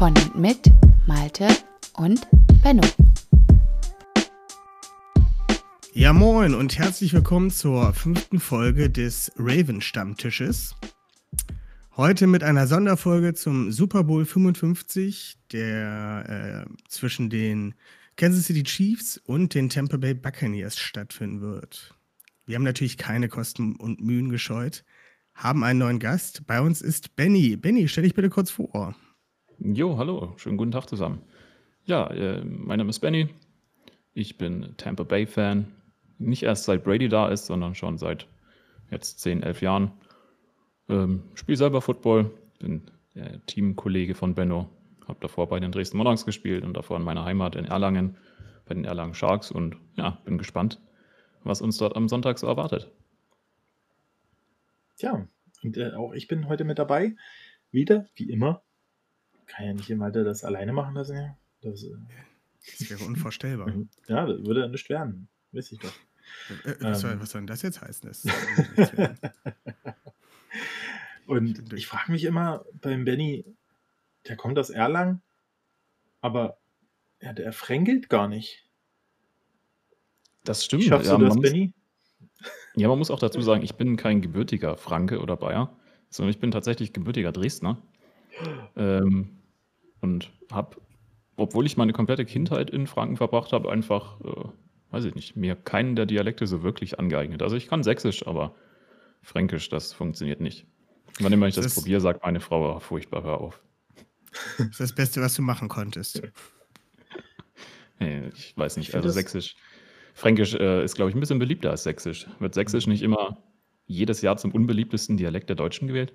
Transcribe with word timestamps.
Von 0.00 0.16
und 0.16 0.34
mit 0.34 0.72
Malte 1.06 1.46
und 1.98 2.26
Benno. 2.62 2.80
Ja, 5.92 6.14
moin 6.14 6.54
und 6.54 6.78
herzlich 6.78 7.12
willkommen 7.12 7.50
zur 7.50 7.92
fünften 7.92 8.40
Folge 8.40 8.88
des 8.88 9.30
Raven-Stammtisches. 9.36 10.74
Heute 11.98 12.26
mit 12.28 12.42
einer 12.42 12.66
Sonderfolge 12.66 13.34
zum 13.34 13.72
Super 13.72 14.04
Bowl 14.04 14.24
55, 14.24 15.36
der 15.52 16.64
äh, 16.66 16.88
zwischen 16.88 17.28
den 17.28 17.74
Kansas 18.16 18.46
City 18.46 18.62
Chiefs 18.62 19.18
und 19.18 19.52
den 19.52 19.68
Tampa 19.68 19.98
Bay 19.98 20.14
Buccaneers 20.14 20.78
stattfinden 20.78 21.42
wird. 21.42 21.94
Wir 22.46 22.54
haben 22.54 22.64
natürlich 22.64 22.96
keine 22.96 23.28
Kosten 23.28 23.76
und 23.76 24.00
Mühen 24.00 24.30
gescheut, 24.30 24.82
haben 25.34 25.62
einen 25.62 25.80
neuen 25.80 25.98
Gast. 25.98 26.46
Bei 26.46 26.62
uns 26.62 26.80
ist 26.80 27.16
Benny. 27.16 27.58
Benny, 27.58 27.86
stell 27.86 28.04
dich 28.04 28.14
bitte 28.14 28.30
kurz 28.30 28.50
vor. 28.50 28.96
Jo, 29.62 29.98
hallo, 29.98 30.32
schönen 30.38 30.56
guten 30.56 30.70
Tag 30.70 30.86
zusammen. 30.88 31.20
Ja, 31.84 32.06
äh, 32.06 32.42
mein 32.42 32.78
Name 32.78 32.88
ist 32.88 33.00
Benny. 33.00 33.28
Ich 34.14 34.38
bin 34.38 34.74
Tampa 34.78 35.02
Bay 35.02 35.26
Fan, 35.26 35.66
nicht 36.18 36.44
erst 36.44 36.64
seit 36.64 36.82
Brady 36.82 37.10
da 37.10 37.28
ist, 37.28 37.44
sondern 37.44 37.74
schon 37.74 37.98
seit 37.98 38.26
jetzt 38.90 39.20
10, 39.20 39.42
11 39.42 39.60
Jahren. 39.60 39.92
Ähm, 40.88 41.24
Spiele 41.34 41.58
selber 41.58 41.82
Football, 41.82 42.30
bin 42.58 42.90
der 43.14 43.44
Teamkollege 43.44 44.14
von 44.14 44.34
Benno, 44.34 44.66
habe 45.06 45.18
davor 45.20 45.46
bei 45.50 45.60
den 45.60 45.72
Dresden 45.72 45.98
Monarchs 45.98 46.24
gespielt 46.24 46.64
und 46.64 46.72
davor 46.72 46.96
in 46.96 47.02
meiner 47.02 47.26
Heimat 47.26 47.54
in 47.54 47.66
Erlangen 47.66 48.16
bei 48.64 48.72
den 48.74 48.86
Erlangen 48.86 49.12
Sharks 49.12 49.50
und 49.50 49.76
ja, 49.96 50.22
bin 50.24 50.38
gespannt, 50.38 50.80
was 51.44 51.60
uns 51.60 51.76
dort 51.76 51.96
am 51.96 52.08
Sonntag 52.08 52.38
so 52.38 52.46
erwartet. 52.46 52.90
Tja, 54.96 55.28
und 55.62 55.76
äh, 55.76 55.92
auch 55.92 56.14
ich 56.14 56.28
bin 56.28 56.48
heute 56.48 56.64
mit 56.64 56.78
dabei. 56.78 57.14
Wieder, 57.70 58.06
wie 58.14 58.30
immer. 58.30 58.62
Kann 59.50 59.66
ja 59.66 59.72
nicht 59.74 59.90
immer 59.90 60.10
das 60.10 60.44
alleine 60.44 60.72
machen 60.72 60.94
lassen. 60.94 61.16
Ja. 61.16 61.36
Das, 61.62 61.82
äh, 61.82 61.90
das 62.78 62.90
wäre 62.90 63.04
unvorstellbar. 63.04 63.68
ja, 64.06 64.26
das 64.26 64.44
würde 64.44 64.60
ja 64.60 64.68
nicht 64.68 64.88
werden. 64.88 65.28
Weiß 65.52 65.72
ich 65.72 65.78
doch. 65.78 65.92
Äh, 66.64 66.76
was, 66.80 67.00
soll, 67.00 67.20
was, 67.20 67.30
soll, 67.30 67.40
denn 67.40 67.46
das 67.48 67.62
jetzt 67.62 67.80
heißen? 67.80 68.08
Das 68.08 68.24
und 71.26 71.72
ich 71.72 71.88
frage 71.88 72.12
mich 72.12 72.24
immer 72.24 72.64
beim 72.80 73.04
Benny, 73.04 73.44
der 74.28 74.36
kommt 74.36 74.58
aus 74.58 74.70
Erlangen, 74.70 75.22
aber 76.20 76.58
ja, 77.20 77.32
der 77.32 77.52
fränkelt 77.52 78.08
gar 78.08 78.28
nicht. 78.28 78.68
Das 80.44 80.64
stimmt. 80.64 80.84
Schaffst 80.84 81.10
ja, 81.10 81.16
du 81.16 81.24
das, 81.24 81.34
man 81.34 81.42
Benny? 81.42 81.74
Ja, 82.76 82.86
man 82.86 82.98
muss 82.98 83.10
auch 83.10 83.18
dazu 83.18 83.42
sagen, 83.42 83.62
ich 83.62 83.74
bin 83.74 83.96
kein 83.96 84.22
gebürtiger 84.22 84.76
Franke 84.76 85.18
oder 85.18 85.36
Bayer, 85.36 85.76
sondern 86.08 86.30
ich 86.30 86.38
bin 86.38 86.52
tatsächlich 86.52 86.92
gebürtiger 86.92 87.32
Dresdner. 87.32 87.82
Ähm, 88.76 89.39
und 90.00 90.30
habe, 90.50 90.76
obwohl 91.36 91.66
ich 91.66 91.76
meine 91.76 91.92
komplette 91.92 92.24
Kindheit 92.24 92.70
in 92.70 92.86
Franken 92.86 93.16
verbracht 93.16 93.52
habe, 93.52 93.70
einfach 93.70 94.20
äh, 94.20 94.48
weiß 94.90 95.04
ich 95.04 95.14
nicht, 95.14 95.36
mir 95.36 95.56
keinen 95.56 95.96
der 95.96 96.06
Dialekte 96.06 96.46
so 96.46 96.62
wirklich 96.62 96.98
angeeignet. 96.98 97.42
Also 97.42 97.56
ich 97.56 97.68
kann 97.68 97.82
Sächsisch, 97.82 98.26
aber 98.26 98.54
Fränkisch, 99.22 99.68
das 99.68 99.92
funktioniert 99.92 100.40
nicht. 100.40 100.66
Wann 101.20 101.32
immer 101.32 101.46
ich 101.46 101.54
das, 101.54 101.64
das 101.64 101.74
probiere, 101.74 102.00
sagt 102.00 102.22
meine 102.24 102.40
Frau, 102.40 102.76
oh, 102.76 102.80
furchtbar, 102.80 103.22
hör 103.22 103.40
auf. 103.40 103.62
Das 104.58 104.68
ist 104.68 104.80
das 104.80 104.94
Beste, 104.94 105.20
was 105.20 105.34
du 105.34 105.42
machen 105.42 105.68
konntest. 105.68 106.22
nee, 107.98 108.28
ich 108.34 108.56
weiß 108.56 108.76
nicht, 108.76 108.90
ich 108.90 108.94
also 108.94 109.08
Sächsisch. 109.10 109.56
Fränkisch 110.14 110.54
äh, 110.54 110.84
ist, 110.84 110.94
glaube 110.94 111.10
ich, 111.10 111.16
ein 111.16 111.20
bisschen 111.20 111.38
beliebter 111.38 111.70
als 111.70 111.82
Sächsisch. 111.82 112.26
Wird 112.38 112.54
Sächsisch 112.54 112.86
mhm. 112.86 112.92
nicht 112.92 113.02
immer 113.02 113.42
jedes 113.86 114.22
Jahr 114.22 114.36
zum 114.36 114.52
unbeliebtesten 114.52 115.16
Dialekt 115.16 115.48
der 115.48 115.56
Deutschen 115.56 115.88
gewählt? 115.88 116.12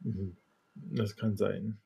Mhm. 0.00 0.36
Das 0.74 1.16
kann 1.16 1.36
sein. 1.36 1.78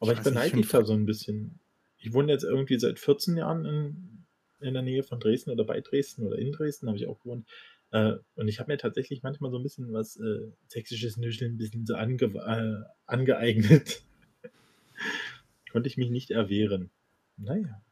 Aber 0.00 0.12
ich, 0.12 0.18
ich 0.18 0.24
beneide 0.24 0.56
dich 0.56 0.68
da 0.68 0.84
so 0.84 0.92
ein 0.92 1.06
bisschen. 1.06 1.58
Ich 1.98 2.12
wohne 2.12 2.32
jetzt 2.32 2.44
irgendwie 2.44 2.78
seit 2.78 2.98
14 2.98 3.36
Jahren 3.36 3.64
in 3.64 4.18
in 4.60 4.74
der 4.74 4.82
Nähe 4.82 5.02
von 5.02 5.20
Dresden 5.20 5.50
oder 5.50 5.64
bei 5.64 5.80
Dresden 5.80 6.26
oder 6.26 6.38
in 6.38 6.52
Dresden, 6.52 6.88
habe 6.88 6.98
ich 6.98 7.06
auch 7.06 7.20
gewohnt. 7.20 7.46
Äh, 7.90 8.14
und 8.34 8.48
ich 8.48 8.60
habe 8.60 8.72
mir 8.72 8.78
tatsächlich 8.78 9.22
manchmal 9.22 9.50
so 9.50 9.58
ein 9.58 9.62
bisschen 9.62 9.92
was 9.92 10.16
äh, 10.16 10.52
sächsisches 10.68 11.16
Nüscheln 11.16 11.54
ein 11.54 11.58
bisschen 11.58 11.86
so 11.86 11.94
ange 11.94 12.16
äh, 12.24 12.84
angeeignet. 13.06 14.02
Konnte 15.72 15.88
ich 15.88 15.96
mich 15.96 16.10
nicht 16.10 16.30
erwehren. 16.30 16.90
Naja. 17.36 17.82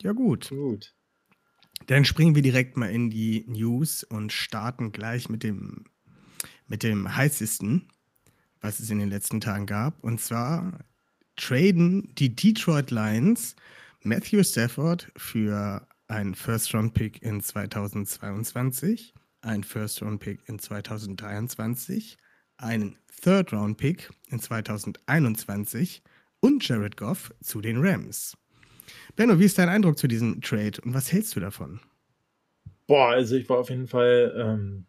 Ja, 0.00 0.12
gut. 0.12 0.48
Gut. 0.48 0.94
Dann 1.86 2.04
springen 2.04 2.34
wir 2.34 2.42
direkt 2.42 2.76
mal 2.76 2.90
in 2.90 3.10
die 3.10 3.44
News 3.48 4.04
und 4.04 4.32
starten 4.32 4.92
gleich 4.92 5.28
mit 5.28 5.42
dem, 5.42 5.84
mit 6.66 6.82
dem 6.82 7.14
heißesten, 7.14 7.88
was 8.62 8.80
es 8.80 8.88
in 8.88 8.98
den 8.98 9.10
letzten 9.10 9.40
Tagen 9.40 9.66
gab. 9.66 10.02
Und 10.02 10.20
zwar 10.20 10.78
traden 11.36 12.14
die 12.14 12.34
Detroit 12.34 12.90
Lions 12.90 13.54
Matthew 14.02 14.42
Stafford 14.44 15.12
für 15.16 15.86
einen 16.08 16.34
First-Round-Pick 16.34 17.22
in 17.22 17.40
2022, 17.40 19.14
einen 19.42 19.64
First-Round-Pick 19.64 20.48
in 20.48 20.58
2023, 20.58 22.16
einen 22.56 22.96
Third-Round-Pick 23.22 24.10
in 24.28 24.40
2021 24.40 26.02
und 26.40 26.66
Jared 26.66 26.96
Goff 26.96 27.32
zu 27.40 27.60
den 27.60 27.84
Rams. 27.84 28.36
Benno, 29.16 29.38
wie 29.38 29.44
ist 29.44 29.58
dein 29.58 29.68
Eindruck 29.68 29.98
zu 29.98 30.08
diesem 30.08 30.40
Trade 30.40 30.80
und 30.84 30.94
was 30.94 31.12
hältst 31.12 31.36
du 31.36 31.40
davon? 31.40 31.80
Boah, 32.86 33.10
also 33.10 33.36
ich 33.36 33.48
war 33.48 33.58
auf 33.58 33.70
jeden 33.70 33.86
Fall 33.86 34.34
ähm, 34.36 34.86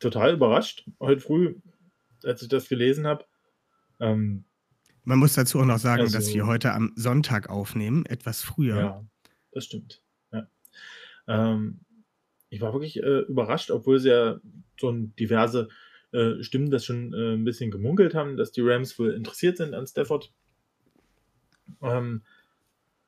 total 0.00 0.34
überrascht 0.34 0.84
heute 1.00 1.20
früh, 1.20 1.54
als 2.26 2.42
ich 2.42 2.48
das 2.48 2.68
gelesen 2.68 3.06
habe. 3.06 3.24
Ähm, 4.00 4.44
man 5.04 5.18
muss 5.18 5.34
dazu 5.34 5.60
auch 5.60 5.64
noch 5.64 5.78
sagen, 5.78 6.02
also, 6.02 6.18
dass 6.18 6.34
wir 6.34 6.46
heute 6.46 6.72
am 6.72 6.92
Sonntag 6.96 7.48
aufnehmen, 7.48 8.04
etwas 8.06 8.42
früher. 8.42 8.76
Ja, 8.76 9.06
das 9.52 9.64
stimmt. 9.64 10.02
Ja. 10.32 10.48
Ähm, 11.28 11.80
ich 12.50 12.60
war 12.60 12.72
wirklich 12.72 13.02
äh, 13.02 13.20
überrascht, 13.20 13.70
obwohl 13.70 14.00
sie 14.00 14.10
ja 14.10 14.40
so 14.80 14.92
diverse 14.92 15.68
äh, 16.12 16.42
Stimmen 16.42 16.70
das 16.70 16.84
schon 16.84 17.12
äh, 17.12 17.34
ein 17.34 17.44
bisschen 17.44 17.70
gemunkelt 17.70 18.14
haben, 18.14 18.36
dass 18.36 18.52
die 18.52 18.62
Rams 18.62 18.98
wohl 18.98 19.12
interessiert 19.12 19.56
sind 19.56 19.74
an 19.74 19.86
Stafford. 19.86 20.32
Ähm, 21.82 22.22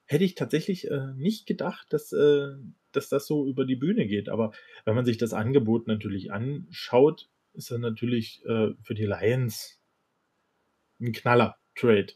hätte 0.07 0.25
ich 0.25 0.35
tatsächlich 0.35 0.91
äh, 0.91 1.13
nicht 1.17 1.47
gedacht, 1.47 1.93
dass, 1.93 2.13
äh, 2.13 2.55
dass 2.93 3.09
das 3.09 3.27
so 3.27 3.47
über 3.47 3.65
die 3.65 3.77
Bühne 3.77 4.07
geht. 4.07 4.29
Aber 4.29 4.53
wenn 4.85 4.95
man 4.95 5.05
sich 5.05 5.19
das 5.19 5.33
Angebot 5.33 5.87
natürlich 5.87 6.33
anschaut, 6.33 7.29
ist 7.55 7.71
das 7.71 7.79
natürlich 7.79 8.45
äh, 8.45 8.75
für 8.83 8.95
die 8.95 9.07
Lions 9.07 9.81
ein 11.01 11.13
Knaller. 11.13 11.57
Trade. 11.79 12.13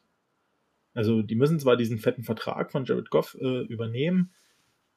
Also 0.95 1.23
die 1.23 1.37
müssen 1.37 1.61
zwar 1.61 1.77
diesen 1.77 1.99
fetten 1.99 2.25
Vertrag 2.25 2.73
von 2.73 2.85
Jared 2.85 3.11
Goff 3.11 3.37
äh, 3.41 3.63
übernehmen, 3.63 4.33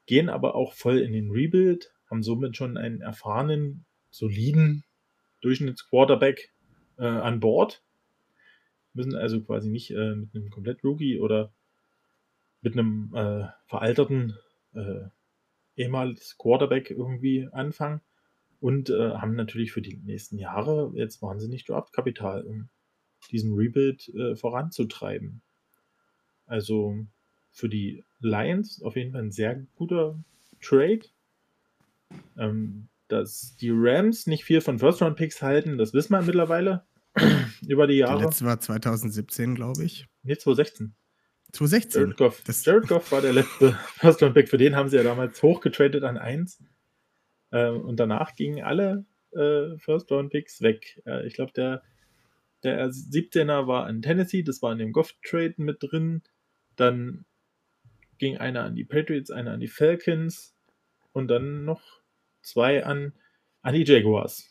gehen 0.07 0.29
aber 0.29 0.55
auch 0.55 0.73
voll 0.73 0.99
in 0.99 1.13
den 1.13 1.31
Rebuild, 1.31 1.93
haben 2.09 2.23
somit 2.23 2.57
schon 2.57 2.77
einen 2.77 3.01
erfahrenen, 3.01 3.85
soliden 4.09 4.83
Durchschnittsquarterback 5.41 6.51
äh, 6.97 7.05
an 7.05 7.39
Bord, 7.39 7.83
müssen 8.93 9.15
also 9.15 9.41
quasi 9.41 9.69
nicht 9.69 9.91
äh, 9.91 10.15
mit 10.15 10.35
einem 10.35 10.49
komplett 10.49 10.83
Rookie 10.83 11.19
oder 11.19 11.53
mit 12.61 12.73
einem 12.73 13.13
äh, 13.15 13.47
veralterten 13.67 14.37
äh, 14.73 15.05
ehemals 15.75 16.37
Quarterback 16.37 16.89
irgendwie 16.89 17.47
anfangen 17.51 18.01
und 18.59 18.89
äh, 18.89 19.11
haben 19.11 19.35
natürlich 19.35 19.71
für 19.71 19.81
die 19.81 19.97
nächsten 19.97 20.37
Jahre 20.37 20.91
jetzt 20.95 21.21
wahnsinnig 21.21 21.65
Draftkapital, 21.65 22.43
um 22.43 22.69
diesen 23.31 23.53
Rebuild 23.53 24.07
äh, 24.09 24.35
voranzutreiben. 24.35 25.41
Also 26.45 27.05
für 27.51 27.69
die 27.69 28.03
Lions 28.19 28.81
auf 28.81 28.95
jeden 28.95 29.11
Fall 29.13 29.23
ein 29.23 29.31
sehr 29.31 29.55
guter 29.75 30.19
Trade. 30.61 31.01
Ähm, 32.37 32.87
dass 33.07 33.55
die 33.57 33.71
Rams 33.71 34.27
nicht 34.27 34.45
viel 34.45 34.61
von 34.61 34.79
First-Round-Picks 34.79 35.41
halten, 35.41 35.77
das 35.77 35.93
wissen 35.93 36.13
wir 36.13 36.21
mittlerweile 36.21 36.85
über 37.67 37.87
die 37.87 37.95
Jahre. 37.95 38.17
Der 38.17 38.27
letzte 38.27 38.45
war 38.45 38.59
2017, 38.59 39.55
glaube 39.55 39.83
ich. 39.83 40.07
Nee, 40.23 40.37
2016. 40.37 40.95
2016. 41.53 42.01
Jared 42.01 42.17
Goff, 42.17 42.41
das 42.45 42.65
Jared 42.65 42.87
Goff 42.87 43.11
war 43.11 43.21
der 43.21 43.33
letzte 43.33 43.73
First-Round-Pick. 43.99 44.49
Für 44.49 44.57
den 44.57 44.75
haben 44.75 44.89
sie 44.89 44.97
ja 44.97 45.03
damals 45.03 45.41
hochgetradet 45.41 46.03
an 46.03 46.17
1. 46.17 46.63
Ähm, 47.55 47.81
und 47.81 47.99
danach 47.99 48.35
gingen 48.35 48.63
alle 48.63 49.05
äh, 49.31 49.77
First-Round-Picks 49.79 50.61
weg. 50.61 51.01
Ich 51.25 51.33
glaube, 51.33 51.53
der 51.53 51.81
der 52.65 52.89
17er 52.89 53.67
war 53.67 53.85
an 53.85 54.01
Tennessee, 54.01 54.41
das 54.41 54.61
war 54.63 54.71
in 54.71 54.79
dem 54.79 54.91
Goff-Trade 54.91 55.53
mit 55.57 55.77
drin. 55.81 56.23
Dann 56.75 57.25
ging 58.17 58.37
einer 58.37 58.63
an 58.63 58.75
die 58.75 58.83
Patriots, 58.83 59.29
einer 59.29 59.51
an 59.51 59.59
die 59.59 59.67
Falcons 59.67 60.55
und 61.13 61.27
dann 61.27 61.63
noch 61.63 62.01
zwei 62.41 62.83
an, 62.83 63.13
an 63.61 63.75
die 63.75 63.83
Jaguars 63.83 64.49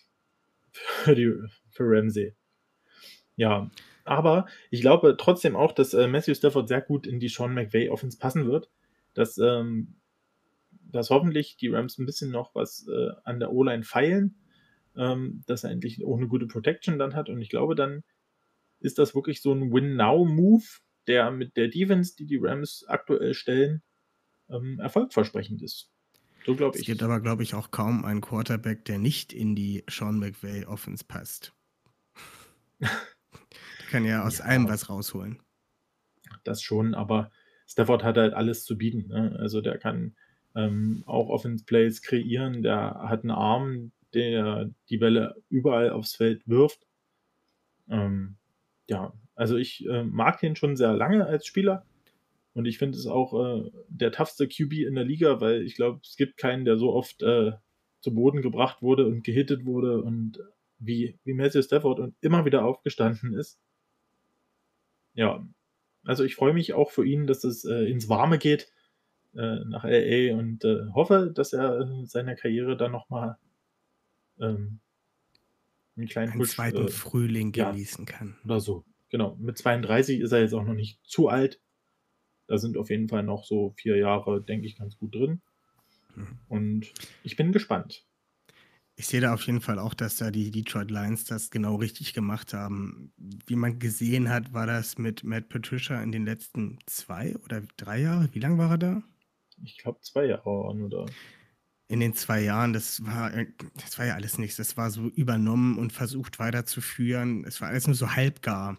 für, 0.70 1.16
die, 1.16 1.34
für 1.70 1.84
Ramsey. 1.84 2.34
Ja, 3.36 3.68
aber 4.04 4.46
ich 4.70 4.80
glaube 4.80 5.16
trotzdem 5.18 5.56
auch, 5.56 5.72
dass 5.72 5.92
äh, 5.92 6.06
Matthew 6.06 6.34
Stafford 6.34 6.68
sehr 6.68 6.82
gut 6.82 7.08
in 7.08 7.18
die 7.18 7.28
Sean 7.28 7.52
McVay 7.52 7.88
Offense 7.88 8.16
passen 8.16 8.46
wird. 8.46 8.70
Dass, 9.14 9.38
ähm, 9.38 9.96
dass 10.94 11.11
hoffentlich 11.11 11.56
die 11.56 11.69
Rams 11.69 11.99
ein 11.99 12.06
bisschen 12.06 12.31
noch 12.31 12.55
was 12.55 12.87
äh, 12.87 13.11
an 13.25 13.41
der 13.41 13.52
O-Line 13.52 13.82
feilen, 13.82 14.37
ähm, 14.96 15.43
dass 15.46 15.64
er 15.64 15.70
endlich 15.70 16.05
auch 16.05 16.17
eine 16.17 16.29
gute 16.29 16.46
Protection 16.46 17.00
dann 17.00 17.17
hat. 17.17 17.29
Und 17.29 17.41
ich 17.41 17.49
glaube, 17.49 17.75
dann 17.75 18.05
ist 18.79 18.99
das 18.99 19.12
wirklich 19.12 19.43
so 19.43 19.52
ein 19.52 19.73
Win-Now-Move, 19.73 20.62
der 21.08 21.32
mit 21.32 21.56
der 21.56 21.67
Defense, 21.67 22.14
die 22.17 22.26
die 22.26 22.38
Rams 22.41 22.85
aktuell 22.87 23.35
stellen, 23.35 23.82
ähm, 24.49 24.79
erfolgversprechend 24.79 25.62
ist. 25.62 25.91
So 26.46 26.55
glaube 26.55 26.76
ich. 26.76 26.82
Es 26.82 26.87
gibt 26.87 27.02
aber, 27.02 27.20
glaube 27.20 27.43
ich, 27.43 27.55
auch 27.55 27.73
kaum 27.73 28.05
einen 28.05 28.20
Quarterback, 28.20 28.85
der 28.85 28.99
nicht 28.99 29.32
in 29.32 29.56
die 29.56 29.82
Sean 29.90 30.20
McVay 30.20 30.64
Offense 30.64 31.05
passt. 31.05 31.52
der 32.79 32.88
kann 33.90 34.05
ja 34.05 34.25
aus 34.25 34.38
ja, 34.38 34.44
allem 34.44 34.69
was 34.69 34.88
rausholen. 34.88 35.43
Das 36.44 36.62
schon, 36.62 36.94
aber 36.94 37.32
Stafford 37.67 38.05
hat 38.05 38.17
halt 38.17 38.35
alles 38.35 38.64
zu 38.64 38.79
bieten. 38.79 39.08
Ne? 39.08 39.35
Also 39.40 39.61
der 39.61 39.79
kann 39.79 40.14
ähm, 40.54 41.02
auch 41.06 41.28
Offense 41.28 41.64
Plays 41.64 42.02
kreieren, 42.02 42.62
der 42.62 43.00
hat 43.08 43.22
einen 43.22 43.30
Arm, 43.30 43.92
der 44.12 44.70
die 44.88 44.98
Bälle 44.98 45.42
überall 45.48 45.90
aufs 45.90 46.14
Feld 46.14 46.46
wirft. 46.46 46.86
Ähm, 47.88 48.36
ja, 48.88 49.12
also 49.34 49.56
ich 49.56 49.86
äh, 49.86 50.04
mag 50.04 50.42
ihn 50.42 50.56
schon 50.56 50.76
sehr 50.76 50.92
lange 50.92 51.26
als 51.26 51.46
Spieler. 51.46 51.84
Und 52.52 52.66
ich 52.66 52.78
finde 52.78 52.96
es 52.96 53.06
auch 53.06 53.34
äh, 53.34 53.70
der 53.88 54.12
toughste 54.12 54.46
QB 54.46 54.74
in 54.74 54.94
der 54.94 55.04
Liga, 55.04 55.40
weil 55.40 55.62
ich 55.62 55.74
glaube, 55.74 56.00
es 56.04 56.16
gibt 56.16 56.36
keinen, 56.36 56.64
der 56.64 56.76
so 56.76 56.92
oft 56.92 57.20
äh, 57.22 57.52
zu 58.00 58.14
Boden 58.14 58.42
gebracht 58.42 58.80
wurde 58.80 59.06
und 59.06 59.24
gehittet 59.24 59.64
wurde 59.64 60.00
und 60.02 60.38
wie, 60.78 61.18
wie 61.24 61.34
Matthew 61.34 61.62
Stafford 61.62 61.98
und 61.98 62.14
immer 62.20 62.44
wieder 62.44 62.64
aufgestanden 62.64 63.34
ist. 63.34 63.58
Ja, 65.14 65.44
also 66.04 66.22
ich 66.22 66.36
freue 66.36 66.54
mich 66.54 66.74
auch 66.74 66.90
für 66.90 67.04
ihn, 67.04 67.26
dass 67.26 67.42
es 67.42 67.64
äh, 67.64 67.90
ins 67.90 68.08
Warme 68.08 68.38
geht 68.38 68.70
äh, 69.36 69.64
nach 69.64 69.84
LA 69.84 70.36
und 70.36 70.64
äh, 70.64 70.86
hoffe, 70.94 71.32
dass 71.34 71.52
er 71.52 71.88
seine 72.04 72.36
Karriere 72.36 72.76
dann 72.76 72.92
nochmal 72.92 73.36
ähm, 74.40 74.81
einen 75.96 76.08
kleinen 76.08 76.32
einen 76.32 76.40
Push, 76.40 76.50
zweiten 76.50 76.88
Frühling 76.88 77.52
genießen 77.52 78.06
ja, 78.06 78.12
kann. 78.12 78.36
Oder 78.44 78.60
so. 78.60 78.84
Genau. 79.10 79.36
Mit 79.36 79.58
32 79.58 80.20
ist 80.20 80.32
er 80.32 80.40
jetzt 80.40 80.54
auch 80.54 80.64
noch 80.64 80.75
nicht 80.75 80.98
zu 81.04 81.28
alt. 81.28 81.60
Da 82.46 82.58
sind 82.58 82.76
auf 82.76 82.90
jeden 82.90 83.08
Fall 83.08 83.22
noch 83.22 83.44
so 83.44 83.72
vier 83.76 83.96
Jahre, 83.96 84.42
denke 84.42 84.66
ich, 84.66 84.76
ganz 84.76 84.96
gut 84.96 85.14
drin. 85.14 85.40
Mhm. 86.14 86.38
Und 86.48 86.92
ich 87.22 87.37
bin 87.37 87.52
gespannt. 87.52 88.04
Ich 88.96 89.06
sehe 89.06 89.20
da 89.20 89.34
auf 89.34 89.42
jeden 89.42 89.60
Fall 89.60 89.80
auch, 89.80 89.94
dass 89.94 90.16
da 90.16 90.30
die 90.30 90.52
Detroit 90.52 90.90
Lions 90.90 91.25
das 91.25 91.50
genau 91.50 91.76
richtig 91.76 92.12
gemacht 92.14 92.54
haben. 92.54 93.12
Wie 93.46 93.56
man 93.56 93.80
gesehen 93.80 94.28
hat, 94.28 94.52
war 94.52 94.66
das 94.66 94.98
mit 94.98 95.25
Matt 95.25 95.48
Patricia 95.48 96.00
in 96.00 96.12
den 96.12 96.25
letzten 96.25 96.78
zwei 96.87 97.34
oder 97.44 97.62
drei 97.76 98.02
Jahren. 98.02 98.28
Wie 98.32 98.38
lange 98.38 98.58
war 98.58 98.70
er 98.70 98.78
da? 98.78 99.02
Ich 99.62 99.78
glaube 99.78 100.00
zwei 100.00 100.26
Jahre 100.26 100.48
oder. 100.48 101.06
In 101.86 102.00
den 102.00 102.14
zwei 102.14 102.40
Jahren, 102.40 102.72
das 102.72 103.04
war, 103.04 103.30
das 103.74 103.98
war 103.98 104.06
ja 104.06 104.14
alles 104.14 104.38
nichts. 104.38 104.56
Das 104.56 104.76
war 104.76 104.90
so 104.90 105.08
übernommen 105.08 105.78
und 105.78 105.92
versucht 105.92 106.38
weiterzuführen. 106.38 107.44
Es 107.44 107.60
war 107.60 107.68
alles 107.68 107.86
nur 107.86 107.94
so 107.94 108.10
halbgar. 108.10 108.78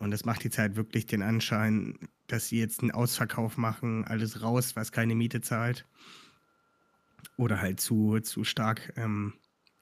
Und 0.00 0.10
das 0.10 0.24
macht 0.24 0.44
jetzt 0.44 0.58
halt 0.58 0.76
wirklich 0.76 1.06
den 1.06 1.22
Anschein, 1.22 1.98
dass 2.26 2.48
sie 2.48 2.58
jetzt 2.58 2.80
einen 2.80 2.90
Ausverkauf 2.90 3.56
machen, 3.56 4.04
alles 4.04 4.42
raus, 4.42 4.74
was 4.74 4.92
keine 4.92 5.14
Miete 5.14 5.42
zahlt. 5.42 5.86
Oder 7.36 7.60
halt 7.60 7.80
zu, 7.80 8.18
zu 8.20 8.44
stark 8.44 8.92
ähm, 8.96 9.34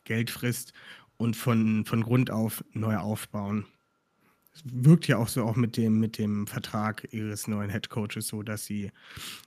Geld 0.05 0.31
frisst 0.31 0.73
und 1.17 1.37
von, 1.37 1.85
von 1.85 2.03
Grund 2.03 2.31
auf 2.31 2.65
neu 2.73 2.97
aufbauen. 2.97 3.67
Wirkt 4.65 5.07
ja 5.09 5.19
auch 5.19 5.29
so 5.29 5.45
auch 5.45 5.57
mit 5.57 5.77
dem, 5.77 5.99
mit 5.99 6.19
dem 6.19 6.47
Vertrag 6.47 7.09
ihres 7.13 7.49
neuen 7.49 7.71
Headcoaches 7.71 8.29
so, 8.29 8.43
dass 8.43 8.65
sie 8.65 8.91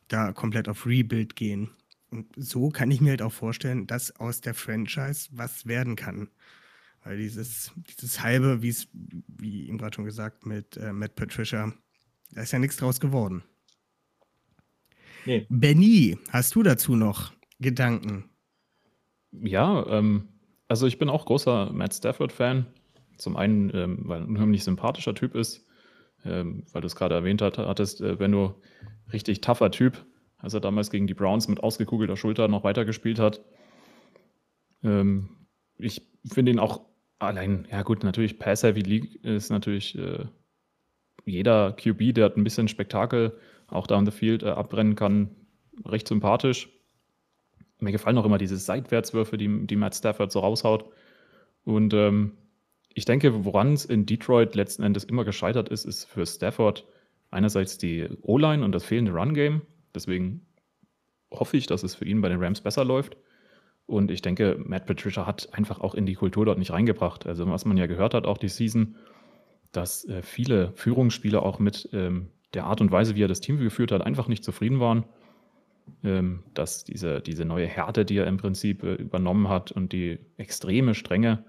da 0.08 0.32
komplett 0.34 0.70
auf 0.70 0.86
Rebuild 0.86 1.36
gehen. 1.36 1.70
Und 2.10 2.28
so 2.36 2.70
kann 2.70 2.92
ich 2.92 3.02
mir 3.02 3.12
halt 3.12 3.22
auch 3.22 3.32
vorstellen, 3.32 3.88
dass 3.88 4.16
aus 4.18 4.42
der 4.42 4.54
Franchise 4.54 5.30
was 5.32 5.66
werden 5.66 5.96
kann. 5.96 6.30
Weil 7.04 7.18
dieses, 7.18 7.72
dieses 7.90 8.22
halbe, 8.22 8.62
wie 8.62 8.70
es, 8.70 8.88
wie 9.28 9.68
ihm 9.68 9.78
gerade 9.78 9.96
schon 9.96 10.06
gesagt, 10.06 10.46
mit 10.46 10.78
äh, 10.78 10.94
Matt 10.94 11.16
Patricia, 11.16 11.74
da 12.32 12.42
ist 12.42 12.52
ja 12.52 12.60
nichts 12.60 12.78
draus 12.78 13.00
geworden. 13.00 13.44
Nee. 15.26 15.46
Benny, 15.50 16.18
hast 16.30 16.56
du 16.56 16.64
dazu 16.64 16.96
noch 16.96 17.32
Gedanken? 17.60 18.26
Ja, 19.32 19.86
ähm, 19.88 20.28
also 20.68 20.88
ich 20.88 20.98
bin 20.98 21.10
auch 21.10 21.26
großer 21.26 21.72
Matt 21.74 21.94
Stafford-Fan. 21.94 22.66
Zum 23.22 23.38
einen, 23.38 23.72
ähm, 23.76 24.00
weil 24.04 24.20
er 24.20 24.26
ein 24.26 24.30
unheimlich 24.30 24.64
sympathischer 24.64 25.14
Typ 25.14 25.36
ist, 25.36 25.66
ähm, 26.26 26.64
weil 26.72 26.82
du 26.82 26.88
es 26.88 26.96
gerade 26.96 27.16
erwähnt 27.16 27.42
hat, 27.42 27.58
hattest, 27.58 28.02
äh, 28.02 28.20
wenn 28.20 28.32
du 28.32 28.56
richtig 29.14 29.42
tougher 29.42 29.72
Typ, 29.72 30.04
als 30.38 30.54
er 30.54 30.60
damals 30.60 30.90
gegen 30.90 31.08
die 31.08 31.14
Browns 31.14 31.48
mit 31.48 31.62
ausgekugelter 31.62 32.18
Schulter 32.18 32.48
noch 32.48 32.64
weitergespielt 32.64 33.20
hat. 33.20 33.42
Ähm, 34.84 35.30
ich 35.78 36.02
finde 36.26 36.52
ihn 36.52 36.60
auch 36.60 36.82
allein, 37.20 37.68
ja 37.72 37.84
gut, 37.84 38.04
natürlich 38.04 38.40
Pass-Heavy 38.40 38.82
League 38.82 39.24
ist 39.24 39.52
natürlich 39.52 39.98
äh, 39.98 40.26
jeder 41.26 41.74
QB, 41.74 42.16
der 42.16 42.26
hat 42.26 42.38
ein 42.38 42.44
bisschen 42.44 42.68
Spektakel 42.68 43.38
auch 43.68 43.88
da 43.88 43.98
on 43.98 44.06
the 44.06 44.12
field 44.12 44.44
äh, 44.44 44.50
abbrennen 44.50 44.96
kann, 44.96 45.30
recht 45.86 46.08
sympathisch. 46.08 46.70
Mir 47.80 47.92
gefallen 47.92 48.18
auch 48.18 48.26
immer 48.26 48.38
diese 48.38 48.58
Seitwärtswürfe, 48.58 49.38
die, 49.38 49.68
die 49.68 49.76
Matt 49.76 49.96
Stafford 49.96 50.32
so 50.32 50.40
raushaut. 50.40 50.86
Und 51.64 51.94
ähm, 51.94 52.34
ich 52.94 53.06
denke, 53.06 53.46
woran 53.46 53.74
es 53.74 53.86
in 53.86 54.06
Detroit 54.06 54.56
letzten 54.56 54.84
Endes 54.84 55.04
immer 55.04 55.24
gescheitert 55.24 55.70
ist, 55.70 55.86
ist 55.86 56.06
für 56.06 56.26
Stafford 56.26 56.86
einerseits 57.30 57.78
die 57.78 58.08
O-Line 58.22 58.64
und 58.64 58.74
das 58.74 58.84
fehlende 58.84 59.14
Run-Game. 59.14 59.62
Deswegen 59.96 60.46
hoffe 61.32 61.58
ich, 61.58 61.68
dass 61.68 61.84
es 61.84 61.96
für 61.96 62.06
ihn 62.06 62.22
bei 62.22 62.30
den 62.30 62.44
Rams 62.44 62.62
besser 62.62 62.84
läuft. 62.84 63.18
Und 63.86 64.12
ich 64.12 64.22
denke, 64.22 64.58
Matt 64.64 64.86
Patricia 64.86 65.26
hat 65.26 65.50
einfach 65.54 65.80
auch 65.80 65.96
in 65.96 66.06
die 66.06 66.16
Kultur 66.16 66.46
dort 66.46 66.60
nicht 66.60 66.72
reingebracht. 66.72 67.26
Also 67.26 67.50
was 67.50 67.66
man 67.66 67.78
ja 67.78 67.88
gehört 67.88 68.14
hat, 68.14 68.26
auch 68.26 68.38
die 68.38 68.50
Season, 68.50 68.96
dass 69.72 70.06
äh, 70.06 70.22
viele 70.22 70.72
Führungsspieler 70.76 71.44
auch 71.44 71.60
mit 71.60 71.90
ähm, 71.94 72.30
der 72.54 72.66
Art 72.66 72.82
und 72.82 72.92
Weise, 72.92 73.16
wie 73.16 73.24
er 73.24 73.28
das 73.28 73.40
Team 73.40 73.58
geführt 73.58 73.92
hat, 73.92 74.02
einfach 74.02 74.28
nicht 74.28 74.44
zufrieden 74.44 74.80
waren. 74.80 75.06
Ähm, 76.04 76.44
dass 76.54 76.84
diese, 76.84 77.22
diese 77.22 77.44
neue 77.44 77.68
Härte, 77.68 78.06
die 78.06 78.18
er 78.18 78.28
im 78.28 78.38
Prinzip 78.38 78.84
äh, 78.84 78.94
übernommen 78.94 79.50
hat 79.50 79.72
und 79.72 79.92
die 79.92 80.20
extreme 80.38 80.94
Strenge, 80.96 81.44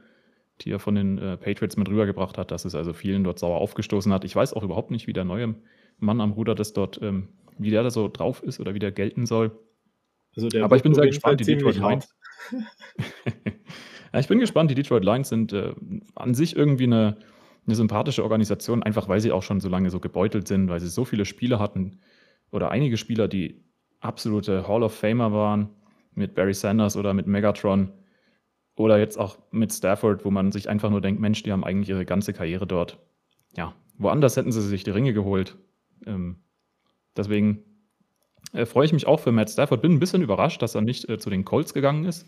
die 0.60 0.70
er 0.70 0.78
von 0.78 0.94
den 0.94 1.18
äh, 1.18 1.36
Patriots 1.36 1.76
mit 1.76 1.88
rübergebracht 1.88 2.38
hat, 2.38 2.50
dass 2.50 2.64
es 2.64 2.74
also 2.74 2.92
vielen 2.92 3.24
dort 3.24 3.38
sauer 3.38 3.58
aufgestoßen 3.58 4.12
hat. 4.12 4.24
Ich 4.24 4.36
weiß 4.36 4.52
auch 4.54 4.62
überhaupt 4.62 4.90
nicht, 4.90 5.06
wie 5.06 5.12
der 5.12 5.24
neue 5.24 5.54
Mann 5.98 6.20
am 6.20 6.32
Ruder 6.32 6.54
das 6.54 6.72
dort, 6.72 7.00
ähm, 7.02 7.28
wie 7.58 7.70
der 7.70 7.82
da 7.82 7.90
so 7.90 8.08
drauf 8.08 8.42
ist 8.42 8.60
oder 8.60 8.74
wie 8.74 8.78
der 8.78 8.92
gelten 8.92 9.26
soll. 9.26 9.58
Also 10.36 10.48
Aber 10.62 10.76
ich 10.76 10.82
bin 10.82 10.94
sehr 10.94 11.06
gespannt, 11.06 11.40
die 11.40 11.44
Detroit 11.44 11.76
Lions. 11.76 12.14
ja, 14.12 14.20
ich 14.20 14.28
bin 14.28 14.38
gespannt. 14.38 14.70
Die 14.70 14.74
Detroit 14.74 15.04
Lions 15.04 15.28
sind 15.28 15.52
äh, 15.52 15.74
an 16.14 16.34
sich 16.34 16.56
irgendwie 16.56 16.84
eine, 16.84 17.18
eine 17.66 17.74
sympathische 17.74 18.22
Organisation, 18.22 18.82
einfach 18.82 19.08
weil 19.08 19.20
sie 19.20 19.32
auch 19.32 19.42
schon 19.42 19.60
so 19.60 19.68
lange 19.68 19.90
so 19.90 20.00
gebeutelt 20.00 20.48
sind, 20.48 20.68
weil 20.68 20.80
sie 20.80 20.88
so 20.88 21.04
viele 21.04 21.24
Spieler 21.24 21.58
hatten 21.58 22.00
oder 22.50 22.70
einige 22.70 22.96
Spieler, 22.96 23.28
die 23.28 23.64
absolute 24.00 24.66
Hall 24.68 24.82
of 24.82 24.94
Famer 24.94 25.32
waren, 25.32 25.70
mit 26.14 26.34
Barry 26.34 26.54
Sanders 26.54 26.96
oder 26.96 27.14
mit 27.14 27.26
Megatron 27.26 27.92
oder 28.76 28.98
jetzt 28.98 29.18
auch 29.18 29.38
mit 29.50 29.72
Stafford, 29.72 30.24
wo 30.24 30.30
man 30.30 30.52
sich 30.52 30.68
einfach 30.68 30.90
nur 30.90 31.00
denkt, 31.00 31.20
Mensch, 31.20 31.42
die 31.42 31.52
haben 31.52 31.64
eigentlich 31.64 31.90
ihre 31.90 32.04
ganze 32.04 32.32
Karriere 32.32 32.66
dort. 32.66 32.98
Ja, 33.56 33.74
woanders 33.98 34.36
hätten 34.36 34.52
sie 34.52 34.62
sich 34.62 34.84
die 34.84 34.90
Ringe 34.90 35.12
geholt. 35.12 35.56
Ähm, 36.06 36.36
deswegen 37.16 37.62
äh, 38.52 38.64
freue 38.64 38.86
ich 38.86 38.92
mich 38.92 39.06
auch 39.06 39.20
für 39.20 39.32
Matt 39.32 39.50
Stafford. 39.50 39.82
Bin 39.82 39.92
ein 39.92 40.00
bisschen 40.00 40.22
überrascht, 40.22 40.62
dass 40.62 40.74
er 40.74 40.80
nicht 40.80 41.08
äh, 41.08 41.18
zu 41.18 41.30
den 41.30 41.44
Colts 41.44 41.74
gegangen 41.74 42.04
ist 42.04 42.26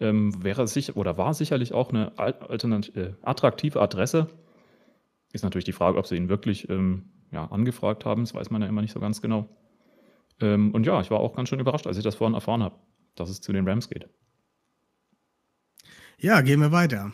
ähm, 0.00 0.42
wäre 0.42 0.66
sicher 0.66 0.96
oder 0.96 1.16
war 1.16 1.34
sicherlich 1.34 1.72
auch 1.72 1.90
eine 1.90 2.18
alternative, 2.18 3.00
äh, 3.00 3.12
attraktive 3.22 3.80
Adresse. 3.80 4.28
Ist 5.32 5.42
natürlich 5.42 5.64
die 5.64 5.72
Frage, 5.72 5.98
ob 5.98 6.06
sie 6.06 6.16
ihn 6.16 6.28
wirklich 6.28 6.68
ähm, 6.68 7.10
ja, 7.30 7.46
angefragt 7.46 8.04
haben. 8.04 8.22
Das 8.22 8.34
weiß 8.34 8.50
man 8.50 8.62
ja 8.62 8.68
immer 8.68 8.82
nicht 8.82 8.92
so 8.92 9.00
ganz 9.00 9.22
genau. 9.22 9.48
Ähm, 10.40 10.72
und 10.72 10.86
ja, 10.86 11.00
ich 11.00 11.10
war 11.10 11.20
auch 11.20 11.34
ganz 11.34 11.48
schön 11.48 11.60
überrascht, 11.60 11.86
als 11.86 11.96
ich 11.96 12.04
das 12.04 12.14
vorhin 12.14 12.34
erfahren 12.34 12.62
habe, 12.62 12.76
dass 13.14 13.30
es 13.30 13.40
zu 13.40 13.52
den 13.52 13.66
Rams 13.66 13.88
geht. 13.88 14.08
Ja, 16.18 16.40
gehen 16.40 16.60
wir 16.60 16.72
weiter. 16.72 17.12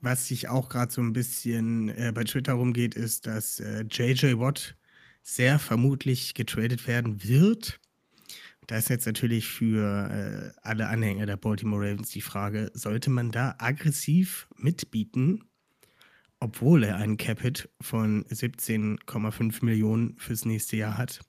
Was 0.00 0.28
sich 0.28 0.48
auch 0.48 0.68
gerade 0.68 0.92
so 0.92 1.00
ein 1.00 1.12
bisschen 1.12 1.88
äh, 1.88 2.12
bei 2.14 2.24
Twitter 2.24 2.54
rumgeht, 2.54 2.94
ist, 2.94 3.26
dass 3.26 3.60
äh, 3.60 3.84
JJ 3.90 4.38
Watt 4.38 4.76
sehr 5.22 5.58
vermutlich 5.58 6.34
getradet 6.34 6.86
werden 6.86 7.24
wird. 7.24 7.80
Da 8.68 8.76
ist 8.76 8.90
jetzt 8.90 9.06
natürlich 9.06 9.48
für 9.48 10.10
äh, 10.10 10.60
alle 10.62 10.88
Anhänger 10.88 11.26
der 11.26 11.36
Baltimore 11.36 11.84
Ravens 11.84 12.10
die 12.10 12.20
Frage, 12.20 12.70
sollte 12.74 13.10
man 13.10 13.30
da 13.30 13.56
aggressiv 13.58 14.48
mitbieten 14.56 15.44
obwohl 16.40 16.84
er 16.84 16.96
einen 16.96 17.16
Capit 17.16 17.68
von 17.80 18.24
17,5 18.24 19.64
Millionen 19.64 20.16
fürs 20.16 20.44
nächste 20.44 20.76
Jahr 20.76 20.98
hat. 20.98 21.20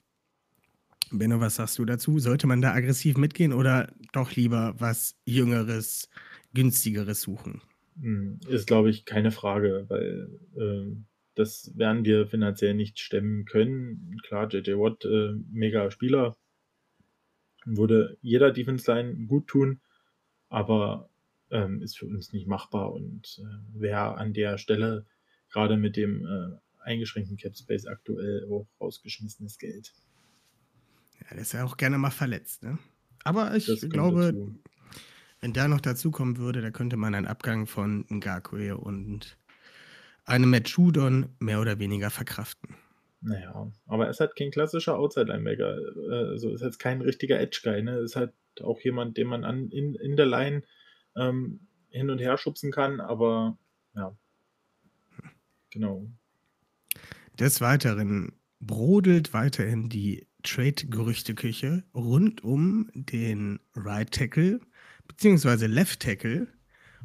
Benno, 1.10 1.40
was 1.40 1.56
sagst 1.56 1.78
du 1.78 1.86
dazu? 1.86 2.18
Sollte 2.18 2.46
man 2.46 2.60
da 2.60 2.74
aggressiv 2.74 3.16
mitgehen 3.16 3.52
oder 3.52 3.90
doch 4.12 4.32
lieber 4.32 4.74
was 4.78 5.16
Jüngeres, 5.24 6.10
Günstigeres 6.54 7.20
suchen? 7.20 7.62
Hm, 8.00 8.40
ist, 8.48 8.66
glaube 8.66 8.90
ich, 8.90 9.04
keine 9.04 9.30
Frage, 9.30 9.86
weil 9.88 10.28
äh, 10.56 10.96
das 11.34 11.76
werden 11.76 12.04
wir 12.04 12.26
finanziell 12.26 12.74
nicht 12.74 12.98
stemmen 12.98 13.44
können. 13.44 14.18
Klar, 14.24 14.48
JJ 14.52 14.72
Watt, 14.72 15.04
äh, 15.04 15.34
mega 15.50 15.90
Spieler, 15.90 16.36
würde 17.64 18.16
jeder 18.22 18.50
Defense 18.50 18.90
Line 18.90 19.26
gut 19.26 19.46
tun, 19.46 19.80
aber 20.48 21.10
ähm, 21.50 21.82
ist 21.82 21.98
für 21.98 22.06
uns 22.06 22.32
nicht 22.32 22.46
machbar 22.46 22.92
und 22.92 23.40
äh, 23.40 23.80
wäre 23.80 24.16
an 24.16 24.32
der 24.32 24.58
Stelle 24.58 25.06
gerade 25.50 25.76
mit 25.76 25.96
dem 25.96 26.26
äh, 26.26 26.58
eingeschränkten 26.82 27.36
Cap 27.36 27.56
Space 27.56 27.86
aktuell 27.86 28.46
auch 28.50 28.66
rausgeschmissenes 28.80 29.58
Geld. 29.58 29.92
Ja, 31.20 31.28
der 31.30 31.38
ist 31.38 31.52
ja 31.52 31.64
auch 31.64 31.76
gerne 31.76 31.98
mal 31.98 32.10
verletzt, 32.10 32.62
ne? 32.62 32.78
Aber 33.24 33.54
ich 33.56 33.66
glaube, 33.90 34.32
dazu. 34.32 34.58
Wenn 35.40 35.52
da 35.52 35.68
noch 35.68 35.80
dazu 35.80 36.10
kommen 36.10 36.38
würde, 36.38 36.60
da 36.60 36.70
könnte 36.70 36.96
man 36.96 37.14
einen 37.14 37.26
Abgang 37.26 37.66
von 37.66 38.04
Ngakwe 38.10 38.76
und 38.76 39.38
einem 40.24 40.50
Matt 40.50 40.68
Judon 40.68 41.34
mehr 41.38 41.60
oder 41.60 41.78
weniger 41.78 42.10
verkraften. 42.10 42.74
Naja, 43.20 43.72
aber 43.86 44.04
er 44.04 44.10
ist 44.10 44.20
halt 44.20 44.36
kein 44.36 44.50
klassischer 44.50 44.96
Outside-Linebacker. 44.96 45.76
Also 46.10 46.50
ist 46.50 46.62
jetzt 46.62 46.78
kein 46.78 47.00
richtiger 47.00 47.40
Edge-Guy, 47.40 47.82
ne? 47.82 47.98
Ist 47.98 48.16
halt 48.16 48.32
auch 48.62 48.80
jemand, 48.80 49.16
den 49.16 49.26
man 49.26 49.44
an, 49.44 49.70
in, 49.70 49.94
in 49.96 50.16
der 50.16 50.26
Line 50.26 50.62
ähm, 51.16 51.60
hin 51.90 52.10
und 52.10 52.18
her 52.18 52.38
schubsen 52.38 52.70
kann, 52.70 53.00
aber 53.00 53.58
ja. 53.94 54.16
Genau. 55.70 56.06
Des 57.38 57.60
Weiteren 57.60 58.32
brodelt 58.60 59.32
weiterhin 59.32 59.88
die 59.88 60.26
Trade-Gerüchteküche 60.42 61.84
rund 61.94 62.42
um 62.44 62.90
den 62.94 63.60
Right 63.74 64.12
Tackle 64.12 64.60
bzw. 65.08 65.66
Left 65.66 66.00
Tackle 66.00 66.46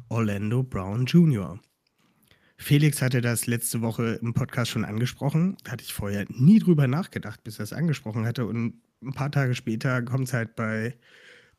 Orlando 0.08 0.62
Brown 0.62 1.06
Jr. 1.06 1.58
Felix 2.56 3.02
hatte 3.02 3.20
das 3.20 3.46
letzte 3.46 3.82
Woche 3.82 4.18
im 4.22 4.32
Podcast 4.32 4.70
schon 4.70 4.84
angesprochen. 4.84 5.56
Da 5.64 5.72
hatte 5.72 5.84
ich 5.84 5.92
vorher 5.92 6.24
nie 6.28 6.60
drüber 6.60 6.86
nachgedacht, 6.86 7.42
bis 7.42 7.58
er 7.58 7.64
es 7.64 7.72
angesprochen 7.72 8.26
hatte. 8.26 8.46
Und 8.46 8.80
ein 9.02 9.12
paar 9.12 9.30
Tage 9.30 9.54
später 9.54 10.02
kommt 10.02 10.28
es 10.28 10.32
halt 10.32 10.54
bei, 10.54 10.96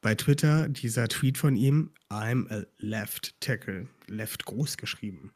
bei 0.01 0.15
Twitter 0.15 0.69
dieser 0.69 1.07
Tweet 1.07 1.37
von 1.37 1.55
ihm: 1.55 1.91
I'm 2.09 2.49
a 2.51 2.65
left 2.77 3.39
tackle. 3.41 3.87
Left 4.07 4.45
groß 4.45 4.77
geschrieben. 4.77 5.31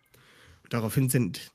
Daraufhin 0.70 1.10
sind 1.10 1.51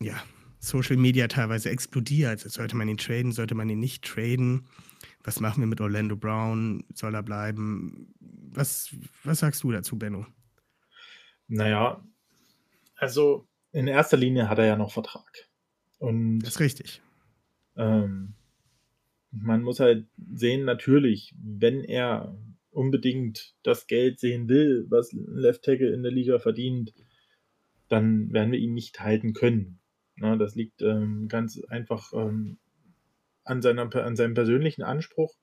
ja 0.00 0.14
Social 0.60 0.96
Media 0.96 1.28
teilweise 1.28 1.70
explodiert. 1.70 2.40
Sollte 2.40 2.76
man 2.76 2.88
ihn 2.88 2.96
traden, 2.96 3.32
sollte 3.32 3.54
man 3.54 3.68
ihn 3.68 3.80
nicht 3.80 4.04
traden? 4.04 4.66
Was 5.24 5.40
machen 5.40 5.60
wir 5.60 5.66
mit 5.66 5.80
Orlando 5.80 6.16
Brown? 6.16 6.84
Soll 6.94 7.14
er 7.14 7.22
bleiben? 7.22 8.14
Was, 8.50 8.94
was 9.24 9.40
sagst 9.40 9.62
du 9.62 9.72
dazu, 9.72 9.98
Benno? 9.98 10.26
Naja, 11.48 12.04
also 12.96 13.46
in 13.72 13.86
erster 13.86 14.16
Linie 14.16 14.48
hat 14.48 14.58
er 14.58 14.66
ja 14.66 14.76
noch 14.76 14.92
Vertrag. 14.92 15.48
Und, 15.98 16.40
das 16.40 16.50
ist 16.50 16.60
richtig. 16.60 17.02
Ähm, 17.76 18.34
man 19.30 19.62
muss 19.62 19.80
halt 19.80 20.06
sehen, 20.16 20.64
natürlich, 20.64 21.34
wenn 21.38 21.84
er 21.84 22.36
unbedingt 22.70 23.54
das 23.62 23.86
Geld 23.86 24.20
sehen 24.20 24.48
will, 24.48 24.86
was 24.88 25.12
Left 25.12 25.64
Tackle 25.64 25.92
in 25.92 26.02
der 26.02 26.12
Liga 26.12 26.38
verdient, 26.38 26.94
dann 27.88 28.32
werden 28.32 28.52
wir 28.52 28.58
ihn 28.58 28.74
nicht 28.74 29.00
halten 29.00 29.32
können. 29.32 29.80
Na, 30.16 30.36
das 30.36 30.54
liegt 30.54 30.82
ähm, 30.82 31.28
ganz 31.28 31.60
einfach 31.68 32.12
ähm, 32.12 32.58
an, 33.44 33.62
seiner, 33.62 33.94
an 33.94 34.16
seinem 34.16 34.34
persönlichen 34.34 34.82
Anspruch. 34.82 35.34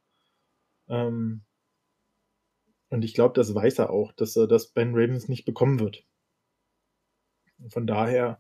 Ähm, 0.87 1.41
und 2.95 3.03
ich 3.03 3.13
glaube, 3.13 3.33
das 3.33 3.53
weiß 3.53 3.79
er 3.79 3.89
auch, 3.89 4.13
dass 4.13 4.37
er 4.37 4.47
das 4.47 4.67
Ben 4.67 4.91
Ravens 4.95 5.27
nicht 5.27 5.43
bekommen 5.43 5.81
wird. 5.81 6.05
Von 7.67 7.85
daher, 7.85 8.39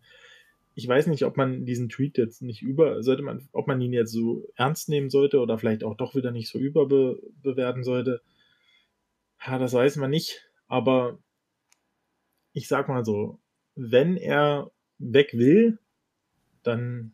ich 0.75 0.87
weiß 0.87 1.07
nicht, 1.07 1.25
ob 1.25 1.35
man 1.35 1.65
diesen 1.65 1.89
Tweet 1.89 2.17
jetzt 2.17 2.41
nicht 2.41 2.61
über, 2.61 3.03
sollte 3.03 3.21
man, 3.21 3.49
ob 3.51 3.67
man 3.67 3.81
ihn 3.81 3.91
jetzt 3.91 4.13
so 4.13 4.47
ernst 4.55 4.87
nehmen 4.87 5.09
sollte 5.09 5.41
oder 5.41 5.57
vielleicht 5.57 5.83
auch 5.83 5.97
doch 5.97 6.15
wieder 6.15 6.31
nicht 6.31 6.47
so 6.47 6.57
überbewerten 6.57 7.83
sollte. 7.83 8.21
Ja, 9.45 9.59
das 9.59 9.73
weiß 9.73 9.97
man 9.97 10.09
nicht. 10.09 10.49
Aber 10.67 11.19
ich 12.53 12.69
sag 12.69 12.87
mal 12.87 13.03
so, 13.03 13.39
wenn 13.75 14.15
er 14.15 14.71
weg 14.99 15.33
will, 15.33 15.79
dann 16.63 17.13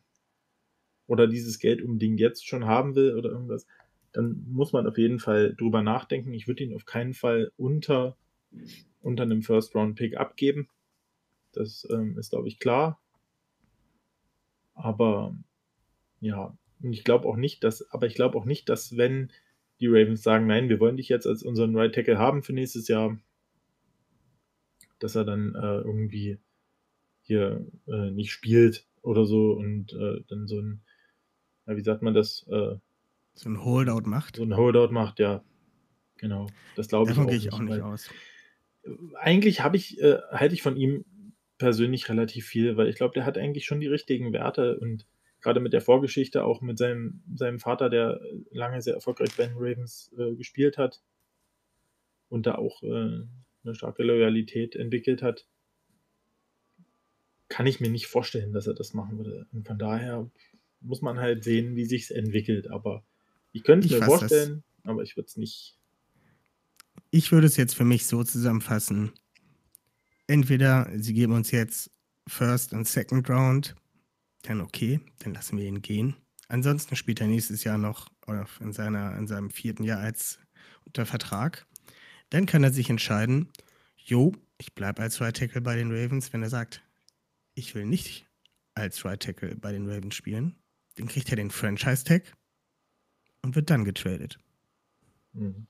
oder 1.07 1.25
dieses 1.25 1.57
Geld 1.57 1.81
unbedingt 1.81 2.19
jetzt 2.19 2.47
schon 2.47 2.65
haben 2.65 2.93
will 2.93 3.15
oder 3.15 3.31
irgendwas, 3.31 3.65
dann 4.13 4.45
muss 4.49 4.73
man 4.73 4.87
auf 4.87 4.97
jeden 4.97 5.19
Fall 5.19 5.55
drüber 5.55 5.81
nachdenken. 5.81 6.33
Ich 6.33 6.47
würde 6.47 6.63
ihn 6.63 6.75
auf 6.75 6.85
keinen 6.85 7.13
Fall 7.13 7.51
unter, 7.57 8.17
unter 9.01 9.23
einem 9.23 9.41
First-Round-Pick 9.41 10.17
abgeben. 10.17 10.69
Das 11.53 11.87
ähm, 11.91 12.17
ist, 12.17 12.31
glaube 12.31 12.47
ich, 12.47 12.59
klar. 12.59 12.99
Aber 14.73 15.35
ja, 16.19 16.57
ich 16.81 17.03
glaube 17.03 17.27
auch 17.27 17.35
nicht, 17.35 17.63
dass, 17.63 17.89
aber 17.91 18.07
ich 18.07 18.15
glaube 18.15 18.37
auch 18.37 18.45
nicht, 18.45 18.69
dass 18.69 18.97
wenn 18.97 19.31
die 19.79 19.87
Ravens 19.87 20.23
sagen, 20.23 20.47
nein, 20.47 20.69
wir 20.69 20.79
wollen 20.79 20.97
dich 20.97 21.09
jetzt 21.09 21.27
als 21.27 21.43
unseren 21.43 21.75
Right 21.75 21.93
Tackle 21.93 22.17
haben 22.17 22.43
für 22.43 22.53
nächstes 22.53 22.87
Jahr, 22.87 23.17
dass 24.99 25.15
er 25.15 25.25
dann 25.25 25.55
äh, 25.55 25.77
irgendwie 25.81 26.37
hier 27.21 27.65
äh, 27.87 28.11
nicht 28.11 28.31
spielt 28.31 28.87
oder 29.01 29.25
so 29.25 29.53
und 29.53 29.93
äh, 29.93 30.21
dann 30.27 30.47
so 30.47 30.59
ein, 30.59 30.81
ja, 31.65 31.75
wie 31.75 31.81
sagt 31.81 32.01
man 32.01 32.13
das? 32.13 32.47
Äh, 32.49 32.75
so 33.33 33.49
ein 33.49 33.63
Holdout 33.63 34.07
macht. 34.07 34.37
So 34.37 34.43
ein 34.43 34.55
Holdout 34.55 34.91
macht, 34.91 35.19
ja. 35.19 35.43
Genau. 36.17 36.47
Das 36.75 36.87
glaube 36.87 37.11
ich 37.11 37.15
Davon 37.15 37.29
gehe 37.29 37.37
ich 37.37 37.53
auch 37.53 37.59
nicht 37.59 37.81
aus. 37.81 38.09
Eigentlich 39.19 39.61
habe 39.61 39.77
ich, 39.77 39.99
äh, 40.01 40.19
halte 40.31 40.53
ich 40.53 40.61
von 40.61 40.77
ihm 40.77 41.05
persönlich 41.57 42.09
relativ 42.09 42.47
viel, 42.47 42.77
weil 42.77 42.87
ich 42.87 42.95
glaube, 42.95 43.13
der 43.13 43.25
hat 43.25 43.37
eigentlich 43.37 43.65
schon 43.65 43.79
die 43.79 43.87
richtigen 43.87 44.33
Werte 44.33 44.79
und 44.79 45.05
gerade 45.41 45.59
mit 45.59 45.73
der 45.73 45.81
Vorgeschichte, 45.81 46.43
auch 46.43 46.61
mit 46.61 46.77
seinem, 46.77 47.23
seinem 47.35 47.59
Vater, 47.59 47.89
der 47.89 48.21
lange 48.51 48.81
sehr 48.81 48.93
erfolgreich 48.93 49.35
bei 49.35 49.45
den 49.45 49.57
Ravens 49.57 50.11
äh, 50.17 50.35
gespielt 50.35 50.77
hat 50.77 51.01
und 52.29 52.45
da 52.45 52.55
auch 52.55 52.81
äh, 52.83 52.87
eine 53.63 53.75
starke 53.75 54.03
Loyalität 54.03 54.75
entwickelt 54.75 55.21
hat, 55.21 55.47
kann 57.49 57.67
ich 57.67 57.79
mir 57.79 57.89
nicht 57.89 58.07
vorstellen, 58.07 58.53
dass 58.53 58.67
er 58.67 58.73
das 58.73 58.93
machen 58.93 59.17
würde. 59.17 59.47
Und 59.51 59.67
von 59.67 59.77
daher 59.77 60.29
muss 60.79 61.01
man 61.01 61.19
halt 61.19 61.43
sehen, 61.43 61.75
wie 61.75 61.85
sich 61.85 62.03
es 62.03 62.11
entwickelt. 62.11 62.69
Aber 62.71 63.03
ich 63.51 63.63
könnte 63.63 63.87
es 63.87 63.93
mir 63.93 64.03
vorstellen, 64.03 64.63
das. 64.83 64.89
aber 64.89 65.03
ich 65.03 65.15
würde 65.15 65.27
es 65.27 65.37
nicht. 65.37 65.77
Ich 67.09 67.31
würde 67.31 67.47
es 67.47 67.57
jetzt 67.57 67.75
für 67.75 67.83
mich 67.83 68.05
so 68.05 68.23
zusammenfassen. 68.23 69.11
Entweder 70.27 70.89
sie 70.95 71.13
geben 71.13 71.33
uns 71.33 71.51
jetzt 71.51 71.91
First 72.27 72.73
und 72.73 72.87
Second 72.87 73.29
Round, 73.29 73.75
dann 74.43 74.61
okay, 74.61 75.01
dann 75.19 75.33
lassen 75.33 75.57
wir 75.57 75.65
ihn 75.65 75.81
gehen. 75.81 76.15
Ansonsten 76.47 76.95
spielt 76.95 77.21
er 77.21 77.27
nächstes 77.27 77.63
Jahr 77.63 77.77
noch 77.77 78.09
oder 78.27 78.47
in, 78.59 78.73
seiner, 78.73 79.17
in 79.17 79.27
seinem 79.27 79.51
vierten 79.51 79.83
Jahr 79.83 79.99
als 79.99 80.39
unter 80.85 81.05
Vertrag. 81.05 81.65
Dann 82.29 82.45
kann 82.45 82.63
er 82.63 82.71
sich 82.71 82.89
entscheiden, 82.89 83.49
jo, 83.97 84.33
ich 84.57 84.73
bleibe 84.73 85.01
als 85.01 85.19
Right 85.19 85.35
Tackle 85.35 85.61
bei 85.61 85.75
den 85.75 85.91
Ravens, 85.91 86.31
wenn 86.33 86.43
er 86.43 86.49
sagt, 86.49 86.81
ich 87.55 87.75
will 87.75 87.85
nicht 87.85 88.25
als 88.73 89.03
Right 89.03 89.21
Tackle 89.21 89.55
bei 89.55 89.71
den 89.71 89.89
Ravens 89.89 90.15
spielen, 90.15 90.55
dann 90.95 91.07
kriegt 91.07 91.29
er 91.29 91.35
den 91.35 91.51
Franchise-Tag 91.51 92.23
und 93.41 93.55
wird 93.55 93.69
dann 93.69 93.85
getradet. 93.85 94.39
Mhm. 95.33 95.67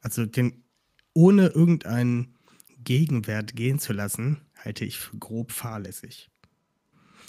Also 0.00 0.26
den 0.26 0.64
ohne 1.14 1.48
irgendeinen 1.48 2.36
Gegenwert 2.82 3.54
gehen 3.56 3.78
zu 3.78 3.92
lassen, 3.92 4.40
halte 4.56 4.84
ich 4.84 4.98
für 4.98 5.16
grob 5.16 5.52
fahrlässig. 5.52 6.30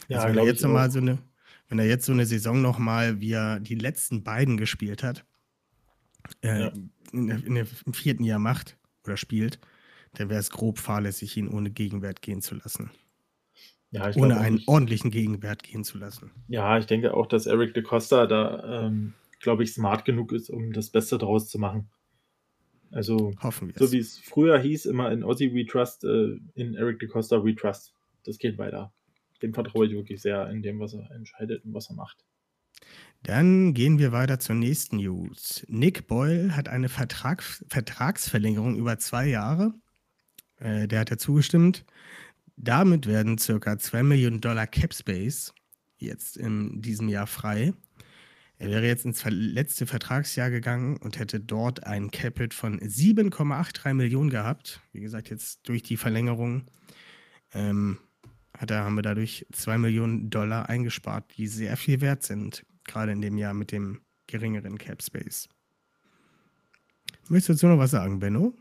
Ja, 0.07 0.19
also 0.19 0.29
wenn 0.29 0.37
er 0.37 0.45
jetzt 0.45 0.63
noch 0.63 0.71
mal 0.71 0.91
so 0.91 0.99
eine, 0.99 1.19
wenn 1.69 1.79
er 1.79 1.85
jetzt 1.85 2.05
so 2.05 2.11
eine 2.11 2.25
Saison 2.25 2.61
noch 2.61 2.77
mal, 2.77 3.21
wie 3.21 3.31
er 3.31 3.59
die 3.59 3.75
letzten 3.75 4.23
beiden 4.23 4.57
gespielt 4.57 5.03
hat, 5.03 5.25
äh, 6.41 6.61
ja. 6.61 6.73
in, 7.11 7.29
in, 7.29 7.55
im 7.55 7.93
vierten 7.93 8.23
Jahr 8.23 8.39
macht 8.39 8.77
oder 9.03 9.17
spielt, 9.17 9.59
dann 10.13 10.29
wäre 10.29 10.39
es 10.39 10.49
grob 10.49 10.79
fahrlässig, 10.79 11.37
ihn 11.37 11.47
ohne 11.47 11.71
Gegenwert 11.71 12.21
gehen 12.21 12.41
zu 12.41 12.55
lassen. 12.55 12.91
Ja, 13.91 14.11
ohne 14.15 14.39
einen 14.39 14.61
ordentlichen 14.65 15.09
Gegenwert 15.09 15.63
gehen 15.63 15.83
zu 15.83 15.97
lassen. 15.97 16.31
Ja, 16.47 16.77
ich 16.77 16.85
denke 16.85 17.13
auch, 17.13 17.27
dass 17.27 17.45
Eric 17.45 17.73
de 17.73 17.83
Costa 17.83 18.25
da, 18.25 18.85
ähm, 18.87 19.13
glaube 19.45 19.63
ich, 19.63 19.73
smart 19.73 20.03
genug 20.05 20.33
ist, 20.33 20.49
um 20.49 20.73
das 20.73 20.89
Beste 20.89 21.19
daraus 21.19 21.47
zu 21.47 21.59
machen. 21.59 21.87
Also, 22.91 23.31
Hoffen 23.41 23.71
so 23.75 23.91
wie 23.91 23.99
es 23.99 24.17
früher 24.17 24.59
hieß, 24.59 24.87
immer 24.87 25.11
in 25.11 25.23
Aussie 25.23 25.53
We 25.53 25.65
Trust, 25.65 26.03
äh, 26.03 26.37
in 26.55 26.73
Eric 26.73 26.99
de 26.99 27.07
Costa 27.07 27.43
We 27.43 27.55
Trust. 27.55 27.93
Das 28.23 28.39
geht 28.39 28.57
weiter. 28.57 28.91
Dem 29.43 29.53
vertraue 29.53 29.85
ich 29.85 29.93
wirklich 29.93 30.21
sehr 30.21 30.49
in 30.49 30.63
dem, 30.63 30.79
was 30.79 30.93
er 30.95 31.09
entscheidet 31.11 31.63
und 31.63 31.73
was 31.75 31.89
er 31.89 31.95
macht. 31.95 32.25
Dann 33.21 33.75
gehen 33.75 33.99
wir 33.99 34.11
weiter 34.11 34.39
zur 34.39 34.55
nächsten 34.55 34.97
News. 34.97 35.63
Nick 35.67 36.07
Boyle 36.07 36.55
hat 36.55 36.67
eine 36.67 36.89
Vertrags 36.89 37.63
Vertragsverlängerung 37.69 38.75
über 38.77 38.97
zwei 38.97 39.27
Jahre. 39.27 39.73
Äh, 40.57 40.87
der 40.87 41.01
hat 41.01 41.11
ja 41.11 41.17
zugestimmt. 41.17 41.85
damit 42.57 43.05
werden 43.05 43.37
circa 43.37 43.77
2 43.77 44.01
Millionen 44.01 44.41
Dollar 44.41 44.65
Cap 44.65 44.93
Space 44.93 45.53
jetzt 45.97 46.37
in 46.37 46.81
diesem 46.81 47.09
Jahr 47.09 47.27
frei. 47.27 47.73
Er 48.57 48.69
wäre 48.69 48.85
jetzt 48.85 49.05
ins 49.05 49.25
letzte 49.27 49.85
Vertragsjahr 49.85 50.49
gegangen 50.49 50.97
und 50.97 51.19
hätte 51.19 51.41
dort 51.41 51.85
ein 51.85 52.09
Capit 52.09 52.53
von 52.53 52.79
7,83 52.79 53.93
Millionen 53.93 54.29
gehabt. 54.29 54.79
Wie 54.93 55.01
gesagt, 55.01 55.29
jetzt 55.29 55.67
durch 55.67 55.83
die 55.83 55.97
Verlängerung 55.97 56.65
ähm, 57.53 57.99
hat 58.57 58.71
er, 58.71 58.85
haben 58.85 58.95
wir 58.95 59.01
dadurch 59.01 59.45
2 59.51 59.77
Millionen 59.77 60.29
Dollar 60.29 60.69
eingespart, 60.69 61.37
die 61.37 61.47
sehr 61.47 61.75
viel 61.75 61.99
wert 61.99 62.23
sind, 62.23 62.65
gerade 62.85 63.11
in 63.11 63.21
dem 63.21 63.37
Jahr 63.37 63.53
mit 63.53 63.73
dem 63.73 64.01
geringeren 64.27 64.77
Cap 64.77 65.03
Space. 65.03 65.49
Möchtest 67.27 67.49
du 67.49 67.53
dazu 67.53 67.67
noch 67.67 67.77
was 67.77 67.91
sagen, 67.91 68.19
Benno? 68.19 68.53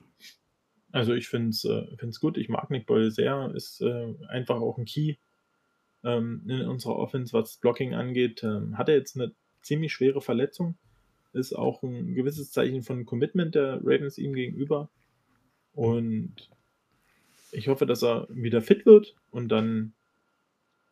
Also 0.91 1.13
ich 1.13 1.29
finde 1.29 1.51
es 1.51 1.65
äh, 1.65 2.11
gut. 2.21 2.37
Ich 2.37 2.49
mag 2.49 2.71
Nick 2.71 2.87
Boyle 2.87 3.11
sehr. 3.11 3.53
Ist 3.55 3.81
äh, 3.81 4.15
einfach 4.29 4.57
auch 4.57 4.79
ein 4.79 4.85
Key 4.85 5.17
ähm, 6.03 6.45
in 6.49 6.63
unserer 6.63 6.97
Offense, 6.97 7.33
was 7.33 7.59
Blocking 7.59 7.95
angeht. 7.95 8.43
Ähm, 8.43 8.79
hat 8.79 8.89
er 8.89 8.97
jetzt 8.97 9.17
eine 9.17 9.35
ziemlich 9.65 9.93
schwere 9.93 10.21
Verletzung. 10.21 10.77
Ist 11.33 11.53
auch 11.53 11.83
ein 11.83 12.15
gewisses 12.15 12.53
Zeichen 12.53 12.83
von 12.83 13.05
Commitment 13.05 13.55
der 13.55 13.81
Ravens 13.83 14.19
ihm 14.19 14.35
gegenüber. 14.35 14.89
Und 15.73 16.49
ich 17.51 17.69
hoffe, 17.69 17.87
dass 17.87 18.05
er 18.05 18.29
wieder 18.31 18.63
fit 18.63 18.87
wird 18.87 19.17
und 19.31 19.49
dann 19.49 19.95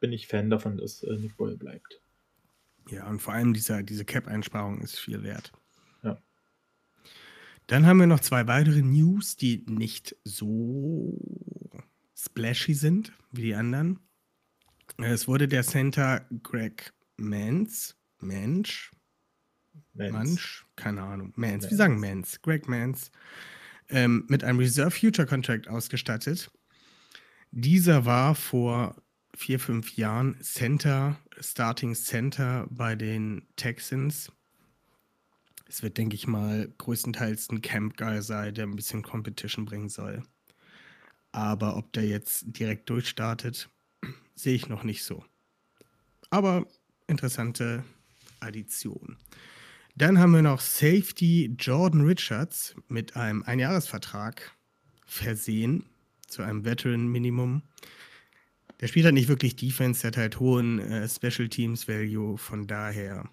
bin 0.00 0.12
ich 0.12 0.26
Fan 0.26 0.50
davon, 0.50 0.78
dass 0.78 1.04
äh, 1.04 1.16
Nick 1.16 1.36
Boyle 1.36 1.56
bleibt. 1.56 2.00
Ja, 2.90 3.08
und 3.08 3.20
vor 3.20 3.34
allem 3.34 3.52
dieser, 3.54 3.84
diese 3.84 4.04
Cap-Einsparung 4.04 4.80
ist 4.80 4.98
viel 4.98 5.22
wert. 5.22 5.52
Ja. 6.02 6.18
Dann 7.68 7.86
haben 7.86 8.00
wir 8.00 8.08
noch 8.08 8.20
zwei 8.20 8.48
weitere 8.48 8.82
News, 8.82 9.36
die 9.36 9.64
nicht 9.68 10.16
so 10.24 11.16
splashy 12.16 12.74
sind 12.74 13.12
wie 13.30 13.42
die 13.42 13.54
anderen. 13.54 14.00
Es 14.98 15.28
wurde 15.28 15.46
der 15.48 15.62
Center 15.62 16.26
Greg 16.42 16.92
Mans, 17.16 17.96
Mensch, 18.22 18.90
Mensch, 19.94 20.66
keine 20.76 21.02
Ahnung, 21.02 21.32
Mans, 21.36 21.68
wir 21.68 21.76
sagen 21.76 22.00
Mans, 22.00 22.40
Greg 22.42 22.68
Mans, 22.68 23.10
ähm, 23.88 24.24
mit 24.28 24.44
einem 24.44 24.58
Reserve 24.58 24.90
Future 24.90 25.26
Contract 25.26 25.68
ausgestattet. 25.68 26.50
Dieser 27.50 28.06
war 28.06 28.34
vor 28.34 28.96
vier, 29.34 29.58
fünf 29.58 29.96
Jahren 29.96 30.40
Center, 30.42 31.18
Starting 31.40 31.94
Center 31.94 32.66
bei 32.70 32.94
den 32.94 33.46
Texans. 33.56 34.32
Es 35.66 35.82
wird, 35.82 35.96
denke 35.96 36.14
ich 36.14 36.26
mal, 36.26 36.72
größtenteils 36.78 37.50
ein 37.50 37.62
Camp-Guy 37.62 38.22
sein, 38.22 38.54
der 38.54 38.66
ein 38.66 38.76
bisschen 38.76 39.02
Competition 39.02 39.64
bringen 39.64 39.88
soll. 39.88 40.22
Aber 41.32 41.76
ob 41.76 41.92
der 41.94 42.06
jetzt 42.06 42.44
direkt 42.46 42.90
durchstartet, 42.90 43.70
sehe 44.34 44.54
ich 44.54 44.68
noch 44.68 44.84
nicht 44.84 45.02
so. 45.02 45.24
Aber 46.28 46.66
interessante 47.06 47.84
Addition. 48.42 49.16
Dann 49.94 50.18
haben 50.18 50.32
wir 50.32 50.42
noch 50.42 50.60
Safety 50.60 51.54
Jordan 51.58 52.02
Richards 52.02 52.74
mit 52.88 53.16
einem 53.16 53.42
Einjahresvertrag 53.42 54.56
versehen 55.04 55.84
zu 56.26 56.42
einem 56.42 56.64
Veteran-Minimum. 56.64 57.62
Der 58.80 58.88
spielt 58.88 59.04
halt 59.04 59.14
nicht 59.14 59.28
wirklich 59.28 59.54
Defense, 59.54 60.00
der 60.00 60.08
hat 60.08 60.16
halt 60.16 60.40
hohen 60.40 60.78
äh, 60.78 61.08
Special 61.08 61.48
Teams 61.48 61.86
Value, 61.86 62.36
von 62.38 62.66
daher 62.66 63.28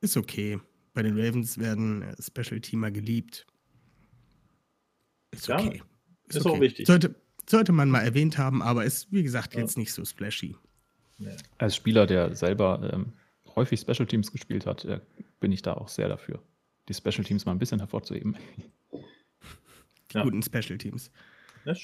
ist 0.00 0.16
okay. 0.16 0.58
Bei 0.94 1.02
den 1.02 1.18
Ravens 1.18 1.58
werden 1.58 2.02
äh, 2.02 2.16
Special 2.20 2.60
Teamer 2.60 2.90
geliebt. 2.90 3.46
Ist 5.30 5.50
okay. 5.50 5.76
Ja, 5.76 5.84
ist, 6.26 6.36
ist 6.36 6.46
okay. 6.46 6.56
auch 6.56 6.60
wichtig. 6.60 6.86
Sollte, 6.86 7.14
sollte 7.48 7.72
man 7.72 7.90
mal 7.90 8.00
erwähnt 8.00 8.38
haben, 8.38 8.62
aber 8.62 8.84
ist, 8.84 9.12
wie 9.12 9.22
gesagt, 9.22 9.54
jetzt 9.54 9.76
ja. 9.76 9.80
nicht 9.80 9.92
so 9.92 10.04
splashy. 10.04 10.56
Als 11.58 11.76
Spieler, 11.76 12.06
der 12.06 12.34
selber 12.34 12.90
ähm, 12.92 13.12
häufig 13.58 13.80
Special 13.80 14.06
Teams 14.06 14.32
gespielt 14.32 14.66
hat, 14.66 14.84
äh, 14.84 15.00
bin 15.40 15.52
ich 15.52 15.62
da 15.62 15.74
auch 15.74 15.88
sehr 15.88 16.08
dafür, 16.08 16.42
die 16.88 16.94
Special 16.94 17.24
Teams 17.24 17.44
mal 17.44 17.52
ein 17.52 17.58
bisschen 17.58 17.80
hervorzuheben. 17.80 18.36
Die 18.92 20.16
ja. 20.16 20.22
guten 20.22 20.42
Special 20.42 20.78
Teams. 20.78 21.10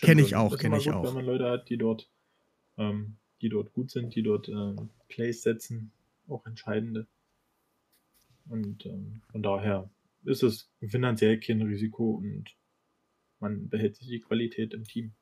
Kenne 0.00 0.22
ich 0.22 0.34
auch, 0.34 0.56
kenne 0.56 0.78
ich 0.78 0.84
gut, 0.84 0.94
auch. 0.94 1.04
Wenn 1.04 1.14
man 1.14 1.26
Leute 1.26 1.50
hat, 1.50 1.68
die 1.68 1.76
dort, 1.76 2.08
ähm, 2.78 3.16
die 3.42 3.50
dort 3.50 3.72
gut 3.72 3.90
sind, 3.90 4.14
die 4.14 4.22
dort 4.22 4.48
ähm, 4.48 4.88
Plays 5.08 5.42
setzen, 5.42 5.92
auch 6.28 6.46
entscheidende. 6.46 7.06
Und 8.48 8.86
ähm, 8.86 9.20
von 9.30 9.42
daher 9.42 9.90
ist 10.24 10.42
es 10.42 10.70
finanziell 10.88 11.38
kein 11.38 11.60
Risiko 11.60 12.12
und 12.12 12.56
man 13.40 13.68
behält 13.68 13.96
sich 13.96 14.08
die 14.08 14.20
Qualität 14.20 14.72
im 14.72 14.84
Team. 14.84 15.12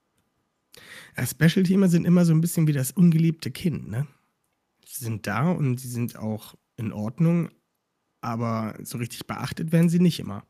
Ja, 1.16 1.26
Special 1.26 1.64
Teamer 1.64 1.88
sind 1.88 2.04
immer 2.04 2.24
so 2.24 2.32
ein 2.32 2.40
bisschen 2.40 2.66
wie 2.68 2.72
das 2.72 2.92
ungeliebte 2.92 3.50
Kind, 3.50 3.90
ne? 3.90 4.06
Sie 4.92 5.04
sind 5.04 5.26
da 5.26 5.50
und 5.50 5.80
sie 5.80 5.88
sind 5.88 6.18
auch 6.18 6.54
in 6.76 6.92
Ordnung, 6.92 7.48
aber 8.20 8.76
so 8.82 8.98
richtig 8.98 9.26
beachtet 9.26 9.72
werden 9.72 9.88
sie 9.88 10.00
nicht 10.00 10.20
immer. 10.20 10.44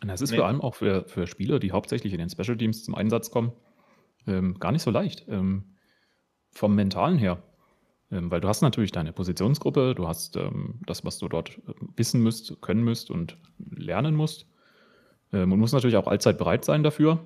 Und 0.00 0.08
das 0.08 0.22
ist 0.22 0.30
nee. 0.30 0.38
vor 0.38 0.46
allem 0.46 0.62
auch 0.62 0.74
für, 0.74 1.04
für 1.06 1.26
Spieler, 1.26 1.58
die 1.58 1.70
hauptsächlich 1.70 2.14
in 2.14 2.18
den 2.18 2.30
Special 2.30 2.56
Teams 2.56 2.82
zum 2.82 2.94
Einsatz 2.94 3.30
kommen, 3.30 3.52
ähm, 4.26 4.58
gar 4.58 4.72
nicht 4.72 4.82
so 4.82 4.90
leicht. 4.90 5.26
Ähm, 5.28 5.76
vom 6.50 6.74
Mentalen 6.74 7.18
her. 7.18 7.42
Ähm, 8.10 8.30
weil 8.30 8.40
du 8.40 8.48
hast 8.48 8.62
natürlich 8.62 8.90
deine 8.90 9.12
Positionsgruppe, 9.12 9.94
du 9.94 10.08
hast 10.08 10.36
ähm, 10.36 10.80
das, 10.86 11.04
was 11.04 11.18
du 11.18 11.28
dort 11.28 11.50
äh, 11.50 11.74
wissen 11.96 12.22
müsst, 12.22 12.62
können 12.62 12.84
müsst 12.84 13.10
und 13.10 13.36
lernen 13.58 14.14
musst. 14.14 14.46
Ähm, 15.30 15.52
und 15.52 15.60
musst 15.60 15.74
natürlich 15.74 15.96
auch 15.96 16.06
allzeit 16.06 16.38
bereit 16.38 16.64
sein 16.64 16.82
dafür. 16.82 17.20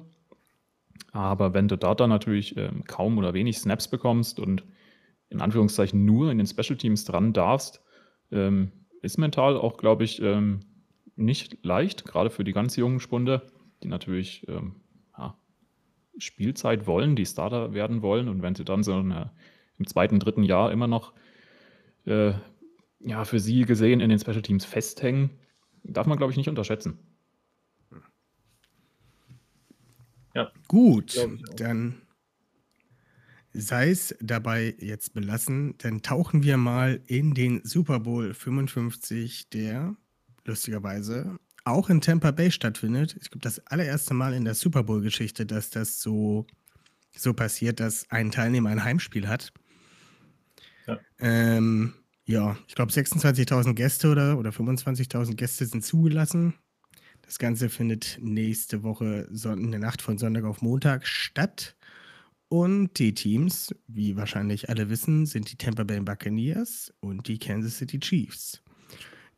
Aber 1.12 1.54
wenn 1.54 1.68
du 1.68 1.76
da 1.76 1.94
dann 1.94 2.10
natürlich 2.10 2.56
ähm, 2.56 2.82
kaum 2.84 3.16
oder 3.18 3.32
wenig 3.32 3.58
Snaps 3.58 3.88
bekommst 3.88 4.40
und 4.40 4.64
in 5.30 5.40
Anführungszeichen 5.40 6.04
nur 6.04 6.30
in 6.30 6.38
den 6.38 6.46
Special 6.46 6.76
Teams 6.76 7.04
dran 7.04 7.32
darfst, 7.32 7.82
ähm, 8.30 8.72
ist 9.02 9.18
mental 9.18 9.56
auch, 9.56 9.76
glaube 9.76 10.04
ich, 10.04 10.20
ähm, 10.22 10.60
nicht 11.16 11.64
leicht, 11.64 12.04
gerade 12.04 12.30
für 12.30 12.44
die 12.44 12.52
ganz 12.52 12.76
jungen 12.76 13.00
Spunde, 13.00 13.46
die 13.82 13.88
natürlich 13.88 14.46
ähm, 14.48 14.76
ja, 15.16 15.36
Spielzeit 16.18 16.86
wollen, 16.86 17.16
die 17.16 17.26
Starter 17.26 17.72
werden 17.72 18.02
wollen. 18.02 18.28
Und 18.28 18.42
wenn 18.42 18.54
sie 18.54 18.64
dann 18.64 18.82
so 18.82 18.94
eine, 18.94 19.30
im 19.78 19.86
zweiten, 19.86 20.20
dritten 20.20 20.42
Jahr 20.42 20.72
immer 20.72 20.86
noch 20.86 21.12
äh, 22.04 22.32
ja, 23.00 23.24
für 23.24 23.40
sie 23.40 23.64
gesehen 23.64 24.00
in 24.00 24.10
den 24.10 24.18
Special 24.18 24.42
Teams 24.42 24.64
festhängen, 24.64 25.30
darf 25.82 26.06
man, 26.06 26.18
glaube 26.18 26.32
ich, 26.32 26.36
nicht 26.36 26.48
unterschätzen. 26.48 26.98
Ja. 30.34 30.52
Gut, 30.68 31.16
dann 31.56 32.02
sei 33.58 33.90
es 33.90 34.14
dabei 34.20 34.74
jetzt 34.78 35.14
belassen, 35.14 35.74
dann 35.78 36.02
tauchen 36.02 36.42
wir 36.42 36.56
mal 36.56 37.00
in 37.06 37.34
den 37.34 37.62
Super 37.64 38.00
Bowl 38.00 38.34
55, 38.34 39.48
der 39.50 39.96
lustigerweise 40.44 41.38
auch 41.64 41.90
in 41.90 42.00
Tampa 42.00 42.30
Bay 42.30 42.50
stattfindet. 42.50 43.16
Ich 43.20 43.30
glaube, 43.30 43.42
das 43.42 43.58
allererste 43.66 44.14
Mal 44.14 44.34
in 44.34 44.44
der 44.44 44.54
Super 44.54 44.84
Bowl-Geschichte, 44.84 45.46
dass 45.46 45.70
das 45.70 46.00
so, 46.00 46.46
so 47.16 47.34
passiert, 47.34 47.80
dass 47.80 48.08
ein 48.10 48.30
Teilnehmer 48.30 48.70
ein 48.70 48.84
Heimspiel 48.84 49.26
hat. 49.26 49.52
Ja, 50.86 50.98
ähm, 51.18 51.94
ja 52.24 52.56
ich 52.68 52.76
glaube, 52.76 52.92
26.000 52.92 53.74
Gäste 53.74 54.08
oder, 54.08 54.38
oder 54.38 54.50
25.000 54.50 55.34
Gäste 55.34 55.66
sind 55.66 55.84
zugelassen. 55.84 56.54
Das 57.22 57.40
Ganze 57.40 57.68
findet 57.68 58.18
nächste 58.22 58.84
Woche 58.84 59.28
in 59.32 59.72
der 59.72 59.80
Nacht 59.80 60.02
von 60.02 60.18
Sonntag 60.18 60.44
auf 60.44 60.62
Montag 60.62 61.04
statt. 61.04 61.74
Und 62.48 62.98
die 62.98 63.12
Teams, 63.12 63.74
wie 63.88 64.16
wahrscheinlich 64.16 64.68
alle 64.68 64.88
wissen, 64.88 65.26
sind 65.26 65.50
die 65.50 65.56
Tampa 65.56 65.82
Bay 65.82 66.00
Buccaneers 66.00 66.92
und 67.00 67.26
die 67.26 67.38
Kansas 67.38 67.78
City 67.78 67.98
Chiefs. 67.98 68.62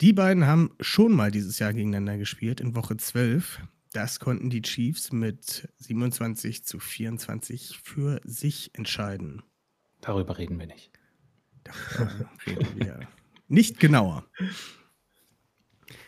Die 0.01 0.13
beiden 0.13 0.47
haben 0.47 0.75
schon 0.81 1.13
mal 1.13 1.31
dieses 1.31 1.59
Jahr 1.59 1.73
gegeneinander 1.73 2.19
gespielt 2.19 2.61
in 2.61 2.75
Woche 2.75 2.97
12. 2.97 3.61
Das 3.93 4.21
konnten 4.21 4.51
die 4.51 4.63
Chiefs 4.63 5.11
mit 5.11 5.69
27 5.79 6.65
zu 6.65 6.79
24 6.79 7.81
für 7.83 8.21
sich 8.25 8.71
entscheiden. 8.75 9.43
Darüber 10.01 10.39
reden 10.39 10.59
wir 10.59 10.67
nicht. 10.67 10.93
Darüber 11.65 12.31
reden 12.47 12.69
wir 12.77 13.01
nicht 13.49 13.81
genauer. 13.81 14.27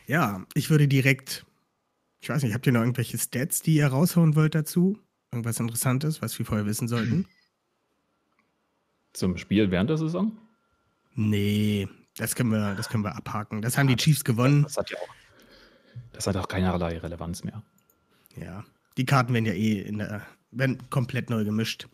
Ja, 0.06 0.46
ich 0.54 0.70
würde 0.70 0.86
direkt, 0.86 1.46
ich 2.20 2.28
weiß 2.28 2.42
nicht, 2.42 2.52
habt 2.52 2.66
ihr 2.66 2.72
noch 2.72 2.80
irgendwelche 2.80 3.16
Stats, 3.16 3.62
die 3.62 3.76
ihr 3.76 3.86
raushauen 3.86 4.36
wollt 4.36 4.54
dazu? 4.54 4.98
Irgendwas 5.32 5.60
Interessantes, 5.60 6.22
was 6.22 6.38
wir 6.38 6.46
vorher 6.46 6.66
wissen 6.66 6.88
sollten? 6.88 7.26
Zum 9.12 9.36
Spiel 9.36 9.70
während 9.70 9.90
der 9.90 9.96
Saison? 9.96 10.36
Nee, 11.14 11.88
das 12.16 12.34
können 12.34 12.50
wir, 12.50 12.74
das 12.74 12.88
können 12.88 13.04
wir 13.04 13.14
abhaken. 13.14 13.62
Das 13.62 13.78
haben 13.78 13.88
die 13.88 13.96
Chiefs 13.96 14.24
gewonnen. 14.24 14.64
Das 14.64 14.76
hat 14.76 14.90
ja 14.90 14.98
auch, 14.98 15.14
das 16.12 16.26
hat 16.26 16.36
auch 16.36 16.48
keinerlei 16.48 16.98
Relevanz 16.98 17.44
mehr. 17.44 17.62
Ja, 18.36 18.64
die 18.96 19.04
Karten 19.04 19.32
werden 19.32 19.46
ja 19.46 19.52
eh 19.52 19.80
in 19.80 19.98
der, 19.98 20.26
werden 20.50 20.78
komplett 20.90 21.30
neu 21.30 21.44
gemischt. 21.44 21.88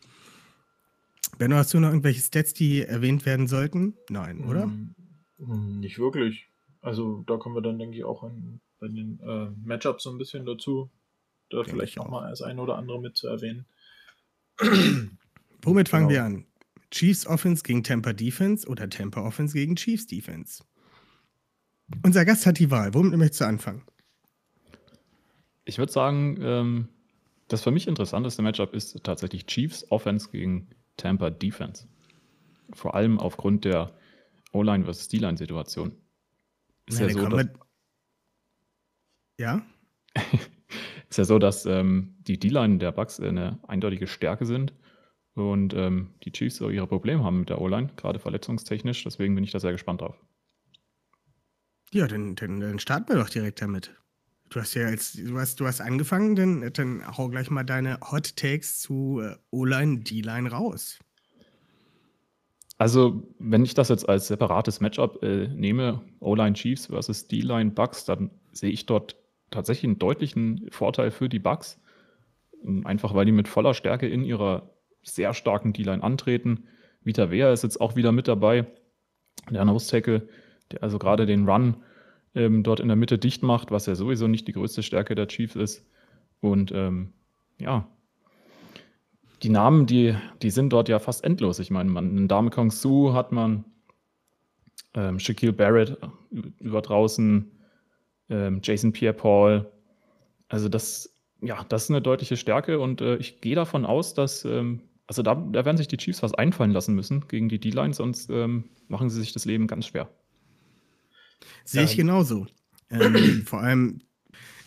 Benno, 1.39 1.57
hast 1.57 1.75
du 1.75 1.81
noch 1.81 1.89
irgendwelche 1.89 2.21
Stats, 2.21 2.55
die 2.55 2.83
erwähnt 2.83 3.27
werden 3.27 3.47
sollten? 3.47 3.95
Nein, 4.09 4.45
oder? 4.45 4.65
Hm, 4.65 5.81
nicht 5.81 5.99
wirklich. 5.99 6.49
Also 6.81 7.23
da 7.27 7.37
kommen 7.37 7.55
wir 7.55 7.63
dann, 7.63 7.79
denke 7.79 7.97
ich, 7.97 8.05
auch 8.05 8.23
in, 8.25 8.61
bei 8.79 8.89
den 8.89 9.21
äh, 9.21 9.51
Matchups 9.67 10.05
so 10.05 10.11
ein 10.11 10.19
bisschen 10.19 10.47
dazu 10.47 10.91
da 11.51 11.59
Denke 11.59 11.71
vielleicht 11.71 11.97
nochmal 11.97 12.29
als 12.29 12.43
ein 12.43 12.59
oder 12.59 12.77
andere 12.77 13.01
mit 13.01 13.17
zu 13.17 13.29
erwähnen. 13.29 13.67
Womit 15.63 15.89
fangen 15.89 16.09
Genau. 16.09 16.21
wir 16.21 16.25
an? 16.25 16.47
Chiefs 16.91 17.27
Offense 17.27 17.63
gegen 17.63 17.83
Tampa 17.83 18.13
Defense 18.13 18.67
oder 18.69 18.89
Tampa 18.89 19.21
Offense 19.21 19.53
gegen 19.55 19.77
Chiefs 19.77 20.07
Defense? 20.07 20.65
Unser 22.05 22.25
Gast 22.25 22.47
hat 22.47 22.59
die 22.59 22.71
Wahl. 22.71 22.95
Womit 22.95 23.17
möchtest 23.19 23.41
du 23.43 23.47
anfangen? 23.47 23.83
Ich 25.65 25.79
würde 25.79 25.93
sagen, 25.93 26.39
ähm, 26.41 26.89
das 27.49 27.63
für 27.63 27.71
mich 27.71 27.87
interessanteste 27.89 28.43
Matchup 28.43 28.73
ist 28.75 29.03
tatsächlich 29.05 29.47
Chiefs 29.47 29.91
Offense 29.91 30.31
gegen 30.31 30.69
Tampa 30.97 31.31
Defense. 31.31 31.87
Vor 32.73 32.95
allem 32.95 33.19
aufgrund 33.19 33.65
der 33.65 33.97
O-Line 34.53 34.85
versus 34.85 35.09
D-Line-Situation. 35.09 35.93
Ist, 36.87 37.01
Na, 37.01 37.07
ja 37.07 37.13
so, 37.13 37.27
dass, 37.29 37.47
ja? 39.39 39.63
ist 41.09 41.19
ja 41.19 41.25
so, 41.25 41.39
dass 41.39 41.67
ähm, 41.67 42.15
die 42.21 42.39
D-Line 42.39 42.79
der 42.79 42.93
Bucks 42.93 43.21
eine 43.21 43.59
eindeutige 43.67 44.07
Stärke 44.07 44.47
sind 44.47 44.73
und 45.35 45.75
ähm, 45.75 46.15
die 46.25 46.33
Chiefs 46.33 46.57
so 46.57 46.71
ihre 46.71 46.87
Probleme 46.87 47.23
haben 47.23 47.41
mit 47.41 47.49
der 47.49 47.61
O-Line, 47.61 47.91
gerade 47.97 48.19
verletzungstechnisch. 48.19 49.05
Deswegen 49.05 49.35
bin 49.35 49.45
ich 49.45 49.53
da 49.53 49.61
sehr 49.61 49.73
gespannt 49.73 50.01
drauf. 50.01 50.17
Ja, 51.93 52.07
dann, 52.07 52.35
dann, 52.35 52.61
dann 52.61 52.79
starten 52.79 53.09
wir 53.09 53.17
doch 53.17 53.29
direkt 53.29 53.63
damit. 53.63 53.95
Du 54.49 54.61
hast 54.61 54.75
ja 54.75 54.89
jetzt, 54.89 55.19
du 55.19 55.39
hast, 55.39 55.61
du 55.61 55.67
hast 55.67 55.81
angefangen, 55.81 56.37
dann, 56.37 56.73
dann 56.73 57.17
hau 57.17 57.29
gleich 57.29 57.51
mal 57.51 57.65
deine 57.65 57.99
Hot 58.01 58.37
Takes 58.37 58.81
zu 58.81 59.21
äh, 59.21 59.37
O-Line, 59.51 60.01
D-Line 60.01 60.51
raus. 60.51 60.99
Also, 62.79 63.23
wenn 63.39 63.65
ich 63.65 63.75
das 63.75 63.89
jetzt 63.89 64.09
als 64.09 64.29
separates 64.29 64.81
Matchup 64.81 65.23
äh, 65.23 65.49
nehme, 65.49 66.03
O-Line 66.21 66.55
Chiefs 66.55 66.87
versus 66.87 67.27
D-Line 67.27 67.71
Bucks, 67.71 68.05
dann 68.05 68.31
sehe 68.53 68.71
ich 68.71 68.87
dort 68.87 69.17
tatsächlich 69.51 69.85
einen 69.85 69.99
deutlichen 69.99 70.69
Vorteil 70.71 71.11
für 71.11 71.29
die 71.29 71.39
Bucks. 71.39 71.81
Ähm, 72.65 72.87
Einfach 72.87 73.15
weil 73.15 73.27
die 73.27 73.33
mit 73.33 73.49
voller 73.49 73.75
Stärke 73.75 74.09
in 74.09 74.25
ihrer 74.25 74.71
sehr 75.03 75.35
starken 75.35 75.73
D-Line 75.73 76.03
antreten. 76.03 76.65
Vita 77.03 77.31
Vea 77.31 77.53
ist 77.53 77.63
jetzt 77.63 77.81
auch 77.81 77.95
wieder 77.95 78.11
mit 78.11 78.27
dabei, 78.27 78.67
der 79.51 79.65
Nose 79.65 79.89
Tackle, 79.89 80.29
der 80.73 80.83
also 80.83 80.99
gerade 80.99 81.27
den 81.27 81.49
Run 81.49 81.77
ähm, 82.35 82.65
dort 82.65 82.81
in 82.81 82.89
der 82.89 82.97
Mitte 82.97 83.19
dicht 83.19 83.45
macht, 83.45 83.71
was 83.71 83.87
ja 83.87 83.95
sowieso 83.95 84.27
nicht 84.27 84.49
die 84.49 84.53
größte 84.53 84.83
Stärke 84.83 85.15
der 85.15 85.29
Chiefs 85.29 85.55
ist. 85.55 85.87
Und 86.41 86.73
ähm, 86.73 87.13
ja, 87.59 87.87
die 89.43 89.49
Namen, 89.49 89.87
die, 89.87 90.17
die 90.43 90.51
sind 90.51 90.73
dort 90.73 90.89
ja 90.89 90.99
fast 90.99 91.23
endlos. 91.23 91.61
Ich 91.61 91.71
meine, 91.71 91.89
man, 91.91 92.17
in 92.17 92.27
Dame 92.27 92.51
Kong 92.51 92.71
Su 92.73 93.13
hat 93.13 93.31
man 93.31 93.65
ähm, 94.95 95.21
Shaquille 95.21 95.53
Barrett 95.53 95.99
ü- 96.33 96.51
über 96.59 96.83
draußen, 96.83 97.51
ähm, 98.29 98.61
Jason 98.63 98.93
Pierre-Paul. 98.93 99.71
Also 100.49 100.69
das, 100.69 101.15
ja, 101.41 101.65
das 101.69 101.85
ist 101.85 101.91
eine 101.91 102.03
deutliche 102.03 102.37
Stärke 102.37 102.79
und 102.79 103.01
äh, 103.01 103.17
ich 103.17 103.41
gehe 103.41 103.55
davon 103.55 103.85
aus, 103.85 104.15
dass, 104.15 104.45
ähm, 104.45 104.83
also 105.07 105.23
da, 105.23 105.35
da 105.35 105.65
werden 105.65 105.77
sich 105.77 105.89
die 105.89 105.97
Chiefs 105.97 106.23
was 106.23 106.35
einfallen 106.35 106.73
lassen 106.73 106.95
müssen 106.95 107.27
gegen 107.29 107.49
die 107.49 107.59
D-Line, 107.59 107.95
sonst 107.95 108.31
ähm, 108.31 108.65
machen 108.89 109.11
sie 109.11 109.21
sich 109.21 109.33
das 109.33 109.45
Leben 109.45 109.67
ganz 109.67 109.87
schwer. 109.87 110.09
Sehe 111.65 111.85
ich 111.85 111.97
genauso. 111.97 112.47
Ähm, 112.91 113.43
vor 113.47 113.61
allem, 113.61 114.01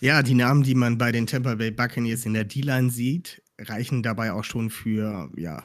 ja, 0.01 0.23
die 0.23 0.35
Namen, 0.35 0.63
die 0.63 0.75
man 0.75 0.97
bei 0.97 1.11
den 1.11 1.27
Tampa 1.27 1.55
Bay 1.55 1.71
Buccaneers 1.71 2.25
in 2.25 2.33
der 2.33 2.45
D-Line 2.45 2.89
sieht, 2.89 3.41
reichen 3.57 4.03
dabei 4.03 4.31
auch 4.31 4.43
schon 4.43 4.69
für, 4.69 5.29
ja, 5.35 5.63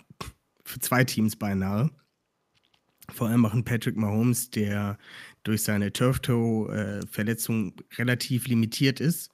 für 0.64 0.80
zwei 0.80 1.04
Teams 1.04 1.36
beinahe. 1.36 1.90
Vor 3.10 3.28
allem 3.28 3.44
auch 3.44 3.52
ein 3.52 3.64
Patrick 3.64 3.96
Mahomes, 3.96 4.50
der 4.50 4.98
durch 5.44 5.62
seine 5.62 5.92
Turf-Toe-Verletzung 5.92 7.74
relativ 7.96 8.48
limitiert 8.48 9.00
ist, 9.00 9.30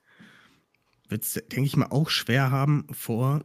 wird 1.09 1.25
es, 1.25 1.35
denke 1.35 1.65
ich 1.65 1.77
mal, 1.77 1.87
auch 1.87 2.11
schwer 2.11 2.51
haben 2.51 2.87
vor 2.93 3.45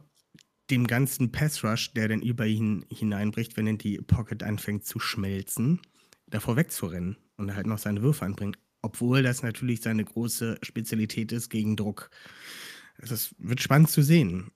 dem 0.70 0.86
ganzen 0.86 1.32
Pass-Rush, 1.32 1.92
der 1.94 2.08
dann 2.08 2.22
über 2.22 2.46
ihn 2.46 2.84
hineinbricht, 2.90 3.56
wenn 3.56 3.66
er 3.66 3.74
die 3.74 3.98
Pocket 3.98 4.42
anfängt 4.42 4.84
zu 4.84 4.98
schmelzen, 4.98 5.80
davor 6.26 6.56
wegzurennen 6.56 7.16
und 7.36 7.54
halt 7.54 7.66
noch 7.66 7.78
seine 7.78 8.02
Würfe 8.02 8.24
anbringt. 8.24 8.58
Obwohl 8.82 9.22
das 9.22 9.42
natürlich 9.42 9.80
seine 9.80 10.04
große 10.04 10.58
Spezialität 10.62 11.32
ist 11.32 11.50
gegen 11.50 11.76
Druck. 11.76 12.10
Also 12.98 13.14
Es 13.14 13.34
wird 13.38 13.60
spannend 13.60 13.90
zu 13.90 14.02
sehen. 14.02 14.50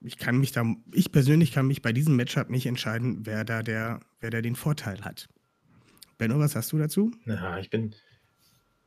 Ich 0.00 0.16
kann 0.16 0.38
mich 0.38 0.52
da, 0.52 0.64
ich 0.92 1.10
persönlich 1.12 1.52
kann 1.52 1.66
mich 1.66 1.82
bei 1.82 1.92
diesem 1.92 2.16
Matchup 2.16 2.50
nicht 2.50 2.66
entscheiden, 2.66 3.26
wer 3.26 3.44
da 3.44 3.62
der, 3.62 4.00
wer 4.20 4.30
da 4.30 4.40
den 4.40 4.56
Vorteil 4.56 5.04
hat. 5.04 5.28
Benno, 6.18 6.38
was 6.38 6.56
hast 6.56 6.72
du 6.72 6.78
dazu? 6.78 7.12
Ja, 7.26 7.58
ich 7.58 7.70
bin. 7.70 7.94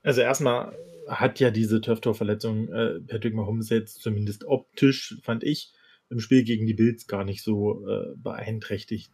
Also 0.04 0.22
erstmal 0.22 0.76
hat 1.08 1.39
ja 1.39 1.52
diese 1.52 1.82
Turf-Tor-Verletzung 1.82 2.67
äh, 2.70 3.00
Patrick 3.02 3.34
Mahomes 3.34 3.70
jetzt 3.70 4.02
zumindest 4.02 4.44
optisch, 4.46 5.17
fand 5.24 5.44
ich, 5.44 5.74
im 6.10 6.20
Spiel 6.20 6.44
gegen 6.44 6.65
die 6.65 6.74
Bills 6.74 7.08
gar 7.08 7.24
nicht 7.24 7.44
so 7.44 7.88
äh, 7.88 8.13
beeinträchtigt. 8.17 9.12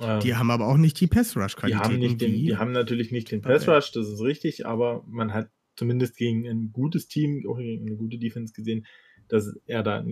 Ähm, 0.00 0.20
Die 0.20 0.34
haben 0.34 0.50
aber 0.50 0.66
auch 0.66 0.76
nicht 0.76 0.96
die 1.00 1.04
die 1.06 1.14
Pass-Rush-Qualitäten. 1.14 1.84
haben, 1.84 1.98
nicht 1.98 2.20
den, 2.20 2.32
wie- 2.32 2.44
die 2.46 2.56
haben 2.56 2.72
natürlich 2.72 3.12
nicht 3.12 3.30
den 3.30 3.40
Okay. 3.40 3.48
Pass 3.52 3.68
Rush, 3.68 3.92
das 3.92 4.08
ist 4.08 4.20
richtig, 4.22 4.66
aber 4.66 5.04
man 5.06 5.32
hat 5.32 5.50
zumindest 5.76 6.16
gegen 6.16 6.46
ein 6.48 6.72
gutes 6.72 7.06
Team, 7.08 7.44
auch 7.48 7.58
gegen 7.58 7.86
eine 7.86 7.96
gute 7.96 8.18
Defense 8.18 8.52
gesehen, 8.52 8.86
dass 9.28 9.54
er 9.66 9.82
da 9.82 10.04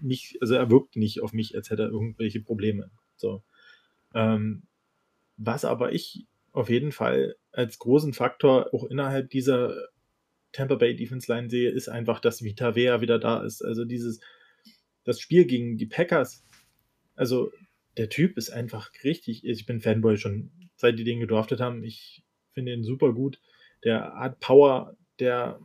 nicht, 0.00 0.36
also 0.40 0.54
er 0.54 0.70
wirkt 0.70 0.96
nicht 0.96 1.22
auf 1.22 1.32
mich, 1.32 1.56
als 1.56 1.70
hätte 1.70 1.82
er 1.84 1.88
irgendwelche 1.88 2.40
Probleme. 2.40 2.90
So. 3.16 3.42
Ähm, 4.14 4.62
was 5.38 5.64
aber 5.64 5.92
ich 5.92 6.26
auf 6.52 6.68
jeden 6.68 6.92
Fall 6.92 7.36
als 7.52 7.78
großen 7.78 8.12
Faktor 8.12 8.74
auch 8.74 8.84
innerhalb 8.84 9.30
dieser 9.30 9.74
Tampa 10.52 10.74
Bay 10.74 10.94
Defense 10.96 11.32
Line 11.32 11.48
sehe, 11.48 11.70
ist 11.70 11.88
einfach, 11.88 12.20
dass 12.20 12.42
Vita 12.42 12.74
Vea 12.74 13.00
wieder 13.00 13.18
da 13.18 13.42
ist. 13.42 13.64
Also 13.64 13.84
dieses, 13.84 14.20
das 15.04 15.20
Spiel 15.20 15.44
gegen 15.44 15.76
die 15.78 15.86
Packers, 15.86 16.44
also 17.14 17.50
der 17.96 18.08
Typ 18.08 18.36
ist 18.36 18.50
einfach 18.50 18.90
richtig, 19.04 19.44
ich 19.44 19.66
bin 19.66 19.80
Fanboy 19.80 20.16
schon, 20.16 20.50
seit 20.76 20.98
die 20.98 21.04
den 21.04 21.20
gedraftet 21.20 21.60
haben. 21.60 21.82
Ich 21.84 22.24
finde 22.52 22.72
ihn 22.72 22.84
super 22.84 23.12
gut. 23.12 23.40
Der 23.84 24.14
hat 24.14 24.40
Power, 24.40 24.96
der 25.18 25.60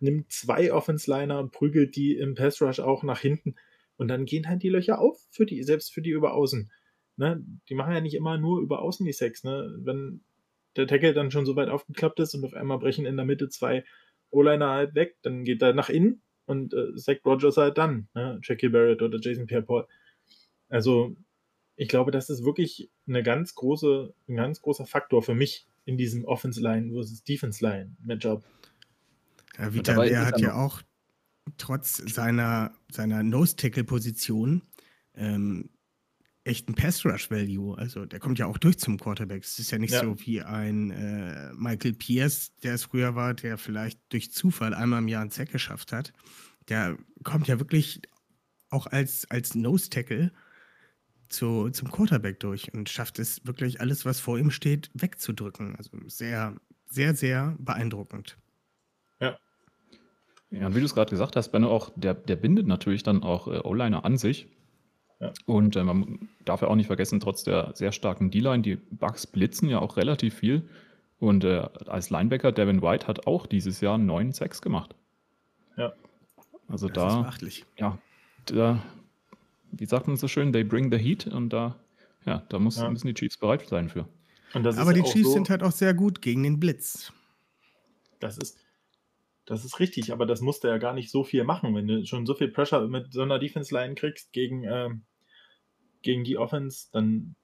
nimmt 0.00 0.30
zwei 0.30 0.72
Offense-Liner 0.72 1.38
und 1.38 1.52
prügelt 1.52 1.96
die 1.96 2.16
im 2.16 2.34
Pass 2.34 2.60
Rush 2.60 2.80
auch 2.80 3.02
nach 3.02 3.20
hinten. 3.20 3.56
Und 3.96 4.08
dann 4.08 4.26
gehen 4.26 4.48
halt 4.48 4.62
die 4.62 4.68
Löcher 4.68 5.00
auf, 5.00 5.20
für 5.30 5.46
die, 5.46 5.62
selbst 5.62 5.92
für 5.92 6.02
die 6.02 6.10
über 6.10 6.34
Außen. 6.34 6.70
Ne? 7.16 7.42
Die 7.68 7.74
machen 7.74 7.94
ja 7.94 8.00
nicht 8.00 8.14
immer 8.14 8.38
nur 8.38 8.60
über 8.60 8.82
Außen 8.82 9.06
die 9.06 9.12
Sex. 9.12 9.44
Ne? 9.44 9.74
Wenn 9.78 10.20
der 10.76 10.86
Tackle 10.86 11.14
dann 11.14 11.30
schon 11.30 11.46
so 11.46 11.56
weit 11.56 11.68
aufgeklappt 11.68 12.20
ist 12.20 12.34
und 12.34 12.44
auf 12.44 12.54
einmal 12.54 12.78
brechen 12.78 13.06
in 13.06 13.16
der 13.16 13.24
Mitte 13.24 13.48
zwei 13.48 13.84
O-Liner 14.30 14.70
halt 14.70 14.94
weg, 14.94 15.16
dann 15.22 15.44
geht 15.44 15.62
er 15.62 15.72
nach 15.72 15.88
innen 15.88 16.22
und 16.44 16.74
äh, 16.74 16.94
Zach 16.96 17.16
Rogers 17.24 17.56
halt 17.56 17.78
dann. 17.78 18.08
Ne? 18.14 18.40
Jackie 18.42 18.68
Barrett 18.68 19.02
oder 19.02 19.18
Jason 19.20 19.46
Pierre-Paul. 19.46 19.86
Also, 20.68 21.16
ich 21.76 21.88
glaube, 21.88 22.10
das 22.10 22.30
ist 22.30 22.44
wirklich 22.44 22.90
eine 23.06 23.22
ganz 23.22 23.54
große, 23.54 24.14
ein 24.28 24.36
ganz 24.36 24.60
großer 24.60 24.86
Faktor 24.86 25.22
für 25.22 25.34
mich 25.34 25.66
in 25.84 25.96
diesem 25.96 26.24
Offense-Line 26.24 26.92
versus 26.92 27.22
Defense-Line-Matchup. 27.22 28.44
Ja, 29.58 29.72
Vita 29.72 30.02
ist 30.02 30.16
hat 30.16 30.34
er 30.34 30.40
ja 30.40 30.54
auch 30.54 30.82
trotz 31.58 31.96
seiner, 31.96 32.74
seiner 32.90 33.22
Nose-Tackle-Position 33.22 34.62
ähm, 35.14 35.70
echt 36.46 36.68
ein 36.68 36.74
Pass-Rush-Value. 36.74 37.76
Also 37.76 38.06
der 38.06 38.20
kommt 38.20 38.38
ja 38.38 38.46
auch 38.46 38.58
durch 38.58 38.78
zum 38.78 38.98
Quarterback. 38.98 39.42
Es 39.44 39.58
ist 39.58 39.70
ja 39.70 39.78
nicht 39.78 39.92
Ja. 39.92 40.02
so 40.02 40.18
wie 40.20 40.42
ein 40.42 40.90
äh, 40.90 41.52
Michael 41.54 41.94
Pierce, 41.94 42.54
der 42.62 42.74
es 42.74 42.84
früher 42.84 43.14
war, 43.14 43.34
der 43.34 43.58
vielleicht 43.58 44.00
durch 44.10 44.32
Zufall 44.32 44.74
einmal 44.74 45.00
im 45.00 45.08
Jahr 45.08 45.22
einen 45.22 45.30
Sack 45.30 45.50
geschafft 45.50 45.92
hat. 45.92 46.12
Der 46.68 46.96
kommt 47.24 47.48
ja 47.48 47.58
wirklich 47.58 48.00
auch 48.70 48.86
als, 48.86 49.30
als 49.30 49.54
Nose-Tackle 49.54 50.32
zu, 51.28 51.70
zum 51.70 51.90
Quarterback 51.90 52.40
durch 52.40 52.72
und 52.72 52.88
schafft 52.88 53.18
es 53.18 53.44
wirklich 53.46 53.80
alles, 53.80 54.04
was 54.04 54.20
vor 54.20 54.38
ihm 54.38 54.50
steht, 54.50 54.90
wegzudrücken. 54.94 55.76
Also 55.76 55.90
sehr, 56.06 56.56
sehr, 56.86 57.14
sehr 57.14 57.56
beeindruckend. 57.58 58.38
Ja, 60.50 60.68
und 60.68 60.76
wie 60.76 60.78
du 60.80 60.86
es 60.86 60.94
gerade 60.94 61.10
gesagt 61.10 61.34
hast, 61.34 61.50
Benno, 61.50 61.68
auch, 61.68 61.90
der, 61.96 62.14
der 62.14 62.36
bindet 62.36 62.68
natürlich 62.68 63.02
dann 63.02 63.22
auch 63.24 63.48
äh, 63.48 63.58
O-Liner 63.64 64.04
an 64.04 64.16
sich. 64.16 64.46
Ja. 65.20 65.32
Und 65.46 65.76
äh, 65.76 65.82
man 65.84 66.28
darf 66.44 66.60
ja 66.62 66.68
auch 66.68 66.74
nicht 66.74 66.88
vergessen, 66.88 67.20
trotz 67.20 67.42
der 67.44 67.72
sehr 67.74 67.92
starken 67.92 68.30
D-Line, 68.30 68.62
die 68.62 68.76
Bucks 68.76 69.26
blitzen 69.26 69.68
ja 69.68 69.78
auch 69.78 69.96
relativ 69.96 70.34
viel. 70.34 70.68
Und 71.18 71.44
äh, 71.44 71.66
als 71.86 72.10
Linebacker, 72.10 72.52
Devin 72.52 72.82
White 72.82 73.06
hat 73.06 73.26
auch 73.26 73.46
dieses 73.46 73.80
Jahr 73.80 73.96
neun 73.96 74.32
Sacks 74.32 74.60
gemacht. 74.60 74.94
Ja. 75.76 75.94
Also 76.68 76.88
Das 76.88 77.04
ist 77.04 77.14
da, 77.14 77.22
beachtlich. 77.22 77.64
ja, 77.78 77.98
da, 78.46 78.82
wie 79.72 79.86
sagt 79.86 80.06
man 80.08 80.16
so 80.16 80.28
schön, 80.28 80.52
they 80.52 80.64
bring 80.64 80.92
the 80.92 80.98
heat. 80.98 81.26
Und 81.26 81.50
da, 81.50 81.76
ja, 82.26 82.42
da 82.50 82.58
muss, 82.58 82.76
Ja. 82.78 82.90
müssen 82.90 83.06
die 83.06 83.14
Chiefs 83.14 83.38
bereit 83.38 83.66
sein 83.66 83.88
für. 83.88 84.06
Und 84.52 84.64
das 84.64 84.76
Aber 84.76 84.90
ist 84.90 84.96
die 84.96 85.02
auch 85.02 85.12
Chiefs 85.12 85.28
so, 85.28 85.32
sind 85.34 85.48
halt 85.48 85.62
auch 85.62 85.72
sehr 85.72 85.94
gut 85.94 86.20
gegen 86.20 86.42
den 86.42 86.60
Blitz. 86.60 87.12
Das 88.20 88.36
ist, 88.36 88.58
das 89.46 89.64
ist 89.64 89.80
richtig, 89.80 90.12
aber 90.12 90.26
das 90.26 90.40
musste 90.40 90.68
ja 90.68 90.78
gar 90.78 90.92
nicht 90.92 91.10
so 91.10 91.24
viel 91.24 91.44
machen. 91.44 91.74
Wenn 91.74 91.86
du 91.86 92.04
schon 92.04 92.26
so 92.26 92.34
viel 92.34 92.48
Pressure 92.48 92.86
mit 92.88 93.12
so 93.12 93.22
einer 93.22 93.38
Defense-Line 93.38 93.94
kriegst 93.94 94.32
gegen, 94.32 94.64
ähm, 94.64 95.04
gegen 96.02 96.24
die 96.24 96.36
Offense, 96.36 96.88
dann, 96.92 97.36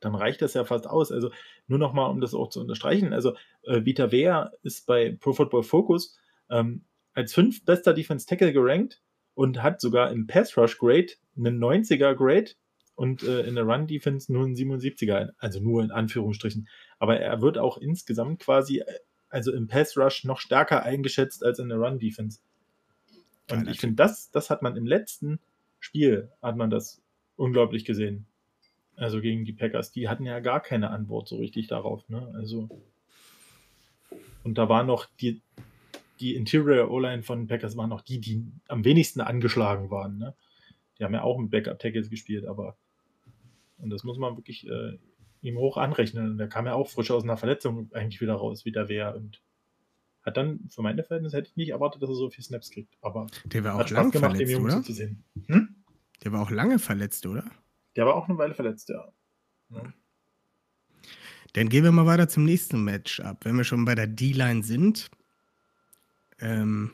dann 0.00 0.14
reicht 0.14 0.42
das 0.42 0.54
ja 0.54 0.64
fast 0.64 0.86
aus. 0.86 1.10
Also 1.10 1.30
nur 1.66 1.78
nochmal, 1.78 2.10
um 2.10 2.20
das 2.20 2.34
auch 2.34 2.50
zu 2.50 2.60
unterstreichen. 2.60 3.12
Also 3.12 3.34
äh, 3.62 3.84
Vita 3.84 4.12
Vea 4.12 4.52
ist 4.62 4.86
bei 4.86 5.16
Pro 5.18 5.32
Football 5.32 5.62
Focus 5.62 6.18
ähm, 6.50 6.84
als 7.14 7.32
fünf 7.32 7.64
bester 7.64 7.94
Defense 7.94 8.26
Tackle 8.26 8.52
gerankt 8.52 9.02
und 9.34 9.62
hat 9.62 9.80
sogar 9.80 10.12
im 10.12 10.26
Pass 10.26 10.56
Rush 10.56 10.78
Grade 10.78 11.08
einen 11.36 11.58
90er 11.58 12.14
Grade 12.14 12.52
und 12.96 13.22
äh, 13.22 13.42
in 13.42 13.54
der 13.54 13.64
Run 13.64 13.86
Defense 13.86 14.32
nur 14.32 14.44
einen 14.44 14.54
77er, 14.54 15.30
also 15.38 15.60
nur 15.60 15.82
in 15.82 15.90
Anführungsstrichen. 15.90 16.68
Aber 16.98 17.18
er 17.18 17.40
wird 17.40 17.56
auch 17.56 17.78
insgesamt 17.78 18.40
quasi, 18.40 18.78
äh, 18.80 18.98
also 19.36 19.52
im 19.52 19.68
Pass 19.68 19.98
Rush 19.98 20.24
noch 20.24 20.40
stärker 20.40 20.82
eingeschätzt 20.82 21.44
als 21.44 21.58
in 21.58 21.68
der 21.68 21.76
Run 21.76 21.98
Defense. 21.98 22.40
Und 23.50 23.68
ich 23.68 23.78
finde, 23.78 23.96
das, 23.96 24.30
das 24.30 24.48
hat 24.48 24.62
man 24.62 24.76
im 24.76 24.86
letzten 24.86 25.40
Spiel, 25.78 26.30
hat 26.40 26.56
man 26.56 26.70
das 26.70 27.02
unglaublich 27.36 27.84
gesehen. 27.84 28.24
Also 28.96 29.20
gegen 29.20 29.44
die 29.44 29.52
Packers. 29.52 29.92
Die 29.92 30.08
hatten 30.08 30.24
ja 30.24 30.40
gar 30.40 30.60
keine 30.60 30.88
Antwort 30.88 31.28
so 31.28 31.36
richtig 31.36 31.66
darauf. 31.68 32.08
Ne? 32.08 32.32
Also 32.34 32.70
und 34.42 34.56
da 34.56 34.70
war 34.70 34.84
noch 34.84 35.04
die, 35.20 35.42
die 36.18 36.34
Interior 36.34 36.90
O-Line 36.90 37.22
von 37.22 37.46
Packers 37.46 37.76
waren 37.76 37.90
noch 37.90 38.00
die, 38.00 38.20
die 38.20 38.42
am 38.68 38.86
wenigsten 38.86 39.20
angeschlagen 39.20 39.90
waren. 39.90 40.16
Ne? 40.16 40.34
Die 40.98 41.04
haben 41.04 41.12
ja 41.12 41.22
auch 41.22 41.36
mit 41.36 41.50
Backup-Tackles 41.50 42.08
gespielt, 42.08 42.46
aber 42.46 42.74
und 43.76 43.90
das 43.90 44.02
muss 44.02 44.16
man 44.16 44.38
wirklich 44.38 44.66
äh, 44.66 44.96
ihm 45.46 45.58
hoch 45.58 45.76
anrechnen. 45.76 46.32
Und 46.32 46.38
der 46.38 46.48
kam 46.48 46.66
ja 46.66 46.74
auch 46.74 46.88
frisch 46.88 47.10
aus 47.10 47.22
einer 47.22 47.36
Verletzung 47.36 47.90
eigentlich 47.94 48.20
wieder 48.20 48.34
raus, 48.34 48.64
wie 48.64 48.72
der 48.72 48.88
wäre. 48.88 49.16
Und 49.16 49.40
hat 50.22 50.36
dann, 50.36 50.68
für 50.68 50.82
meine 50.82 51.04
Verhältnisse, 51.04 51.36
hätte 51.36 51.48
ich 51.48 51.56
nicht 51.56 51.70
erwartet, 51.70 52.02
dass 52.02 52.10
er 52.10 52.16
so 52.16 52.28
viele 52.28 52.44
Snaps 52.44 52.70
kriegt. 52.70 52.96
Aber 53.00 53.26
der 53.44 53.64
war 53.64 53.74
auch 53.74 53.78
hat 53.80 53.90
Spaß 53.90 54.10
gemacht, 54.10 54.32
verletzt, 54.32 54.40
dem 54.40 54.48
Jungen 54.50 54.66
oder? 54.66 54.76
zuzusehen. 54.76 55.24
Hm? 55.46 55.76
Der 56.24 56.32
war 56.32 56.42
auch 56.42 56.50
lange 56.50 56.78
verletzt, 56.78 57.24
oder? 57.26 57.44
Der 57.94 58.06
war 58.06 58.14
auch 58.16 58.28
eine 58.28 58.36
Weile 58.36 58.54
verletzt, 58.54 58.88
ja. 58.88 59.08
ja. 59.70 59.92
Dann 61.52 61.68
gehen 61.68 61.84
wir 61.84 61.92
mal 61.92 62.06
weiter 62.06 62.28
zum 62.28 62.44
nächsten 62.44 62.82
Matchup. 62.82 63.44
Wenn 63.44 63.56
wir 63.56 63.64
schon 63.64 63.84
bei 63.84 63.94
der 63.94 64.06
D-Line 64.06 64.62
sind. 64.62 65.10
Ähm, 66.38 66.92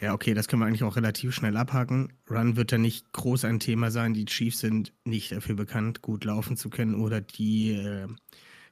ja, 0.00 0.12
okay, 0.12 0.34
das 0.34 0.48
können 0.48 0.60
wir 0.60 0.66
eigentlich 0.66 0.82
auch 0.84 0.96
relativ 0.96 1.34
schnell 1.34 1.56
abhaken. 1.56 2.12
Run 2.30 2.56
wird 2.56 2.72
da 2.72 2.78
nicht 2.78 3.12
groß 3.12 3.44
ein 3.44 3.60
Thema 3.60 3.90
sein. 3.90 4.12
Die 4.14 4.24
Chiefs 4.26 4.60
sind 4.60 4.92
nicht 5.04 5.32
dafür 5.32 5.54
bekannt, 5.56 6.02
gut 6.02 6.24
laufen 6.24 6.56
zu 6.56 6.68
können 6.70 6.94
oder 6.96 7.20
die 7.20 7.72
äh, 7.72 8.06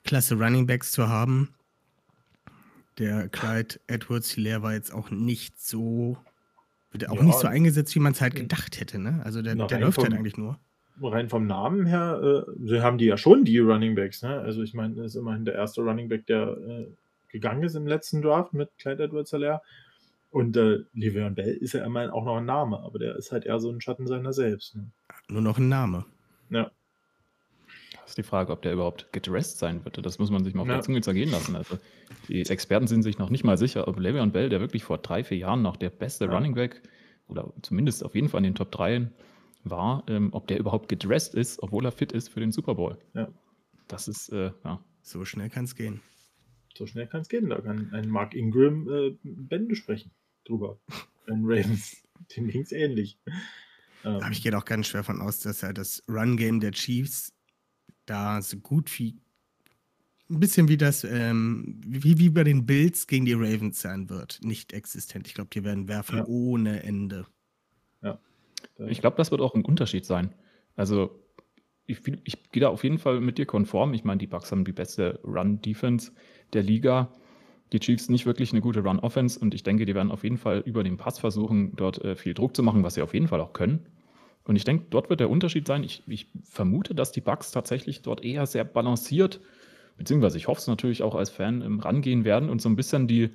klasse 0.05 0.35
Running 0.37 0.67
Backs 0.67 0.93
zu 0.93 1.09
haben. 1.09 1.55
Der 2.99 3.29
Clyde 3.29 3.77
Edwards 3.89 4.31
Hilaire 4.31 4.63
war 4.63 4.73
jetzt 4.75 4.93
auch 4.93 5.11
nicht 5.11 5.61
so, 5.61 6.17
wird 6.93 7.09
auch 7.09 7.17
Ja. 7.17 7.23
nicht 7.25 7.39
so 7.39 7.49
eingesetzt, 7.49 7.95
wie 7.97 8.01
man 8.01 8.13
es 8.13 8.21
halt 8.21 8.37
gedacht 8.37 8.79
hätte. 8.79 8.99
Ne? 9.01 9.21
Also 9.25 9.43
der, 9.43 9.55
der 9.57 9.81
läuft 9.81 9.99
halt 9.99 10.09
vom- 10.11 10.17
eigentlich 10.19 10.37
nur. 10.37 10.61
rein 11.03 11.29
vom 11.29 11.47
Namen 11.49 11.87
her, 11.87 12.45
äh, 12.47 12.53
sie 12.69 12.83
haben 12.83 12.99
die 12.99 13.07
ja 13.07 13.17
schon, 13.17 13.45
die 13.45 13.59
Running 13.59 13.97
Backs. 13.97 14.23
Ne? 14.23 14.39
Also 14.41 14.63
ich 14.63 14.75
meine, 14.75 14.95
das 14.95 15.07
ist 15.07 15.17
immerhin 15.17 15.45
der 15.45 15.55
erste 15.55 15.81
Running 15.81 16.09
Back, 16.09 16.27
der 16.27 16.57
äh, 16.57 16.87
gegangen 17.31 17.65
ist 17.65 17.75
im 17.75 17.87
letzten 17.89 18.23
Draft 18.23 18.53
mit 18.53 18.71
Clyde 18.79 19.03
edwards 19.05 19.33
helaire 19.33 19.61
Und 20.35 20.57
äh, 20.57 20.81
Le'Veon 20.97 21.31
Bell 21.37 21.55
ist 21.61 21.75
ja 21.75 21.85
immerhin 21.85 22.11
auch 22.11 22.25
noch 22.25 22.39
ein 22.39 22.45
Name, 22.45 22.81
aber 22.81 22.99
der 22.99 23.15
ist 23.15 23.31
halt 23.31 23.45
eher 23.45 23.61
so 23.61 23.71
ein 23.71 23.81
Schatten 23.81 24.09
seiner 24.09 24.33
selbst. 24.33 24.75
Ne? 24.75 24.91
Nur 25.29 25.43
noch 25.43 25.59
ein 25.59 25.69
Name. 25.69 26.07
Ja. 26.51 26.73
Das 27.93 28.09
ist 28.11 28.19
die 28.19 28.25
Frage, 28.25 28.51
ob 28.51 28.61
der 28.63 28.73
überhaupt 28.73 29.13
gedressed 29.13 29.59
sein 29.59 29.85
wird. 29.85 30.05
Das 30.05 30.19
muss 30.19 30.33
man 30.33 30.43
sich 30.43 30.53
mal 30.53 30.63
auf 30.63 30.67
Ja. 30.69 30.75
der 30.75 30.83
Zunge 30.83 31.03
zergehen 31.03 31.31
lassen. 31.31 31.55
Also 31.55 31.79
die 32.27 32.41
Experten 32.43 32.89
sind 32.89 33.05
sich 33.05 33.17
noch 33.17 33.31
nicht 33.31 33.45
mal 33.45 33.57
sicher, 33.57 33.87
ob 33.87 33.97
Le'Veon 34.01 34.33
Bell, 34.33 34.49
der 34.49 34.59
wirklich 34.59 34.83
vor 34.83 34.99
drei, 34.99 35.23
vier 35.23 35.37
Jahren 35.39 35.63
noch 35.63 35.77
der 35.77 35.91
beste 35.91 36.25
Ja. 36.25 36.33
Running 36.33 36.57
Back 36.57 36.83
oder 37.29 37.53
zumindest 37.63 38.05
auf 38.05 38.17
jeden 38.17 38.29
Fall 38.29 38.39
in 38.41 38.51
den 38.51 38.55
Top 38.57 38.73
3 38.73 39.09
war, 39.63 40.03
ähm, 40.09 40.31
ob 40.33 40.49
der 40.49 40.59
überhaupt 40.59 40.89
gedressed 40.89 41.37
ist, 41.37 41.63
obwohl 41.63 41.85
er 41.85 41.93
fit 41.93 42.11
ist 42.11 42.29
für 42.29 42.41
den 42.41 42.51
Super 42.51 42.75
Bowl. 42.75 42.99
Ja. 43.15 43.29
Das 43.87 44.09
ist, 44.09 44.31
äh, 44.31 44.51
ja. 44.65 44.81
So 45.01 45.25
schnell 45.25 45.49
kann 45.49 45.63
es 45.67 45.77
gehen. 45.77 46.01
So 46.77 46.87
schnell 46.87 47.07
kann 47.07 47.21
es 47.21 47.29
gehen. 47.29 47.51
Da 47.51 47.61
kann 47.61 47.91
ein 47.93 48.09
Mark 48.09 48.35
Ingram 48.35 48.89
äh, 48.93 49.17
Bände 49.23 49.77
sprechen 49.77 50.11
drüber. 50.45 50.79
Ein 51.27 51.43
Ravens. 51.45 51.97
Dem 52.37 52.49
ging 52.49 52.63
es 52.63 52.73
ähnlich. 52.73 53.19
Ähm, 54.05 54.17
Aber 54.17 54.31
ich 54.31 54.43
gehe 54.43 54.57
auch 54.57 54.65
ganz 54.65 54.87
schwer 54.89 55.05
von 55.05 55.21
aus, 55.21 55.41
dass 55.41 55.61
ja 55.63 55.73
das 55.73 56.03
Run-Game 56.09 56.61
der 56.61 56.73
Chiefs 56.73 57.33
da 58.07 58.41
so 58.43 58.59
gut 58.59 58.97
wie 58.99 59.17
ein 60.31 60.41
bisschen 60.41 60.69
wie 60.69 60.77
das, 60.79 61.05
ähm, 61.05 61.81
wie, 61.87 62.19
wie 62.19 62.31
bei 62.31 62.45
den 62.45 62.65
Bills 62.67 63.07
gegen 63.07 63.25
die 63.27 63.35
Ravens 63.35 63.81
sein 63.81 64.09
wird. 64.09 64.41
Nicht 64.43 64.73
existent. 64.73 65.27
Ich 65.27 65.35
glaube, 65.35 65.51
die 65.53 65.65
werden 65.65 65.87
werfen 65.89 66.19
Ja. 66.19 66.27
ohne 66.27 66.83
Ende. 66.83 67.27
da- 68.01 68.19
Ich 68.89 69.01
glaube, 69.01 69.17
das 69.19 69.31
wird 69.31 69.41
auch 69.43 69.55
ein 69.55 69.65
Unterschied 69.65 70.05
sein. 70.07 70.35
Also, 70.77 71.21
ich, 71.87 72.01
ich 72.25 72.51
gehe 72.51 72.63
da 72.63 72.69
auf 72.71 72.83
jeden 72.83 72.99
Fall 72.99 73.21
mit 73.21 73.37
dir 73.37 73.45
konform. 73.47 73.93
Ich 73.93 74.05
meine, 74.05 74.19
die 74.19 74.27
Bucks 74.27 74.51
haben 74.51 74.65
die 74.65 74.73
beste 74.73 75.21
Run-Defense 75.23 76.13
der 76.55 76.63
Liga. 76.63 77.13
Die 77.75 77.81
Chiefs 77.81 78.09
nicht 78.09 78.25
wirklich 78.25 78.53
eine 78.53 78.61
gute 78.61 78.85
Run-Offense 78.85 79.41
und 79.41 79.53
ich 79.53 79.65
denke, 79.65 79.85
die 79.85 79.97
werden 79.97 80.13
auf 80.13 80.23
jeden 80.23 80.39
Fall 80.39 80.63
über 80.65 80.85
den 80.85 80.97
Pass 80.97 81.19
versuchen, 81.19 81.75
dort 81.75 82.03
äh, 82.05 82.15
viel 82.15 82.33
Druck 82.33 82.55
zu 82.55 82.63
machen, 82.63 82.85
was 82.85 82.95
sie 82.95 83.03
auf 83.03 83.15
jeden 83.15 83.27
Fall 83.27 83.41
auch 83.41 83.53
können. 83.53 83.81
Und 84.45 84.55
ich 84.55 84.63
denke, 84.63 84.85
dort 84.91 85.11
wird 85.11 85.19
der 85.19 85.29
Unterschied 85.29 85.67
sein. 85.67 85.83
Ich, 85.83 86.05
ich 86.07 86.29
vermute, 86.45 86.95
dass 86.95 87.11
die 87.11 87.21
Bucks 87.21 87.51
tatsächlich 87.51 88.03
dort 88.03 88.23
eher 88.23 88.47
sehr 88.47 88.63
balanciert, 88.63 89.41
beziehungsweise 89.97 90.39
ich 90.39 90.47
hoffe 90.47 90.61
es 90.61 90.69
natürlich 90.69 91.03
auch 91.03 91.17
als 91.17 91.31
Fan, 91.31 91.63
ähm, 91.63 91.81
rangehen 91.81 92.25
werden 92.25 92.49
und 92.49 92.63
so 92.63 92.69
ein 92.69 92.77
bisschen 92.77 93.09
die 93.09 93.31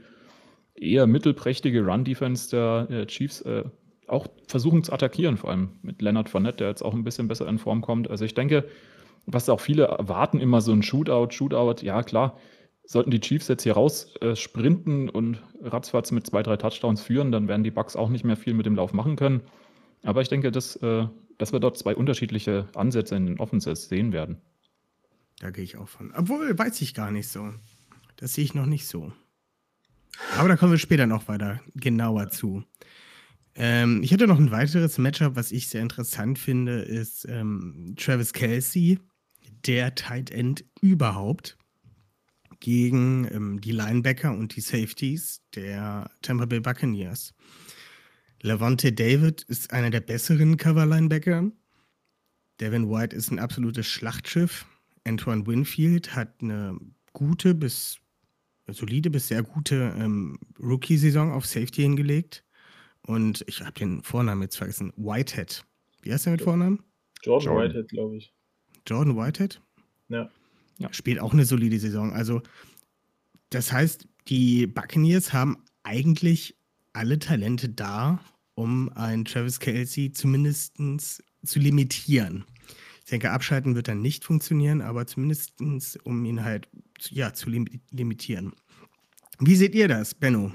eher 0.73 1.06
mittelprächtige 1.06 1.86
Run-Defense 1.86 2.49
der 2.49 2.88
äh, 2.89 3.06
Chiefs 3.08 3.41
äh, 3.41 3.65
auch 4.08 4.28
versuchen 4.47 4.86
zu 4.86 4.93
attackieren, 4.93 5.36
vor 5.36 5.49
allem 5.49 5.71
mit 5.82 6.02
Leonard 6.02 6.30
Fournette, 6.30 6.60
der 6.60 6.69
jetzt 6.69 6.82
auch 6.82 6.93
ein 6.93 7.04
bisschen 7.04 7.28
besser 7.28 7.45
in 7.49 7.58
Form 7.58 7.82
kommt. 7.82 8.10
Also 8.10 8.23
ich 8.23 8.36
denke, 8.36 8.69
was 9.25 9.49
auch 9.49 9.60
viele 9.60 9.84
erwarten, 9.84 10.39
immer 10.39 10.62
so 10.62 10.71
ein 10.71 10.82
Shootout, 10.82 11.32
Shootout, 11.32 11.84
ja 11.84 12.04
klar, 12.04 12.38
sollten 12.89 13.12
die 13.12 13.19
Chiefs 13.19 13.47
jetzt 13.47 13.62
hier 13.62 13.73
raus 13.73 14.15
äh, 14.19 14.36
sprinten 14.36 15.10
und 15.10 15.43
ratzfatz 15.62 16.12
mit 16.12 16.25
zwei, 16.25 16.41
drei 16.41 16.58
Touchdowns 16.58 17.04
führen, 17.04 17.32
dann 17.32 17.47
werden 17.47 17.63
die 17.63 17.69
Bucks 17.69 17.95
auch 17.95 18.10
nicht 18.10 18.25
mehr 18.25 18.36
viel 18.36 18.56
mit 18.56 18.65
dem 18.65 18.75
Lauf 18.75 18.93
machen 18.93 19.15
können. 19.15 19.41
Aber 20.02 20.21
ich 20.21 20.28
denke, 20.28 20.52
dass, 20.52 20.75
äh, 20.78 21.06
dass 21.38 21.52
wir 21.52 21.60
dort 21.60 21.78
zwei 21.78 21.95
unterschiedliche 21.95 22.67
Ansätze 22.73 23.15
in 23.15 23.28
den 23.28 23.39
Offenses 23.39 23.89
sehen 23.89 24.12
werden. 24.12 24.41
Da 25.39 25.52
gehe 25.52 25.63
ich 25.63 25.78
auch 25.78 25.88
von. 25.88 26.12
Obwohl, 26.15 26.58
weiß 26.58 26.82
ich 26.82 26.95
gar 26.95 27.12
nicht 27.12 27.28
so. 27.28 27.54
Das 28.15 28.34
sehe 28.34 28.43
ich 28.43 28.56
noch 28.56 28.65
nicht 28.65 28.88
so. 28.88 29.13
Aber 30.36 30.49
da 30.49 30.58
kommen 30.58 30.71
wir 30.71 30.80
später 30.80 31.06
noch 31.06 31.28
weiter 31.28 31.62
genauer 31.75 32.30
zu. 32.30 32.63
Ähm, 33.54 34.02
ich 34.02 34.10
hätte 34.12 34.25
noch 34.25 34.39
ein 34.39 34.49
weiteres 34.49 34.97
Matchup, 34.97 35.36
was 35.36 35.52
ich 35.52 35.69
sehr 35.69 35.84
interessant 35.84 36.39
finde, 36.39 36.80
ist 36.80 37.25
ähm, 37.30 37.93
Travis 37.99 38.34
Kelsey, 38.34 38.97
der 39.67 39.93
Tight 39.93 40.32
End 40.32 40.65
überhaupt, 40.82 41.58
gegen 42.59 43.27
ähm, 43.31 43.61
die 43.61 43.71
Linebacker 43.71 44.31
und 44.31 44.55
die 44.55 44.61
Safeties 44.61 45.41
der 45.55 46.11
Tampa 46.21 46.45
Bay 46.45 46.59
Buccaneers. 46.59 47.33
Levante 48.41 48.91
David 48.93 49.43
ist 49.43 49.71
einer 49.73 49.89
der 49.89 50.01
besseren 50.01 50.57
Cover-Linebacker. 50.57 51.51
Devin 52.59 52.89
White 52.89 53.15
ist 53.15 53.31
ein 53.31 53.39
absolutes 53.39 53.87
Schlachtschiff. 53.87 54.65
Antoine 55.05 55.45
Winfield 55.45 56.15
hat 56.15 56.41
eine 56.41 56.77
gute 57.13 57.55
bis 57.55 57.99
solide 58.67 59.09
bis 59.09 59.27
sehr 59.27 59.43
gute 59.43 59.93
ähm, 59.97 60.37
Rookie-Saison 60.59 61.31
auf 61.31 61.45
Safety 61.45 61.81
hingelegt. 61.81 62.43
Und 63.07 63.43
ich 63.47 63.61
habe 63.61 63.71
den 63.71 64.03
Vornamen 64.03 64.43
jetzt 64.43 64.57
vergessen. 64.57 64.93
Whitehead. 64.95 65.65
Wie 66.01 66.13
heißt 66.13 66.27
er 66.27 66.33
mit 66.33 66.41
Vornamen? 66.41 66.83
Jordan, 67.23 67.47
Jordan. 67.47 67.69
Whitehead, 67.69 67.89
glaube 67.89 68.17
ich. 68.17 68.33
Jordan 68.85 69.17
Whitehead? 69.17 69.61
Ja. 70.09 70.29
Ja. 70.79 70.91
Spielt 70.91 71.19
auch 71.19 71.33
eine 71.33 71.45
solide 71.45 71.79
Saison. 71.79 72.11
Also, 72.13 72.41
das 73.51 73.71
heißt, 73.71 74.07
die 74.27 74.65
Buccaneers 74.67 75.31
haben 75.33 75.63
eigentlich 75.83 76.57
alle 76.93 77.19
Talente 77.19 77.69
da, 77.69 78.19
um 78.55 78.89
einen 78.93 79.25
Travis 79.25 79.59
Kelsey 79.59 80.11
zumindest 80.11 80.77
zu 81.45 81.59
limitieren. 81.59 82.45
Ich 83.03 83.09
denke, 83.09 83.31
abschalten 83.31 83.75
wird 83.75 83.87
dann 83.87 84.01
nicht 84.01 84.23
funktionieren, 84.23 84.81
aber 84.81 85.07
zumindest 85.07 85.53
um 86.03 86.25
ihn 86.25 86.43
halt 86.43 86.67
zu- 86.99 87.15
ja, 87.15 87.33
zu 87.33 87.49
lim 87.49 87.65
limitieren. 87.91 88.53
Wie 89.39 89.55
seht 89.55 89.73
ihr 89.75 89.87
das, 89.87 90.13
Benno? 90.13 90.53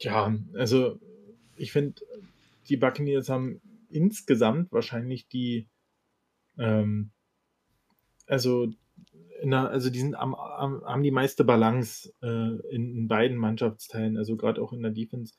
Ja, 0.00 0.34
also 0.54 1.00
ich 1.56 1.72
finde, 1.72 2.00
die 2.68 2.76
Buccaneers 2.76 3.28
haben 3.28 3.60
insgesamt 3.90 4.72
wahrscheinlich 4.72 5.28
die, 5.28 5.68
ähm, 6.58 7.10
also, 8.26 8.68
der, 9.42 9.70
also 9.70 9.90
die 9.90 10.00
sind 10.00 10.14
am, 10.14 10.34
am, 10.34 10.82
haben 10.84 11.02
die 11.02 11.10
meiste 11.10 11.44
Balance 11.44 12.12
äh, 12.22 12.74
in, 12.74 12.96
in 12.96 13.08
beiden 13.08 13.36
Mannschaftsteilen, 13.36 14.16
also 14.16 14.36
gerade 14.36 14.62
auch 14.62 14.72
in 14.72 14.82
der 14.82 14.92
Defense, 14.92 15.34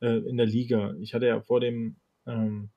äh, 0.00 0.18
in 0.28 0.36
der 0.36 0.46
Liga. 0.46 0.94
Ich 1.00 1.14
hatte 1.14 1.26
ja 1.26 1.40
vor 1.40 1.60
dem 1.60 1.96
ähm, 2.26 2.70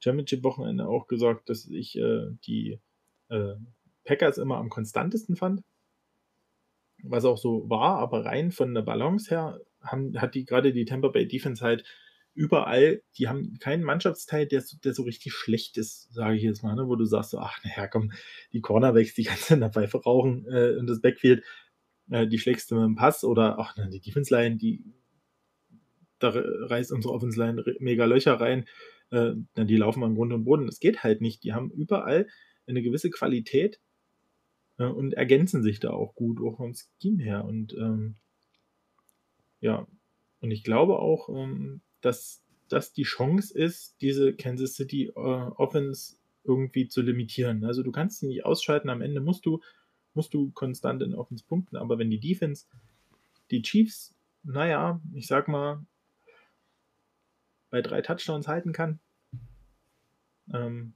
Championship-Wochenende 0.00 0.86
auch 0.86 1.06
gesagt, 1.06 1.48
dass 1.48 1.66
ich 1.66 1.96
äh, 1.98 2.26
die 2.46 2.80
äh, 3.28 3.54
Packers 4.04 4.38
immer 4.38 4.56
am 4.56 4.68
konstantesten 4.68 5.36
fand 5.36 5.62
was 7.02 7.24
auch 7.24 7.38
so 7.38 7.68
war, 7.68 7.98
aber 7.98 8.24
rein 8.24 8.50
von 8.50 8.74
der 8.74 8.82
Balance 8.82 9.30
her 9.30 9.60
haben, 9.80 10.20
hat 10.20 10.34
die 10.34 10.44
gerade 10.44 10.72
die 10.72 10.84
Tampa 10.84 11.08
Bay 11.08 11.26
Defense 11.26 11.64
halt 11.64 11.84
überall, 12.38 13.02
die 13.18 13.28
haben 13.28 13.58
keinen 13.58 13.82
Mannschaftsteil, 13.82 14.46
der, 14.46 14.60
so- 14.62 14.78
der 14.82 14.94
so 14.94 15.02
richtig 15.02 15.32
schlecht 15.34 15.76
ist, 15.76 16.12
sage 16.12 16.36
ich 16.36 16.42
jetzt 16.42 16.62
mal, 16.62 16.74
ne? 16.74 16.88
wo 16.88 16.96
du 16.96 17.04
sagst 17.04 17.30
so, 17.30 17.38
ach 17.38 17.58
naja, 17.64 17.86
komm, 17.88 18.12
die 18.52 18.60
Cornerbacks, 18.60 19.14
die 19.14 19.24
ganze 19.24 19.54
in 19.54 19.60
der 19.60 19.70
Pfeife 19.72 19.98
äh, 20.04 20.76
und 20.78 20.86
das 20.86 21.00
Backfield, 21.00 21.44
äh, 22.10 22.26
die 22.26 22.38
schlägst 22.38 22.70
du 22.70 22.76
mit 22.76 22.84
dem 22.84 22.94
Pass 22.96 23.24
oder 23.24 23.58
ach 23.58 23.76
nein, 23.76 23.90
die 23.90 24.00
Defense 24.00 24.34
Line, 24.34 24.56
die 24.56 24.84
da 26.18 26.30
reißt 26.34 26.92
unsere 26.92 27.14
Offense 27.14 27.38
Line 27.38 27.64
mega 27.78 28.04
Löcher 28.04 28.34
rein, 28.40 28.66
äh, 29.10 29.32
die 29.56 29.76
laufen 29.76 30.02
am 30.02 30.14
Grund 30.14 30.32
und 30.32 30.44
Boden. 30.44 30.66
Das 30.66 30.80
geht 30.80 31.02
halt 31.04 31.20
nicht. 31.20 31.44
Die 31.44 31.52
haben 31.52 31.70
überall 31.70 32.26
eine 32.66 32.82
gewisse 32.82 33.10
Qualität 33.10 33.80
äh, 34.78 34.84
und 34.84 35.14
ergänzen 35.14 35.62
sich 35.62 35.80
da 35.80 35.90
auch 35.90 36.14
gut, 36.14 36.40
auch 36.40 36.56
vom 36.56 36.74
Scheme 37.00 37.22
her. 37.22 37.44
Und 37.44 37.72
ähm, 37.74 38.16
ja, 39.60 39.86
und 40.40 40.50
ich 40.50 40.62
glaube 40.64 40.98
auch, 40.98 41.28
ähm, 41.28 41.82
dass 42.00 42.42
das 42.68 42.92
die 42.92 43.04
Chance 43.04 43.56
ist, 43.56 43.96
diese 44.00 44.34
Kansas 44.34 44.74
City 44.74 45.06
äh, 45.06 45.10
Offense 45.10 46.16
irgendwie 46.44 46.88
zu 46.88 47.02
limitieren. 47.02 47.64
Also 47.64 47.82
du 47.82 47.92
kannst 47.92 48.20
sie 48.20 48.26
nicht 48.26 48.44
ausschalten, 48.44 48.88
am 48.88 49.02
Ende 49.02 49.20
musst 49.20 49.46
du, 49.46 49.60
musst 50.14 50.34
du 50.34 50.50
konstant 50.52 51.02
in 51.02 51.14
Offense 51.14 51.44
punkten, 51.46 51.76
aber 51.76 51.98
wenn 51.98 52.10
die 52.10 52.20
Defense 52.20 52.66
die 53.50 53.62
Chiefs, 53.62 54.14
naja, 54.42 55.00
ich 55.14 55.26
sag 55.26 55.48
mal, 55.48 55.84
bei 57.70 57.82
drei 57.82 58.00
Touchdowns 58.00 58.48
halten 58.48 58.72
kann, 58.72 58.98
ähm, 60.52 60.94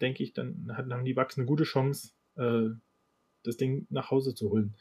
denke 0.00 0.22
ich, 0.22 0.32
dann 0.32 0.74
haben 0.76 1.04
die 1.04 1.14
Bucks 1.14 1.36
eine 1.36 1.46
gute 1.46 1.64
Chance, 1.64 2.12
äh, 2.36 2.70
das 3.42 3.56
Ding 3.56 3.86
nach 3.90 4.10
Hause 4.10 4.34
zu 4.34 4.50
holen. 4.50 4.74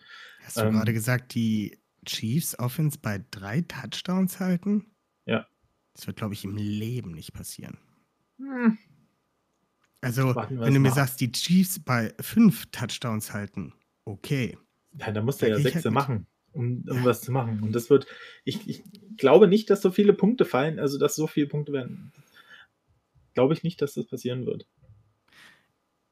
Hast 0.44 0.58
du 0.58 0.62
ähm, 0.62 0.74
gerade 0.74 0.94
gesagt, 0.94 1.34
die 1.34 1.78
Chiefs 2.06 2.58
Offense 2.58 2.98
bei 3.02 3.24
drei 3.32 3.62
Touchdowns 3.62 4.40
halten? 4.40 4.86
Ja. 5.26 5.48
Das 5.94 6.08
wird, 6.08 6.18
glaube 6.18 6.34
ich, 6.34 6.44
im 6.44 6.56
Leben 6.56 7.12
nicht 7.12 7.34
passieren. 7.34 7.78
Hm. 8.38 8.78
Also, 10.02 10.34
wenn 10.34 10.74
du 10.74 10.80
mir 10.80 10.92
sagst, 10.92 11.20
die 11.20 11.32
Chiefs 11.32 11.80
bei 11.80 12.14
fünf 12.22 12.68
Touchdowns 12.72 13.34
halten, 13.34 13.74
okay. 14.06 14.58
Ja, 14.98 15.12
da 15.12 15.22
musst 15.22 15.42
du 15.42 15.50
ja 15.50 15.60
sechs 15.60 15.84
halt 15.84 15.94
machen, 15.94 16.26
um, 16.54 16.84
um 16.88 16.98
ja. 16.98 17.06
was 17.06 17.22
zu 17.22 17.32
machen. 17.32 17.62
Und 17.62 17.74
das 17.74 17.90
wird, 17.90 18.08
ich, 18.46 18.68
ich 18.68 18.84
glaube 19.18 19.48
nicht, 19.48 19.70
dass 19.70 19.82
so 19.82 19.92
viele 19.92 20.14
Punkte 20.14 20.46
fallen, 20.46 20.80
also 20.80 20.98
dass 20.98 21.16
so 21.16 21.28
viele 21.28 21.48
Punkte 21.48 21.74
werden. 21.74 22.14
Glaube 23.34 23.54
ich 23.54 23.64
nicht, 23.64 23.82
dass 23.82 23.94
das 23.94 24.06
passieren 24.06 24.46
wird. 24.46 24.68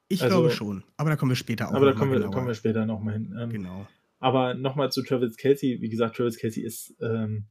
Ich 0.09 0.21
also, 0.21 0.37
glaube 0.37 0.51
schon, 0.51 0.83
aber 0.95 1.09
da 1.09 1.15
kommen 1.15 1.31
wir 1.31 1.35
später 1.35 1.69
auch 1.69 1.73
Aber 1.73 1.85
da 1.85 1.93
kommen 1.93 2.11
wir, 2.11 2.21
kommen 2.29 2.47
wir 2.47 2.53
später 2.53 2.85
nochmal 2.85 3.15
hin. 3.15 3.35
Ähm, 3.39 3.49
genau. 3.49 3.87
Aber 4.19 4.53
nochmal 4.53 4.91
zu 4.91 5.03
Travis 5.03 5.37
Kelsey. 5.37 5.81
Wie 5.81 5.89
gesagt, 5.89 6.15
Travis 6.15 6.37
Kelsey 6.37 6.63
ist, 6.63 6.95
ähm, 7.01 7.45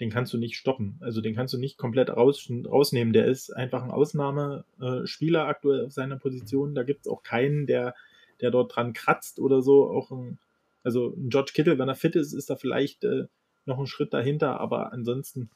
den 0.00 0.10
kannst 0.10 0.32
du 0.32 0.38
nicht 0.38 0.56
stoppen. 0.56 0.98
Also 1.00 1.20
den 1.20 1.34
kannst 1.34 1.54
du 1.54 1.58
nicht 1.58 1.78
komplett 1.78 2.10
raus, 2.10 2.50
rausnehmen. 2.66 3.12
Der 3.12 3.26
ist 3.26 3.50
einfach 3.50 3.82
ein 3.82 3.90
Ausnahmespieler 3.90 5.46
aktuell 5.46 5.86
auf 5.86 5.92
seiner 5.92 6.16
Position. 6.16 6.74
Da 6.74 6.82
gibt 6.82 7.06
es 7.06 7.12
auch 7.12 7.22
keinen, 7.22 7.66
der, 7.66 7.94
der 8.40 8.50
dort 8.50 8.76
dran 8.76 8.92
kratzt 8.92 9.38
oder 9.38 9.62
so. 9.62 9.90
Auch 9.90 10.10
ein, 10.10 10.38
also 10.84 11.14
ein 11.16 11.30
George 11.30 11.52
Kittle, 11.54 11.78
wenn 11.78 11.88
er 11.88 11.94
fit 11.94 12.14
ist, 12.14 12.32
ist 12.32 12.50
er 12.50 12.58
vielleicht 12.58 13.04
äh, 13.04 13.26
noch 13.64 13.78
einen 13.78 13.86
Schritt 13.86 14.12
dahinter, 14.12 14.60
aber 14.60 14.92
ansonsten 14.92 15.50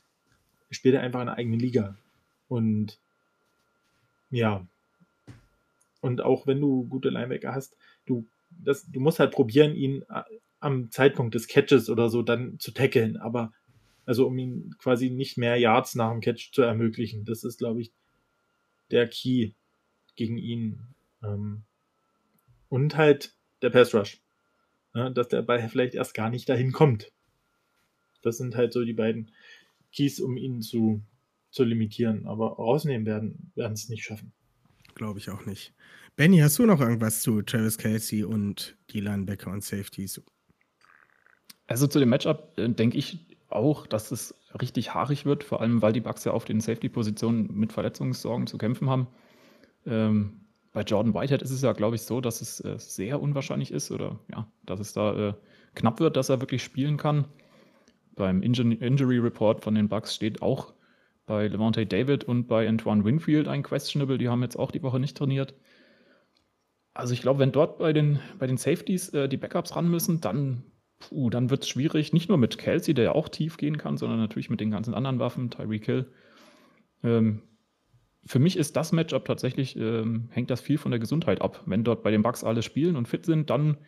spielt 0.70 0.94
er 0.94 1.03
einfach 1.03 1.20
eine 1.20 1.37
eigene 1.37 1.57
Liga. 1.57 1.96
Und 2.48 2.98
ja. 4.31 4.66
Und 6.00 6.22
auch 6.22 6.46
wenn 6.46 6.61
du 6.61 6.87
gute 6.88 7.11
Linebacker 7.11 7.55
hast, 7.55 7.76
du, 8.07 8.26
das, 8.50 8.90
du 8.90 9.00
musst 9.00 9.20
halt 9.20 9.33
probieren, 9.33 9.74
ihn 9.74 10.03
äh, 10.09 10.22
am 10.61 10.90
Zeitpunkt 10.90 11.35
des 11.35 11.46
Catches 11.46 11.90
oder 11.90 12.09
so 12.09 12.22
dann 12.22 12.59
zu 12.59 12.70
tackeln, 12.70 13.16
aber 13.16 13.53
also 14.11 14.27
um 14.27 14.37
ihn 14.38 14.75
quasi 14.77 15.09
nicht 15.09 15.38
mehr 15.38 15.57
Yards 15.57 15.94
nach 15.94 16.11
dem 16.11 16.20
Catch 16.20 16.51
zu 16.53 16.62
ermöglichen. 16.62 17.25
Das 17.25 17.44
ist, 17.44 17.59
glaube 17.59 17.81
ich, 17.81 17.92
der 18.90 19.07
Key 19.07 19.53
gegen 20.16 20.37
ihn. 20.37 20.81
Ähm, 21.23 21.62
und 22.68 22.96
halt 22.96 23.37
der 23.62 23.70
Pass 23.70 23.94
Rush. 23.94 24.20
Ja, 24.96 25.11
dass 25.11 25.29
der 25.29 25.42
Ball 25.42 25.68
vielleicht 25.68 25.94
erst 25.94 26.14
gar 26.14 26.29
nicht 26.29 26.49
dahin 26.49 26.73
kommt. 26.73 27.12
Das 28.20 28.37
sind 28.37 28.57
halt 28.57 28.73
so 28.73 28.85
die 28.85 28.94
beiden 28.94 29.31
Keys, 29.92 30.18
um 30.18 30.37
ihn 30.37 30.61
zu, 30.61 31.01
zu 31.53 31.62
limitieren. 31.62 32.27
Aber 32.27 32.55
rausnehmen 32.55 33.07
werden, 33.07 33.53
werden 33.55 33.75
es 33.75 33.88
nicht 33.88 34.03
schaffen. 34.03 34.33
Glaube 34.96 35.20
ich 35.20 35.31
auch 35.31 35.46
nicht. 35.46 35.73
Benny, 36.16 36.38
hast 36.38 36.59
du 36.59 36.66
noch 36.66 36.81
irgendwas 36.81 37.23
zu 37.23 37.42
Travis 37.42 37.79
Kelsey 37.79 38.25
und 38.25 38.77
die 38.90 38.99
Linebacker 38.99 39.53
und 39.53 39.62
Safeties? 39.62 40.20
Also 41.68 41.87
zu 41.87 42.01
dem 42.01 42.09
Matchup 42.09 42.59
äh, 42.59 42.68
denke 42.68 42.99
ich, 42.99 43.31
auch, 43.53 43.87
dass 43.87 44.11
es 44.11 44.35
richtig 44.61 44.95
haarig 44.95 45.27
wird, 45.27 45.45
vor 45.45 45.61
allem 45.61 45.83
weil 45.83 45.93
die 45.93 46.01
Bucks 46.01 46.25
ja 46.25 46.33
auf 46.33 46.45
den 46.45 46.61
Safety-Positionen 46.61 47.49
mit 47.55 47.73
Verletzungssorgen 47.73 48.47
zu 48.47 48.59
kämpfen 48.59 48.89
haben. 48.89 49.07
Ähm, 49.87 50.41
bei 50.73 50.83
Jordan 50.83 51.15
Whitehead 51.15 51.43
ist 51.43 51.51
es 51.51 51.63
ja, 51.63 51.73
glaube 51.73 51.97
ich, 51.97 52.03
so, 52.03 52.21
dass 52.21 52.41
es 52.41 52.61
äh, 52.61 52.77
sehr 52.79 53.21
unwahrscheinlich 53.21 53.73
ist 53.73 53.91
oder 53.91 54.19
ja, 54.31 54.47
dass 54.65 54.81
es 54.81 54.93
da 54.93 55.29
äh, 55.29 55.35
knapp 55.75 56.01
wird, 56.01 56.17
dass 56.17 56.29
er 56.29 56.41
wirklich 56.41 56.63
spielen 56.63 56.97
kann. 56.97 57.27
Beim 58.15 58.43
Injury, 58.43 58.75
Injury 58.75 59.19
Report 59.19 59.63
von 59.63 59.75
den 59.75 59.89
Bucks 59.89 60.15
steht 60.15 60.43
auch 60.43 60.73
bei 61.27 61.49
Levante 61.49 61.87
David 61.87 62.25
und 62.25 62.47
bei 62.47 62.69
Antoine 62.69 63.05
Winfield 63.05 63.49
ein 63.49 63.63
Questionable. 63.63 64.19
Die 64.19 64.29
haben 64.29 64.43
jetzt 64.43 64.57
auch 64.57 64.71
die 64.71 64.83
Woche 64.83 65.01
nicht 65.01 65.17
trainiert. 65.17 65.55
Also 66.93 67.15
ich 67.15 67.23
glaube, 67.23 67.39
wenn 67.39 67.53
dort 67.53 67.79
bei 67.79 67.93
den, 67.93 68.21
bei 68.39 68.47
den 68.47 68.57
Safeties 68.57 69.11
äh, 69.11 69.29
die 69.29 69.37
Backups 69.37 69.75
ran 69.75 69.89
müssen, 69.89 70.21
dann 70.21 70.65
puh, 71.01 71.31
dann 71.31 71.51
wird 71.51 71.65
es 71.65 71.69
schwierig, 71.69 72.13
nicht 72.13 72.29
nur 72.29 72.39
mit 72.39 72.59
Kelsey, 72.59 72.95
der 72.95 73.05
ja 73.05 73.13
auch 73.13 73.29
tief 73.29 73.57
gehen 73.57 73.79
kann, 73.79 73.97
sondern 73.97 74.21
natürlich 74.21 74.51
mit 74.51 74.61
den 74.61 74.71
ganzen 74.71 74.95
anderen 74.95 75.19
Waffen, 75.19 75.51
Tyreek 75.51 75.87
Hill. 75.87 76.13
Ähm, 77.03 77.43
für 78.25 78.39
mich 78.39 78.57
ist 78.57 78.77
das 78.77 78.93
Matchup 78.93 79.25
tatsächlich, 79.25 79.77
ähm, 79.77 80.29
hängt 80.31 80.51
das 80.51 80.61
viel 80.61 80.79
von 80.79 80.91
der 80.91 81.01
Gesundheit 81.01 81.41
ab. 81.41 81.63
Wenn 81.67 81.85
dort 81.85 82.03
bei 82.03 82.11
den 82.11 82.23
Bucks 82.23 82.45
alle 82.45 82.63
spielen 82.63 82.97
und 82.97 83.09
fit 83.09 83.25
sind, 83.25 83.51
dann 83.51 83.79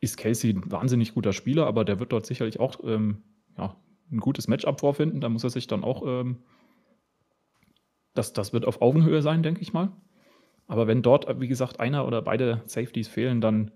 ist 0.00 0.18
Casey 0.18 0.52
ein 0.52 0.70
wahnsinnig 0.70 1.14
guter 1.14 1.32
Spieler, 1.32 1.66
aber 1.66 1.84
der 1.84 1.98
wird 1.98 2.12
dort 2.12 2.26
sicherlich 2.26 2.60
auch 2.60 2.80
ähm, 2.84 3.22
ja, 3.56 3.76
ein 4.10 4.20
gutes 4.20 4.46
Matchup 4.46 4.80
vorfinden. 4.80 5.20
Da 5.20 5.28
muss 5.30 5.44
er 5.44 5.50
sich 5.50 5.66
dann 5.66 5.84
auch, 5.84 6.06
ähm, 6.06 6.42
das, 8.12 8.34
das 8.34 8.52
wird 8.52 8.66
auf 8.66 8.82
Augenhöhe 8.82 9.22
sein, 9.22 9.42
denke 9.42 9.62
ich 9.62 9.72
mal. 9.72 9.90
Aber 10.66 10.86
wenn 10.86 11.02
dort, 11.02 11.40
wie 11.40 11.48
gesagt, 11.48 11.80
einer 11.80 12.06
oder 12.06 12.20
beide 12.20 12.62
Safeties 12.66 13.08
fehlen, 13.08 13.40
dann 13.40 13.70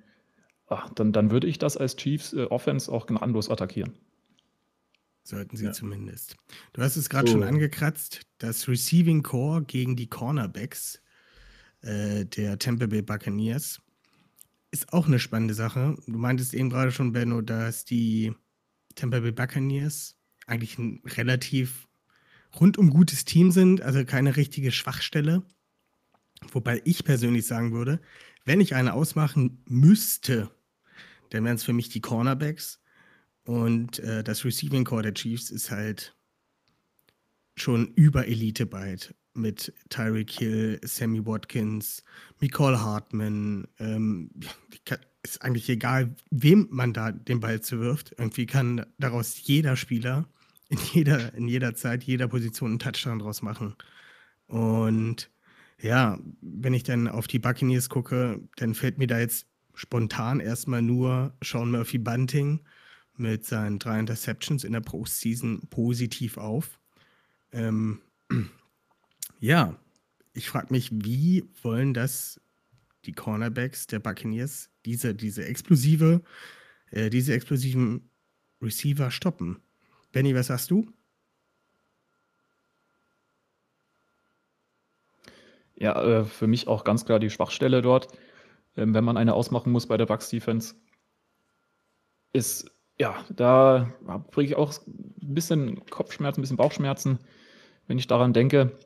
ach, 0.69 0.91
dann, 0.91 1.13
dann 1.13 1.31
würde 1.31 1.47
ich 1.47 1.59
das 1.59 1.77
als 1.77 1.97
Chiefs 1.97 2.33
äh, 2.33 2.45
Offense 2.45 2.91
auch 2.91 3.07
gnadenlos 3.07 3.51
attackieren. 3.51 3.95
Sollten 5.23 5.57
sie 5.57 5.65
ja. 5.65 5.73
zumindest. 5.73 6.37
Du 6.73 6.83
hast 6.83 6.97
es 6.97 7.09
gerade 7.09 7.27
so. 7.27 7.33
schon 7.33 7.43
angekratzt, 7.43 8.23
das 8.39 8.69
Receiving 8.69 9.23
Core 9.23 9.63
gegen 9.63 9.97
die 9.97 10.07
Cornerbacks 10.07 11.03
äh, 11.83 12.25
der 12.25 12.59
Tampa 12.59 12.87
Bay 12.87 13.03
Buccaneers 13.03 13.81
ist 14.71 14.93
auch 14.93 15.07
eine 15.07 15.19
spannende 15.19 15.55
Sache. 15.55 15.97
Du 16.07 16.19
meintest 16.19 16.55
eben 16.55 16.71
gerade 16.71 16.93
schon, 16.93 17.13
Benno, 17.13 17.41
dass 17.41 17.85
die 17.85 18.33
Tampa 18.95 19.21
Bay 19.21 19.33
Buccaneers 19.33 20.17
eigentlich 20.47 20.79
ein 20.79 21.03
relativ 21.05 21.89
rundum 22.61 22.91
gutes 22.91 23.25
Team 23.25 23.51
sind, 23.51 23.83
also 23.83 24.05
keine 24.05 24.37
richtige 24.37 24.73
Schwachstelle. 24.73 25.43
Wobei 26.53 26.83
ich 26.85 27.05
persönlich 27.05 27.47
sagen 27.47 27.73
würde, 27.73 28.01
wenn 28.47 28.61
ich 28.61 28.75
eine 28.75 28.95
ausmachen 28.95 29.63
müsste, 29.69 30.51
dann 31.31 31.45
wären 31.45 31.57
es 31.57 31.65
für 31.65 31.75
mich 31.75 31.91
die 31.91 32.01
Cornerbacks. 32.01 32.81
Und 33.45 33.99
äh, 33.99 34.25
das 34.25 34.45
Receiving 34.45 34.85
Core 34.85 35.03
der 35.03 35.15
Chiefs 35.15 35.51
ist 35.51 35.71
halt 35.71 36.17
schon 37.57 37.89
über 37.95 38.27
Elite 38.27 38.67
bald 38.67 39.15
mit 39.35 39.73
Tyreek 39.91 40.31
Hill, 40.31 40.81
Sammy 40.83 41.27
Watkins, 41.27 42.03
Nicole 42.41 42.81
Hartman. 42.81 43.69
Ähm, 43.79 44.31
ist 45.23 45.43
eigentlich 45.43 45.69
egal, 45.69 46.15
wem 46.31 46.69
man 46.71 46.93
da 46.93 47.13
den 47.13 47.41
Ball 47.41 47.61
zuwirft. 47.61 48.15
Irgendwie 48.17 48.47
kann 48.47 48.87
daraus 48.99 49.37
jeder 49.43 49.77
Spieler 49.77 50.29
in 50.69 50.79
jeder, 50.93 51.35
in 51.35 51.49
jeder 51.49 51.75
Zeit, 51.75 52.05
jeder 52.05 52.29
Position 52.29 52.71
einen 52.71 52.79
Touchdown 52.79 53.19
draus 53.19 53.43
machen. 53.43 53.75
Und 54.47 55.31
ja, 55.81 56.19
wenn 56.41 56.75
ich 56.75 56.83
dann 56.83 57.09
auf 57.09 57.27
die 57.27 57.39
Buccaneers 57.39 57.89
gucke, 57.89 58.41
dann 58.57 58.75
fällt 58.75 58.99
mir 58.99 59.07
da 59.07 59.19
jetzt 59.19 59.47
spontan 59.75 60.41
erstmal 60.41 60.83
nur 60.83 61.35
Sean 61.43 61.71
Murphy 61.71 61.99
Bunting 61.99 62.61
mit 63.17 63.45
seinen 63.45 63.79
drei 63.79 63.99
Interceptions 63.99 64.65
in 64.65 64.73
der 64.73 64.81
Postseason 64.81 65.61
positiv 65.69 66.39
auf. 66.39 66.79
Ähm, 67.53 68.01
ja, 69.41 69.79
ich 70.33 70.49
frage 70.49 70.69
mich, 70.71 70.91
wie 70.93 71.45
wollen 71.63 71.95
das 71.95 72.41
die 73.05 73.13
Cornerbacks 73.13 73.87
der 73.87 74.01
Buccaneers, 74.01 74.71
diese, 74.85 75.15
diese 75.15 75.45
explosive, 75.47 76.23
äh, 76.91 77.11
diese 77.11 77.35
explosiven 77.35 78.11
Receiver 78.61 79.11
stoppen? 79.11 79.61
Benny, 80.13 80.35
was 80.35 80.49
sagst 80.49 80.71
du? 80.71 80.91
Ja, 85.79 86.01
äh, 86.03 86.25
für 86.25 86.47
mich 86.47 86.69
auch 86.69 86.85
ganz 86.85 87.05
klar 87.05 87.19
die 87.19 87.31
Schwachstelle 87.31 87.83
dort, 87.83 88.09
ähm, 88.77 88.95
wenn 88.95 89.05
man 89.05 89.17
eine 89.17 89.35
ausmachen 89.35 89.73
muss 89.73 89.87
bei 89.87 89.97
der 89.97 90.07
Bucks 90.07 90.31
Defense. 90.31 90.75
Ist, 92.33 92.71
ja, 92.99 93.17
da 93.31 93.93
kriege 94.33 94.53
ich 94.53 94.57
auch 94.57 94.73
ein 94.87 95.35
bisschen 95.35 95.85
Kopfschmerzen, 95.87 96.41
ein 96.41 96.43
bisschen 96.43 96.57
Bauchschmerzen, 96.57 97.19
wenn 97.87 97.99
ich 97.99 98.07
daran 98.07 98.33
denke. 98.33 98.79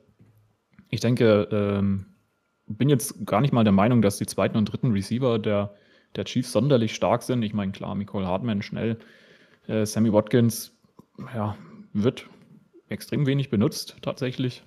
Ich 0.89 0.99
denke, 0.99 1.47
ähm, 1.51 2.05
bin 2.67 2.89
jetzt 2.89 3.25
gar 3.25 3.41
nicht 3.41 3.53
mal 3.53 3.63
der 3.63 3.73
Meinung, 3.73 4.01
dass 4.01 4.17
die 4.17 4.25
zweiten 4.25 4.57
und 4.57 4.65
dritten 4.65 4.91
Receiver 4.91 5.39
der, 5.39 5.73
der 6.15 6.25
Chiefs 6.25 6.51
sonderlich 6.51 6.93
stark 6.93 7.23
sind. 7.23 7.43
Ich 7.43 7.53
meine, 7.53 7.71
klar, 7.71 7.95
Nicole 7.95 8.27
Hartman 8.27 8.61
schnell, 8.61 8.99
äh, 9.67 9.85
Sammy 9.85 10.11
Watkins, 10.11 10.77
ja, 11.33 11.57
wird 11.93 12.29
extrem 12.89 13.25
wenig 13.25 13.49
benutzt 13.49 13.97
tatsächlich. 14.01 14.63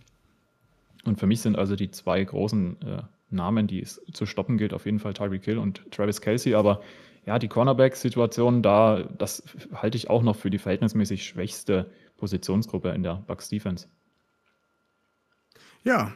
Und 1.05 1.19
für 1.19 1.27
mich 1.27 1.41
sind 1.41 1.57
also 1.57 1.77
die 1.77 1.91
zwei 1.91 2.23
großen 2.23 2.81
äh, 2.83 3.03
Namen, 3.31 3.67
die 3.67 3.81
es 3.81 4.01
zu 4.13 4.27
stoppen 4.27 4.59
gilt, 4.59 4.73
auf 4.73 4.87
jeden 4.87 4.99
Fall 4.99 5.15
Tyreek 5.15 5.45
Hill 5.45 5.59
und 5.59 5.91
Travis 5.91 6.21
Kelsey. 6.21 6.55
Aber 6.55 6.81
ja, 7.27 7.39
die 7.39 7.49
Cornerback-Situation 7.49 8.63
da, 8.63 9.03
das 9.19 9.43
halte 9.75 9.97
ich 9.97 10.11
auch 10.11 10.23
noch 10.23 10.37
für 10.37 10.51
die 10.51 10.59
verhältnismäßig 10.59 11.25
schwächste 11.25 11.91
Positionsgruppe 12.17 12.91
in 12.91 13.03
der 13.03 13.25
Bucks 13.27 13.49
Defense. 13.49 13.89
Ja. 15.85 16.13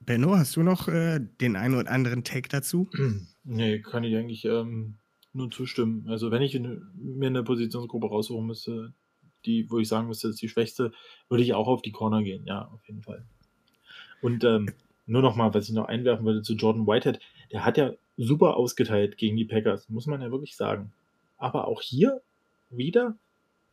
Benno, 0.00 0.36
hast 0.36 0.56
du 0.56 0.62
noch 0.62 0.88
äh, 0.88 1.20
den 1.40 1.56
einen 1.56 1.74
oder 1.74 1.90
anderen 1.90 2.24
Take 2.24 2.48
dazu? 2.48 2.88
Nee, 3.42 3.80
kann 3.80 4.04
ich 4.04 4.14
eigentlich 4.14 4.44
ähm, 4.44 4.98
nur 5.32 5.50
zustimmen. 5.50 6.06
Also 6.08 6.30
wenn 6.30 6.42
ich 6.42 6.54
in, 6.54 6.82
mir 6.94 7.28
eine 7.28 7.42
Positionsgruppe 7.42 8.06
raussuchen 8.06 8.46
müsste, 8.46 8.92
die, 9.44 9.70
wo 9.70 9.78
ich 9.78 9.88
sagen 9.88 10.08
müsste, 10.08 10.28
ist 10.28 10.42
die 10.42 10.48
schwächste, 10.48 10.92
würde 11.28 11.42
ich 11.42 11.54
auch 11.54 11.68
auf 11.68 11.82
die 11.82 11.92
Corner 11.92 12.22
gehen. 12.22 12.44
Ja, 12.46 12.68
auf 12.72 12.86
jeden 12.86 13.02
Fall. 13.02 13.24
Und 14.22 14.44
ähm, 14.44 14.72
nur 15.06 15.22
noch 15.22 15.36
mal, 15.36 15.54
was 15.54 15.68
ich 15.68 15.74
noch 15.74 15.86
einwerfen 15.86 16.24
würde 16.24 16.42
zu 16.42 16.54
Jordan 16.54 16.86
Whitehead, 16.86 17.20
der 17.52 17.64
hat 17.64 17.76
ja 17.76 17.92
super 18.16 18.56
ausgeteilt 18.56 19.16
gegen 19.16 19.36
die 19.36 19.44
Packers, 19.44 19.88
muss 19.88 20.06
man 20.06 20.20
ja 20.20 20.30
wirklich 20.30 20.56
sagen. 20.56 20.92
Aber 21.38 21.66
auch 21.66 21.82
hier 21.82 22.20
wieder 22.70 23.16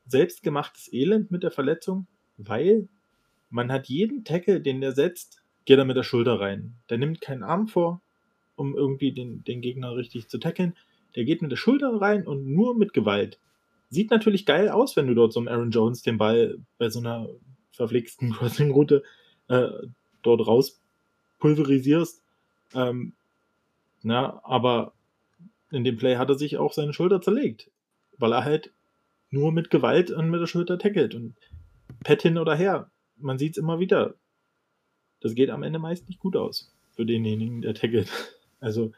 selbstgemachtes 0.08 0.92
Elend 0.92 1.32
mit 1.32 1.44
der 1.44 1.52
Verletzung, 1.52 2.08
weil 2.38 2.88
man 3.50 3.72
hat 3.72 3.88
jeden 3.88 4.24
Tackle, 4.24 4.62
den 4.62 4.82
der 4.82 4.94
setzt, 4.94 5.44
geht 5.66 5.78
er 5.78 5.86
mit 5.86 5.98
der 5.98 6.04
Schulter 6.04 6.40
rein. 6.40 6.76
Der 6.90 6.98
nimmt 6.98 7.22
keinen 7.22 7.44
Arm 7.44 7.68
vor, 7.68 8.02
um 8.56 8.76
irgendwie 8.76 9.12
den, 9.12 9.44
den 9.44 9.62
Gegner 9.62 9.96
richtig 9.96 10.30
zu 10.30 10.38
tackeln. 10.38 10.76
Der 11.16 11.26
geht 11.26 11.42
mit 11.42 11.52
der 11.52 11.58
Schulter 11.58 12.02
rein 12.02 12.26
und 12.26 12.48
nur 12.48 12.76
mit 12.76 12.94
Gewalt. 12.94 13.40
Sieht 13.90 14.12
natürlich 14.12 14.46
geil 14.46 14.70
aus, 14.70 14.96
wenn 14.96 15.08
du 15.08 15.14
dort 15.14 15.34
so 15.34 15.40
einem 15.40 15.48
Aaron 15.48 15.72
Jones 15.72 16.02
den 16.02 16.18
Ball 16.18 16.58
bei 16.78 16.90
so 16.90 17.00
einer 17.00 17.30
verflixten 17.72 18.34
Crossing-Route 18.34 19.04
äh, 19.48 19.70
dort 20.24 20.46
raus 20.46 20.82
pulverisierst. 21.40 22.22
Ähm, 22.74 23.14
na, 24.04 24.42
aber 24.44 24.94
in 25.72 25.84
dem 25.84 25.98
Play 25.98 26.18
hat 26.18 26.30
er 26.30 26.36
sich 26.36 26.58
auch 26.58 26.74
seine 26.74 26.94
Schulter 26.94 27.22
zerlegt, 27.22 27.70
weil 28.18 28.34
er 28.34 28.44
halt 28.44 28.72
nur 29.30 29.52
mit 29.52 29.70
Gewalt 29.70 30.12
und 30.12 30.30
mit 30.30 30.42
der 30.42 30.48
Schulter 30.48 30.80
tackelt 30.80 31.16
und 31.16 31.36
Pet 32.04 32.22
hin 32.22 32.38
oder 32.38 32.56
her. 32.56 32.90
Man 33.18 33.38
sieht 33.38 33.54
es 33.54 33.58
immer 33.58 33.80
wieder. 33.80 34.16
Das 35.22 35.36
geht 35.36 35.50
am 35.50 35.64
Ende 35.64 35.80
meist 35.80 36.08
nicht 36.08 36.20
gut 36.20 36.36
aus 36.36 36.72
für 36.96 37.06
denjenigen, 37.06 37.62
der 37.62 37.74
tackelt. 37.74 38.10
Also 38.60 38.92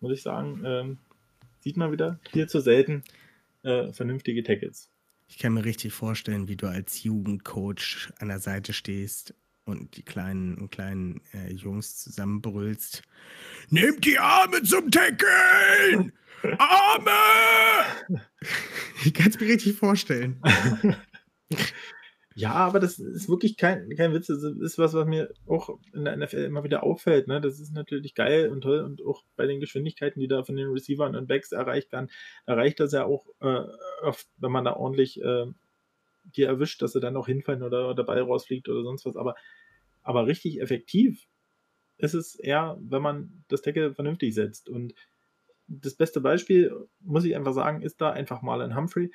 muss 0.00 0.12
ich 0.12 0.20
sagen, 0.20 0.60
ähm, 0.66 0.98
sieht 1.60 1.78
man 1.78 1.90
wieder 1.90 2.18
viel 2.30 2.46
zu 2.46 2.60
selten 2.60 3.02
äh, 3.64 3.92
vernünftige 3.92 4.42
Tackles. 4.42 4.90
Ich 5.28 5.38
kann 5.38 5.54
mir 5.54 5.64
richtig 5.64 5.92
vorstellen, 5.92 6.48
wie 6.48 6.56
du 6.56 6.66
als 6.66 7.02
Jugendcoach 7.02 8.12
an 8.18 8.28
der 8.28 8.40
Seite 8.40 8.72
stehst 8.72 9.34
und 9.64 9.96
die 9.96 10.02
kleinen, 10.02 10.68
kleinen 10.70 11.22
äh, 11.32 11.52
Jungs 11.52 11.96
zusammenbrüllst. 11.96 13.02
Nehmt 13.70 14.04
die 14.04 14.18
Arme 14.18 14.62
zum 14.62 14.90
Tackeln! 14.90 16.12
Arme! 16.58 17.10
ich 19.04 19.14
kann 19.14 19.30
es 19.30 19.40
mir 19.40 19.48
richtig 19.48 19.76
vorstellen. 19.76 20.40
Ja, 22.36 22.52
aber 22.52 22.80
das 22.80 22.98
ist 22.98 23.28
wirklich 23.28 23.56
kein, 23.56 23.88
kein 23.96 24.12
Witz. 24.12 24.26
Das 24.26 24.42
ist 24.42 24.76
was, 24.76 24.92
was 24.92 25.06
mir 25.06 25.32
auch 25.46 25.78
in 25.92 26.04
der 26.04 26.16
NFL 26.16 26.44
immer 26.44 26.64
wieder 26.64 26.82
auffällt. 26.82 27.28
Ne? 27.28 27.40
Das 27.40 27.60
ist 27.60 27.72
natürlich 27.72 28.14
geil 28.16 28.48
und 28.50 28.62
toll 28.62 28.80
und 28.80 29.04
auch 29.06 29.22
bei 29.36 29.46
den 29.46 29.60
Geschwindigkeiten, 29.60 30.18
die 30.18 30.26
da 30.26 30.42
von 30.42 30.56
den 30.56 30.68
Receivern 30.68 31.14
und 31.14 31.28
Backs 31.28 31.52
erreicht 31.52 31.92
werden, 31.92 32.10
erreicht 32.44 32.80
das 32.80 32.92
ja 32.92 33.04
auch 33.04 33.26
äh, 33.40 33.62
oft, 34.02 34.26
wenn 34.38 34.50
man 34.50 34.64
da 34.64 34.74
ordentlich 34.74 35.22
äh, 35.22 35.46
die 36.24 36.42
erwischt, 36.42 36.82
dass 36.82 36.92
sie 36.92 37.00
dann 37.00 37.16
auch 37.16 37.26
hinfallen 37.26 37.62
oder, 37.62 37.94
der 37.94 38.02
Ball 38.02 38.20
rausfliegt 38.20 38.68
oder 38.68 38.82
sonst 38.82 39.06
was. 39.06 39.16
Aber, 39.16 39.36
aber 40.02 40.26
richtig 40.26 40.60
effektiv 40.60 41.28
ist 41.98 42.14
es 42.14 42.34
eher, 42.34 42.76
wenn 42.80 43.02
man 43.02 43.44
das 43.46 43.62
Tackle 43.62 43.94
vernünftig 43.94 44.34
setzt. 44.34 44.68
Und 44.68 44.94
das 45.68 45.94
beste 45.94 46.20
Beispiel, 46.20 46.74
muss 46.98 47.24
ich 47.24 47.36
einfach 47.36 47.52
sagen, 47.52 47.82
ist 47.82 48.00
da 48.00 48.10
einfach 48.10 48.42
mal 48.42 48.60
ein 48.60 48.74
Humphrey. 48.74 49.12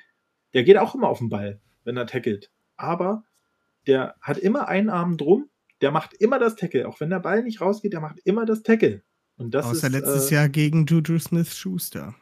Der 0.54 0.62
geht 0.62 0.78
auch 0.78 0.94
immer 0.94 1.08
auf 1.10 1.18
den 1.18 1.28
Ball, 1.28 1.60
wenn 1.84 1.98
er 1.98 2.06
tackelt 2.06 2.50
aber 2.80 3.24
der 3.86 4.16
hat 4.20 4.38
immer 4.38 4.68
einen 4.68 4.90
Arm 4.90 5.16
drum, 5.16 5.48
der 5.80 5.90
macht 5.90 6.14
immer 6.14 6.38
das 6.38 6.56
Tackle. 6.56 6.86
Auch 6.88 7.00
wenn 7.00 7.10
der 7.10 7.20
Ball 7.20 7.42
nicht 7.42 7.60
rausgeht, 7.60 7.92
der 7.92 8.00
macht 8.00 8.18
immer 8.24 8.44
das 8.46 8.62
Tackle. 8.62 9.02
Und 9.36 9.52
das 9.54 9.64
Außer 9.66 9.86
ist, 9.86 9.92
letztes 9.92 10.30
äh, 10.30 10.34
Jahr 10.34 10.48
gegen 10.48 10.84
Juju 10.86 11.18
Smith-Schuster. 11.18 12.14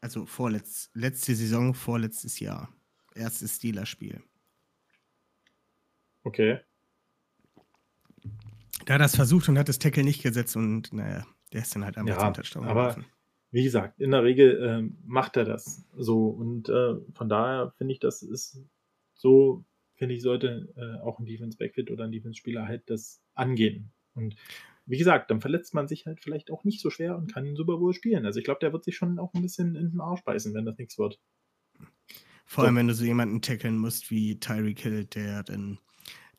Also 0.00 0.26
vorletz, 0.26 0.90
letzte 0.94 1.34
Saison, 1.34 1.74
vorletztes 1.74 2.38
Jahr. 2.38 2.68
Erstes 3.14 3.56
Steelers-Spiel. 3.56 4.22
Okay. 6.22 6.60
Da 8.86 8.94
hat 8.94 9.00
er 9.00 9.06
es 9.06 9.16
versucht 9.16 9.48
und 9.48 9.58
hat 9.58 9.68
das 9.68 9.78
Tackle 9.78 10.04
nicht 10.04 10.22
gesetzt 10.22 10.56
und 10.56 10.92
naja, 10.92 11.24
der 11.52 11.62
ist 11.62 11.74
dann 11.74 11.84
halt 11.84 11.96
einfach 11.96 12.16
Ja, 12.16 12.20
zum 12.20 12.34
Touchdown 12.34 12.64
aber- 12.66 12.82
gelaufen. 12.94 13.06
Wie 13.54 13.62
gesagt, 13.62 14.00
in 14.00 14.10
der 14.10 14.24
Regel 14.24 14.60
ähm, 14.68 14.98
macht 15.06 15.36
er 15.36 15.44
das 15.44 15.86
so. 15.96 16.26
Und 16.26 16.68
äh, 16.68 16.96
von 17.12 17.28
daher 17.28 17.72
finde 17.78 17.92
ich, 17.94 18.00
das 18.00 18.20
ist 18.22 18.60
so, 19.14 19.64
finde 19.94 20.16
ich, 20.16 20.22
sollte 20.22 20.72
äh, 20.76 21.00
auch 21.04 21.20
ein 21.20 21.24
Defense-Backfit 21.24 21.92
oder 21.92 22.02
ein 22.02 22.10
Defense-Spieler 22.10 22.66
halt 22.66 22.90
das 22.90 23.22
angehen. 23.34 23.92
Und 24.14 24.34
wie 24.86 24.98
gesagt, 24.98 25.30
dann 25.30 25.40
verletzt 25.40 25.72
man 25.72 25.86
sich 25.86 26.04
halt 26.04 26.20
vielleicht 26.20 26.50
auch 26.50 26.64
nicht 26.64 26.80
so 26.80 26.90
schwer 26.90 27.16
und 27.16 27.32
kann 27.32 27.54
Super 27.54 27.76
Bowl 27.76 27.94
spielen. 27.94 28.26
Also 28.26 28.40
ich 28.40 28.44
glaube, 28.44 28.58
der 28.60 28.72
wird 28.72 28.82
sich 28.82 28.96
schon 28.96 29.20
auch 29.20 29.32
ein 29.34 29.42
bisschen 29.42 29.76
in 29.76 29.92
den 29.92 30.00
Arsch 30.00 30.24
beißen, 30.24 30.52
wenn 30.52 30.64
das 30.66 30.76
nichts 30.76 30.98
wird. 30.98 31.20
Vor 32.44 32.64
So. 32.64 32.66
allem, 32.66 32.76
wenn 32.76 32.88
du 32.88 32.94
so 32.94 33.04
jemanden 33.04 33.40
tackeln 33.40 33.78
musst 33.78 34.10
wie 34.10 34.40
Tyreek 34.40 34.80
Hill, 34.80 35.04
der 35.04 35.44
dann 35.44 35.78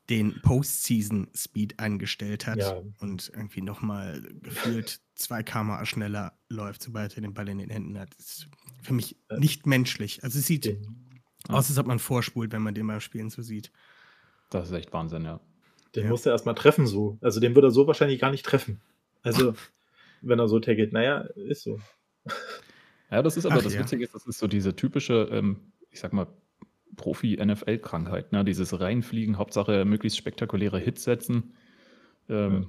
den 0.10 0.40
Postseason-Speed 0.42 1.80
angestellt 1.80 2.46
hat 2.48 2.58
Ja. 2.58 2.82
und 3.00 3.32
irgendwie 3.34 3.62
nochmal 3.62 4.22
gefühlt 4.42 5.00
zwei 5.16 5.42
km 5.44 5.84
schneller 5.86 6.38
läuft, 6.50 6.84
sobald 6.84 7.16
er 7.16 7.22
den 7.22 7.34
Ball 7.34 7.50
in 7.50 7.58
den 7.58 7.70
Händen 7.70 7.98
hat. 8.00 8.10
Das 8.18 8.26
ist 8.28 8.48
für 8.84 8.94
mich 8.94 9.18
nicht 9.38 9.66
menschlich. 9.66 10.24
Also 10.24 10.40
es 10.40 10.46
sieht 10.48 10.66
Den, 10.66 11.20
aus, 11.48 11.70
als 11.70 11.78
ob 11.80 11.88
man 11.88 12.00
vorspult, 12.00 12.52
wenn 12.52 12.62
man 12.62 12.76
den 12.76 12.86
beim 12.88 13.00
Spielen 13.00 13.30
so 13.30 13.42
sieht. 13.42 13.72
Das 14.52 14.68
ist 14.70 14.76
echt 14.76 14.94
Wahnsinn, 14.94 15.24
ja. 15.26 15.40
den 15.96 16.04
Ja. 16.06 16.10
muss 16.12 16.26
er 16.26 16.34
erstmal 16.34 16.56
treffen 16.56 16.86
so. 16.86 17.18
Also 17.22 17.40
den 17.40 17.56
würde 17.56 17.68
er 17.70 17.72
so 17.72 17.88
wahrscheinlich 17.88 18.20
gar 18.20 18.32
nicht 18.32 18.46
treffen. 18.46 18.82
Also, 19.24 19.56
wenn 20.22 20.38
er 20.40 20.48
so 20.48 20.60
tackelt. 20.60 20.94
Naja, 20.94 21.22
ist 21.36 21.64
so. 21.64 21.80
Ja, 23.12 23.22
das 23.24 23.38
ist 23.38 23.46
aber 23.46 23.56
Ach 23.60 23.64
das 23.64 23.74
ja. 23.74 23.80
Witzige 23.82 24.04
ist, 24.04 24.14
das 24.16 24.26
ist 24.28 24.40
so 24.40 24.48
diese 24.48 24.76
typische, 24.76 25.28
ähm, 25.32 25.72
ich 25.92 26.00
sag 26.00 26.14
mal, 26.14 26.28
Profi-NFL-Krankheit, 26.96 28.32
ne? 28.32 28.44
Dieses 28.46 28.80
Reinfliegen, 28.80 29.38
Hauptsache 29.38 29.86
möglichst 29.86 30.18
spektakuläre 30.18 30.80
Hits 30.80 31.04
setzen, 31.04 31.54
ähm, 32.30 32.68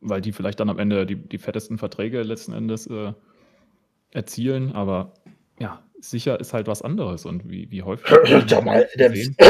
weil 0.00 0.20
die 0.20 0.32
vielleicht 0.32 0.60
dann 0.60 0.68
am 0.70 0.78
Ende 0.78 1.06
die, 1.06 1.16
die 1.16 1.38
fettesten 1.38 1.78
Verträge 1.78 2.22
letzten 2.22 2.52
Endes 2.52 2.86
äh, 2.86 3.12
erzielen, 4.10 4.72
aber 4.72 5.14
ja, 5.58 5.82
sicher 6.00 6.38
ist 6.40 6.52
halt 6.52 6.66
was 6.66 6.82
anderes 6.82 7.24
und 7.24 7.48
wie, 7.48 7.70
wie 7.70 7.82
häufig. 7.82 8.10
hat 8.10 8.64
man 8.64 8.84
gesehen- 8.96 9.36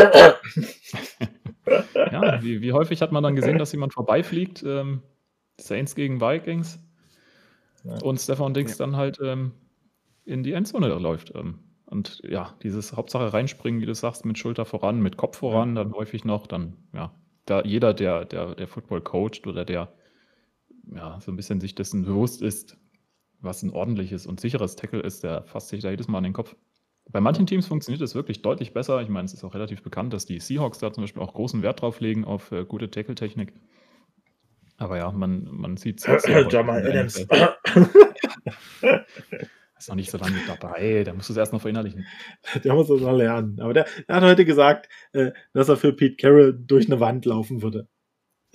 ja, 1.94 2.42
wie, 2.42 2.60
wie 2.60 2.72
häufig 2.72 3.00
hat 3.02 3.12
man 3.12 3.22
dann 3.22 3.36
gesehen, 3.36 3.58
dass 3.58 3.72
jemand 3.72 3.94
vorbeifliegt? 3.94 4.62
Ähm, 4.66 5.02
Saints 5.60 5.94
gegen 5.94 6.20
Vikings 6.20 6.78
Ja. 7.84 7.96
und 8.02 8.20
Stefan 8.20 8.54
Dix 8.54 8.76
dann 8.76 8.96
halt 8.96 9.18
ähm, 9.22 9.52
in 10.24 10.42
die 10.42 10.52
Endzone 10.52 10.88
läuft. 10.88 11.32
Ähm, 11.34 11.58
und 11.94 12.20
ja, 12.28 12.54
dieses 12.62 12.94
Hauptsache 12.94 13.32
reinspringen, 13.32 13.80
wie 13.80 13.86
du 13.86 13.94
sagst, 13.94 14.24
mit 14.24 14.36
Schulter 14.36 14.64
voran, 14.64 15.00
mit 15.00 15.16
Kopf 15.16 15.38
voran, 15.38 15.74
dann 15.74 15.94
häufig 15.94 16.24
noch, 16.24 16.46
dann 16.46 16.76
ja, 16.92 17.14
da 17.46 17.62
jeder, 17.62 17.94
der, 17.94 18.24
der, 18.24 18.54
der 18.54 18.68
Football 18.68 19.00
coacht 19.00 19.46
oder 19.46 19.64
der 19.64 19.92
ja 20.92 21.18
so 21.20 21.32
ein 21.32 21.36
bisschen 21.36 21.60
sich 21.60 21.74
dessen 21.74 22.04
bewusst 22.04 22.42
ist, 22.42 22.76
was 23.40 23.62
ein 23.62 23.70
ordentliches 23.70 24.26
und 24.26 24.40
sicheres 24.40 24.76
Tackle 24.76 25.00
ist, 25.00 25.24
der 25.24 25.44
fasst 25.44 25.68
sich 25.68 25.82
da 25.82 25.90
jedes 25.90 26.08
Mal 26.08 26.18
an 26.18 26.24
den 26.24 26.32
Kopf. 26.32 26.56
Bei 27.10 27.20
manchen 27.20 27.46
Teams 27.46 27.66
funktioniert 27.66 28.02
es 28.02 28.14
wirklich 28.14 28.42
deutlich 28.42 28.72
besser. 28.72 29.00
Ich 29.02 29.08
meine, 29.08 29.26
es 29.26 29.34
ist 29.34 29.44
auch 29.44 29.54
relativ 29.54 29.82
bekannt, 29.82 30.12
dass 30.12 30.24
die 30.24 30.40
Seahawks 30.40 30.78
da 30.78 30.92
zum 30.92 31.04
Beispiel 31.04 31.22
auch 31.22 31.34
großen 31.34 31.62
Wert 31.62 31.82
drauf 31.82 32.00
legen 32.00 32.24
auf 32.24 32.50
äh, 32.50 32.64
gute 32.64 32.90
Tackle-Technik. 32.90 33.52
Aber 34.78 34.96
ja, 34.96 35.12
man, 35.12 35.46
man 35.50 35.76
sieht 35.76 36.06
es. 36.06 36.26
Jamal 36.50 36.84
Adams. 36.86 37.26
Ist 39.84 39.88
noch 39.90 39.96
nicht 39.96 40.10
so 40.10 40.16
lange 40.16 40.32
mit 40.36 40.48
dabei, 40.48 41.04
da 41.04 41.12
musst 41.12 41.28
du 41.28 41.34
es 41.34 41.36
erst 41.36 41.52
noch 41.52 41.60
verinnerlichen. 41.60 42.06
Der 42.64 42.72
muss 42.72 42.88
das 42.88 43.02
noch 43.02 43.12
lernen. 43.14 43.60
Aber 43.60 43.74
der, 43.74 43.86
der 44.08 44.16
hat 44.16 44.22
heute 44.22 44.46
gesagt, 44.46 44.88
äh, 45.12 45.32
dass 45.52 45.68
er 45.68 45.76
für 45.76 45.92
Pete 45.92 46.16
Carroll 46.16 46.58
durch 46.58 46.86
eine 46.86 47.00
Wand 47.00 47.26
laufen 47.26 47.60
würde. 47.60 47.86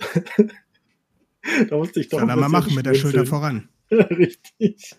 da 1.68 1.76
musste 1.76 2.00
ich 2.00 2.08
doch 2.08 2.18
Soll 2.18 2.28
er 2.30 2.34
mal 2.36 2.48
machen 2.48 2.74
mit 2.74 2.84
der 2.84 2.94
Schulter 2.94 3.24
voran. 3.26 3.68
Richtig. 3.92 4.94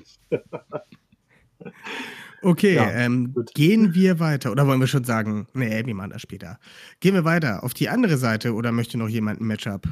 Okay, 2.41 2.75
Ja, 2.75 2.89
ähm, 2.91 3.35
gehen 3.53 3.93
wir 3.93 4.19
weiter. 4.19 4.51
Oder 4.51 4.65
wollen 4.67 4.79
wir 4.79 4.87
schon 4.87 5.03
sagen, 5.03 5.47
nee, 5.53 5.85
wir 5.85 5.93
machen 5.93 6.11
das 6.11 6.21
später. 6.21 6.59
Gehen 6.99 7.13
wir 7.13 7.25
weiter 7.25 7.63
auf 7.63 7.73
die 7.73 7.89
andere 7.89 8.17
Seite 8.17 8.53
oder 8.53 8.71
möchte 8.71 8.97
noch 8.97 9.09
jemand 9.09 9.41
ein 9.41 9.45
Matchup 9.47 9.87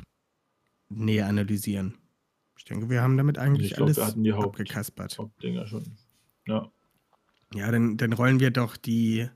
näher 0.89 1.27
analysieren? 1.27 1.95
Ich 2.57 2.65
denke, 2.65 2.89
wir 2.89 3.01
haben 3.01 3.17
damit 3.17 3.37
eigentlich 3.37 3.71
Ich 3.71 3.75
glaub, 3.75 3.87
alles 3.87 3.97
wir 3.97 4.05
hatten 4.07 4.23
die 4.23 4.33
Haupt- 4.33 4.45
abgekaspert. 4.47 5.15
Top-Dinger 5.15 5.67
schon. 5.67 5.83
Ja. 6.50 6.72
Ja, 7.54 7.72
dann, 7.72 7.97
dann 7.97 8.14
rollen 8.14 8.39
wir 8.39 8.52
doch 8.52 8.78
die 8.78 9.28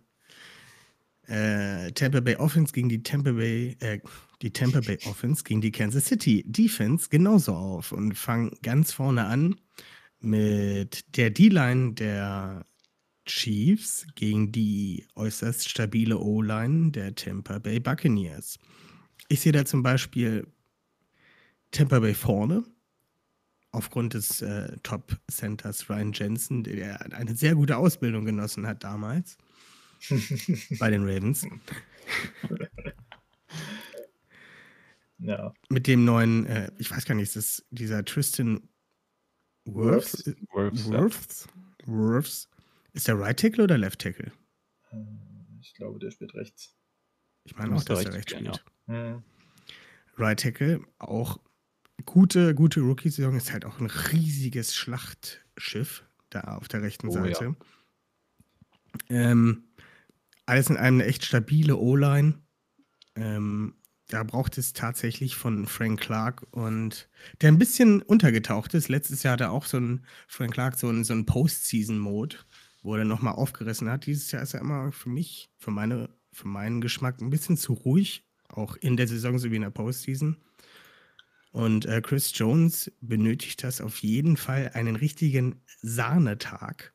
Äh, 1.28 1.92
Tampa 1.94 2.20
Bay 2.20 2.36
Offense 2.36 2.74
gegen 2.74 2.90
die 2.90 3.02
Tampa 3.02 3.32
Bay, 3.32 3.78
äh, 3.80 4.00
die 4.42 4.52
Tampa 4.52 4.82
Bay 4.82 4.98
Offense 5.06 5.44
gegen 5.44 5.62
die 5.62 5.72
Kansas 5.72 6.06
City 6.06 6.44
Defense 6.46 7.08
genauso 7.10 7.54
auf 7.56 7.94
und 7.94 8.16
fangen 8.18 8.52
ganz 8.62 8.92
vorne 8.92 9.26
an 9.26 9.56
mit 10.20 11.18
der 11.18 11.30
D-Line 11.30 11.94
der 11.94 12.66
Chiefs 13.26 14.06
gegen 14.16 14.52
die 14.52 15.08
äußerst 15.16 15.70
stabile 15.70 16.18
O-Line 16.20 16.92
der 16.92 17.16
Tampa 17.16 17.60
Bay 17.60 17.80
Buccaneers. 17.80 18.60
Ich 19.30 19.42
sehe 19.42 19.54
da 19.54 19.64
zum 19.66 19.82
Beispiel 19.84 20.46
Tampa 21.72 22.00
Bay 22.00 22.14
vorne, 22.14 22.64
aufgrund 23.74 24.14
des 24.14 24.42
äh, 24.42 24.78
Top-Centers 24.84 25.90
Ryan 25.90 26.14
Jensen, 26.14 26.64
der 26.64 27.02
eine 27.14 27.36
sehr 27.36 27.56
gute 27.56 27.76
Ausbildung 27.78 28.24
genossen 28.26 28.66
hat 28.66 28.84
damals 28.84 29.38
bei 30.80 30.90
den 30.90 31.04
Ravens. 31.04 31.46
Ja. 35.20 35.54
Mit 35.70 35.88
dem 35.88 36.04
neuen, 36.04 36.46
äh, 36.48 36.70
ich 36.80 36.92
weiß 36.92 37.06
gar 37.06 37.16
nicht, 37.16 37.24
ist 37.24 37.36
das 37.38 37.66
dieser 37.70 38.04
Tristan 38.04 38.68
Wirfs? 39.64 40.26
Wirfs, 40.52 41.48
ja. 41.48 41.88
Wirfs? 41.88 42.50
Ist 42.92 43.08
der 43.08 43.18
Right 43.18 43.40
Tackle 43.40 43.64
oder 43.64 43.78
Left 43.78 44.02
Tackle? 44.02 44.34
Äh, 44.92 44.98
Ich 45.62 45.74
glaube, 45.76 46.00
der 46.00 46.12
spielt 46.12 46.34
rechts. 46.36 46.76
Ich 47.46 47.56
meine 47.56 47.74
auch, 47.76 47.84
dass 47.84 48.04
er 48.04 48.14
rechts 48.14 48.34
spielt. 48.34 48.66
Hm. 48.88 49.24
Right 50.18 50.40
Tackle, 50.42 50.82
auch 51.00 51.40
gute, 52.06 52.56
gute 52.56 52.82
Rookie-Saison, 52.82 53.36
ist 53.36 53.52
halt 53.52 53.66
auch 53.66 53.80
ein 53.80 53.88
riesiges 53.88 54.76
Schlachtschiff 54.76 56.04
da 56.30 56.42
auf 56.42 56.68
der 56.68 56.82
rechten 56.82 57.08
Oh, 57.10 57.16
ja. 57.16 57.24
Seite. 57.24 57.56
Ähm, 59.10 59.64
alles 60.46 60.70
in 60.70 60.78
allem 60.78 60.96
eine 60.96 61.06
echt 61.06 61.26
stabile 61.26 61.78
O-Line. 61.78 62.42
Ähm, 63.16 63.76
da 64.08 64.24
braucht 64.24 64.58
es 64.58 64.74
tatsächlich 64.74 65.36
von 65.36 65.66
Frank 65.66 66.02
Clark 66.02 66.46
und 66.52 67.10
der 67.42 67.52
ein 67.52 67.58
bisschen 67.58 68.02
untergetaucht 68.02 68.74
ist. 68.74 68.90
Letztes 68.90 69.24
Jahr 69.24 69.34
hatte 69.34 69.50
auch 69.50 69.66
so 69.66 69.78
ein 69.78 70.06
Frank 70.28 70.54
Clark 70.54 70.78
so 70.78 70.90
ein, 70.90 71.04
so 71.04 71.14
ein 71.14 71.26
Postseason-Mode, 71.26 72.38
wo 72.82 72.96
er 72.96 73.06
nochmal 73.06 73.34
aufgerissen 73.36 73.90
hat. 73.90 74.06
Dieses 74.06 74.32
Jahr 74.32 74.44
ist 74.44 74.54
er 74.54 74.62
immer 74.62 74.92
für 74.92 75.10
mich, 75.10 75.50
für, 75.58 75.72
meine, 75.72 76.10
für 76.32 76.48
meinen 76.48 76.82
Geschmack 76.82 77.22
ein 77.22 77.30
bisschen 77.30 77.58
zu 77.58 77.74
ruhig, 77.74 78.28
auch 78.50 78.76
in 78.76 78.98
der 78.98 79.08
Saison 79.08 79.40
sowie 79.40 79.56
in 79.56 79.62
der 79.62 79.70
Postseason. 79.70 80.38
Und 81.54 81.86
äh, 81.86 82.02
Chris 82.02 82.32
Jones 82.34 82.92
benötigt 83.00 83.64
das 83.64 83.80
auf 83.80 83.98
jeden 84.00 84.38
Fall 84.38 84.72
einen 84.74 84.96
richtigen 84.96 85.62
Sahnetag, 85.82 86.94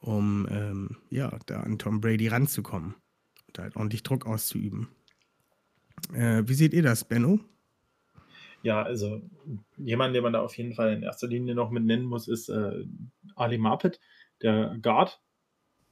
um 0.00 0.46
ähm, 0.50 0.98
ja, 1.08 1.38
da 1.46 1.60
an 1.60 1.78
Tom 1.78 2.02
Brady 2.02 2.28
ranzukommen 2.28 2.94
und 3.48 3.58
halt 3.58 3.74
ordentlich 3.74 4.02
Druck 4.02 4.26
auszuüben. 4.26 4.88
Äh, 6.12 6.42
wie 6.46 6.52
seht 6.52 6.74
ihr 6.74 6.82
das, 6.82 7.04
Benno? 7.04 7.40
Ja, 8.62 8.82
also 8.82 9.22
jemand, 9.78 10.14
den 10.14 10.22
man 10.22 10.34
da 10.34 10.42
auf 10.42 10.56
jeden 10.58 10.74
Fall 10.74 10.92
in 10.92 11.02
erster 11.02 11.26
Linie 11.26 11.54
noch 11.54 11.70
mit 11.70 11.84
nennen 11.84 12.04
muss, 12.04 12.28
ist 12.28 12.50
äh, 12.50 12.84
Ali 13.34 13.56
Marpet, 13.56 13.98
der 14.42 14.76
Guard 14.82 15.22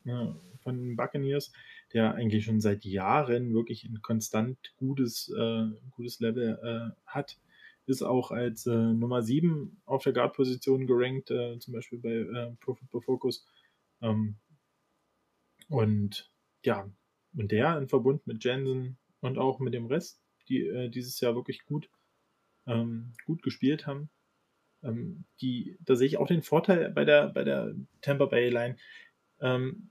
äh, 0.05 0.27
von 0.63 0.77
den 0.77 0.97
Buccaneers, 0.97 1.53
der 1.95 2.15
eigentlich 2.17 2.45
schon 2.45 2.61
seit 2.61 2.85
Jahren 2.85 3.55
wirklich 3.55 3.85
ein 3.85 4.03
konstant 4.03 4.59
gutes, 4.77 5.33
äh, 5.35 5.69
gutes 5.93 6.21
Level 6.21 6.59
äh, 6.63 7.01
hat. 7.07 7.39
Ist 7.87 8.03
auch 8.03 8.31
als 8.31 8.67
äh, 8.67 8.71
Nummer 8.71 9.23
7 9.23 9.83
auf 9.85 10.05
der 10.05 10.13
Guard-Position 10.13 10.87
gerankt, 10.87 11.31
äh, 11.31 11.59
zum 11.59 11.75
Beispiel 11.75 11.99
bei 11.99 12.11
äh, 12.11 12.57
Pro 12.61 12.75
Football 12.75 13.03
Focus. 13.03 13.47
Ähm, 14.01 14.37
und 15.69 16.31
ja, 16.65 16.89
und 17.35 17.51
der 17.51 17.79
in 17.79 17.89
Verbund 17.89 18.27
mit 18.27 18.45
Jensen 18.45 18.99
und 19.21 19.39
auch 19.39 19.59
mit 19.59 19.75
dem 19.75 19.87
Rest, 19.87 20.23
die 20.49 20.61
äh, 20.67 20.89
dieses 20.91 21.19
Jahr 21.21 21.35
wirklich 21.35 21.65
gut, 21.65 21.89
ähm, 22.67 23.15
gut 23.25 23.43
gespielt 23.43 23.87
haben. 23.87 24.11
Ähm, 24.83 25.25
die, 25.41 25.77
da 25.81 25.97
sehe 25.97 26.07
ich 26.07 26.19
auch 26.19 26.27
den 26.27 26.43
Vorteil 26.43 26.91
bei 26.91 27.05
der, 27.05 27.29
bei 27.29 27.45
der 27.45 27.75
Tampa 28.01 28.27
Bay 28.27 28.49
Line. 28.49 28.77
Ähm, 29.41 29.91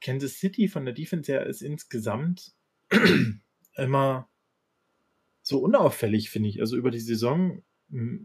Kansas 0.00 0.38
City 0.38 0.68
von 0.68 0.84
der 0.84 0.94
Defense 0.94 1.30
her 1.30 1.46
ist 1.46 1.62
insgesamt 1.62 2.52
immer 3.76 4.28
so 5.42 5.58
unauffällig, 5.58 6.30
finde 6.30 6.48
ich. 6.48 6.60
Also 6.60 6.76
über 6.76 6.90
die 6.90 7.00
Saison 7.00 7.62
mh, 7.88 8.20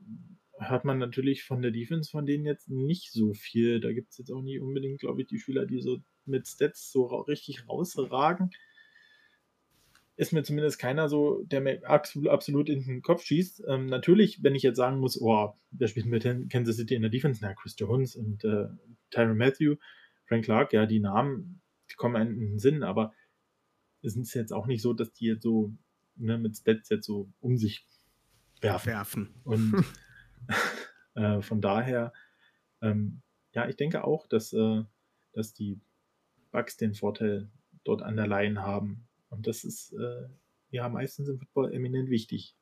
hört 0.59 0.85
man 0.85 0.97
natürlich 0.97 1.43
von 1.43 1.61
der 1.61 1.71
Defense 1.71 2.09
von 2.09 2.25
denen 2.25 2.45
jetzt 2.45 2.69
nicht 2.69 3.11
so 3.11 3.33
viel. 3.33 3.79
Da 3.79 3.91
gibt 3.93 4.11
es 4.11 4.17
jetzt 4.17 4.31
auch 4.31 4.41
nicht 4.41 4.59
unbedingt, 4.59 4.99
glaube 4.99 5.21
ich, 5.21 5.27
die 5.27 5.39
Spieler, 5.39 5.65
die 5.65 5.81
so 5.81 5.99
mit 6.25 6.47
Stats 6.47 6.91
so 6.91 7.05
ra 7.05 7.21
richtig 7.21 7.67
rausragen. 7.67 8.51
Ist 10.15 10.33
mir 10.33 10.43
zumindest 10.43 10.79
keiner 10.79 11.09
so, 11.09 11.43
der 11.43 11.61
mir 11.61 11.87
absolut, 11.87 12.29
absolut 12.29 12.69
in 12.69 12.83
den 12.83 13.01
Kopf 13.03 13.23
schießt. 13.23 13.63
Ähm, 13.67 13.85
natürlich, 13.85 14.43
wenn 14.43 14.55
ich 14.55 14.63
jetzt 14.63 14.77
sagen 14.77 14.99
muss, 14.99 15.21
oh, 15.21 15.53
wer 15.69 15.87
spielt 15.87 16.07
mit 16.07 16.23
Kansas 16.49 16.77
City 16.77 16.95
in 16.95 17.03
der 17.03 17.11
Defense? 17.11 17.39
Na, 17.43 17.53
Chris 17.53 17.75
Jones 17.77 18.15
und 18.15 18.43
äh, 18.43 18.65
Tyron 19.11 19.37
Matthew, 19.37 19.75
Frank 20.25 20.45
Clark, 20.45 20.73
ja, 20.73 20.87
die 20.87 20.99
Namen, 20.99 21.61
die 21.91 21.95
kommen 21.95 22.15
einem 22.15 22.33
in 22.33 22.49
den 22.51 22.59
Sinn, 22.59 22.81
aber 22.81 23.13
es 24.01 24.15
ist 24.15 24.33
jetzt 24.33 24.53
auch 24.53 24.65
nicht 24.65 24.81
so, 24.81 24.93
dass 24.93 25.13
die 25.13 25.27
jetzt 25.27 25.43
so 25.43 25.71
ne, 26.17 26.37
mit 26.37 26.57
Stats 26.57 26.89
jetzt 26.89 27.05
so 27.05 27.29
um 27.39 27.57
sich 27.57 27.85
werfen. 28.61 28.91
Werfen. 28.91 29.29
Und 29.43 29.85
äh, 31.15 31.41
von 31.41 31.61
daher, 31.61 32.13
ähm, 32.81 33.21
ja, 33.53 33.67
ich 33.67 33.75
denke 33.75 34.03
auch, 34.03 34.27
dass, 34.27 34.53
äh, 34.53 34.83
dass 35.33 35.53
die 35.53 35.79
Bucks 36.51 36.77
den 36.77 36.93
Vorteil 36.93 37.49
dort 37.83 38.01
an 38.01 38.15
der 38.15 38.27
Line 38.27 38.61
haben. 38.61 39.07
Und 39.29 39.47
das 39.47 39.63
ist 39.63 39.93
äh, 39.93 40.27
ja 40.69 40.89
meistens 40.89 41.29
im 41.29 41.39
Football 41.39 41.73
eminent 41.73 42.09
wichtig. 42.09 42.55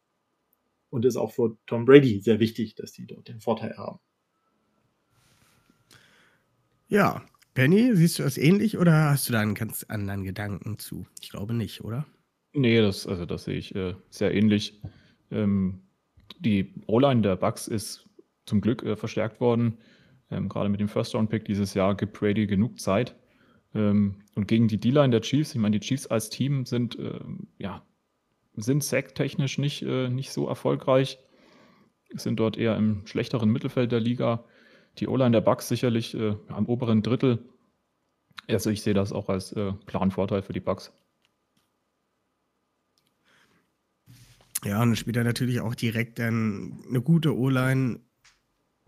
Und 0.89 1.03
ist 1.06 1.18
auch 1.18 1.34
für 1.34 1.58
Tom 1.66 1.86
Brady 1.86 2.22
sehr 2.22 2.39
wichtig, 2.39 2.76
dass 2.76 2.93
die 2.93 3.06
dort 3.06 3.28
den 3.28 3.41
Vorteil 3.41 3.76
haben. 3.78 3.99
Ja, 6.88 7.26
Penny, 7.53 7.95
siehst 7.95 8.20
du 8.20 8.24
das 8.24 8.38
ähnlich 8.38 8.78
oder 8.78 9.10
hast 9.10 9.28
du 9.28 9.34
da 9.34 9.41
einen 9.41 9.56
ganz 9.56 9.84
anderen 9.84 10.24
Gedanken 10.24 10.78
zu? 10.78 11.08
Ich 11.22 11.30
glaube 11.30 11.53
nicht, 11.53 11.84
oder? 11.84 12.06
Nee, 12.56 12.80
das, 12.80 13.06
also 13.06 13.26
das 13.26 13.43
sehe 13.43 13.58
ich 13.58 13.76
äh, 13.76 13.95
sehr 14.10 14.34
ähnlich. 14.34 14.82
Ähm, 15.30 15.82
die 16.39 16.74
O-Line 16.88 17.22
der 17.22 17.36
Bucks 17.36 17.68
ist 17.68 18.06
zum 18.45 18.62
Glück 18.62 18.82
äh, 18.84 18.95
verstärkt 18.95 19.41
worden. 19.41 19.78
Ähm, 20.32 20.47
gerade 20.47 20.70
mit 20.70 20.80
dem 20.80 20.88
First-Round-Pick 20.88 21.43
dieses 21.43 21.74
Jahr 21.74 21.95
gibt 21.95 22.14
Brady 22.18 22.47
genug 22.47 22.80
Zeit. 22.80 23.14
Ähm, 23.74 24.22
und 24.36 24.47
gegen 24.47 24.70
die 24.70 24.80
D-Line 24.80 25.10
der 25.10 25.22
Chiefs, 25.22 25.53
ich 25.53 25.60
meine, 25.60 25.78
die 25.78 25.86
Chiefs 25.86 26.08
als 26.08 26.30
Team 26.30 26.66
sind, 26.66 26.97
ähm, 26.97 27.47
ja, 27.58 27.84
sind 28.56 28.86
sacktechnisch 28.86 29.58
nicht, 29.58 29.82
äh, 29.82 30.08
nicht 30.08 30.32
so 30.32 30.47
erfolgreich, 30.47 31.20
sind 32.14 32.39
dort 32.39 32.58
eher 32.58 32.78
im 32.78 33.06
schlechteren 33.06 33.49
Mittelfeld 33.49 33.91
der 33.91 33.99
Liga. 33.99 34.45
Die 34.99 35.10
O-Line 35.10 35.32
der 35.32 35.41
Bucks 35.41 35.68
sicherlich 35.68 36.14
äh, 36.16 36.36
am 36.47 36.68
oberen 36.68 37.03
Drittel. 37.03 37.39
Also 38.47 38.70
ich 38.70 38.82
sehe 38.82 38.93
das 38.93 39.12
auch 39.12 39.28
als 39.28 39.51
äh, 39.51 39.74
klaren 39.88 40.12
Vorteil 40.12 40.41
für 40.41 40.53
die 40.53 40.62
Bucks. 40.62 40.93
Ja, 44.66 44.82
und 44.82 44.89
dann 44.89 44.95
spielt 44.95 45.16
er 45.16 45.24
natürlich 45.24 45.61
auch 45.61 45.76
direkt 45.76 46.18
dann 46.18 46.84
eine 46.89 46.99
gute 46.99 47.38
O-Line, 47.38 47.99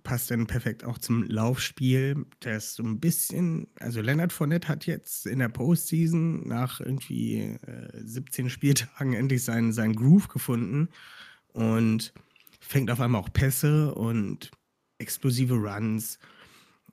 passt 0.02 0.32
dann 0.32 0.48
perfekt 0.48 0.84
auch 0.84 0.98
zum 0.98 1.22
Laufspiel. 1.24 2.26
Der 2.44 2.58
ist 2.58 2.74
so 2.76 2.84
ein 2.84 3.00
bisschen, 3.00 3.68
also 3.80 4.02
Leonard 4.02 4.34
Fournette 4.34 4.70
hat 4.70 4.88
jetzt 4.88 5.28
in 5.28 5.38
der 5.38 5.50
Postseason 5.50 6.48
nach 6.48 6.80
irgendwie 6.80 7.58
äh, 7.68 7.90
17 7.94 8.50
Spieltagen 8.50 9.14
endlich 9.14 9.44
seinen, 9.44 9.72
seinen 9.72 9.96
Groove 9.96 10.30
gefunden 10.30 10.90
und 11.54 12.12
fängt 12.60 12.90
auf 12.90 13.00
einmal 13.00 13.22
auch 13.22 13.32
Pässe 13.32 13.94
und 13.94 14.50
explosive 14.98 15.54
Runs. 15.54 16.18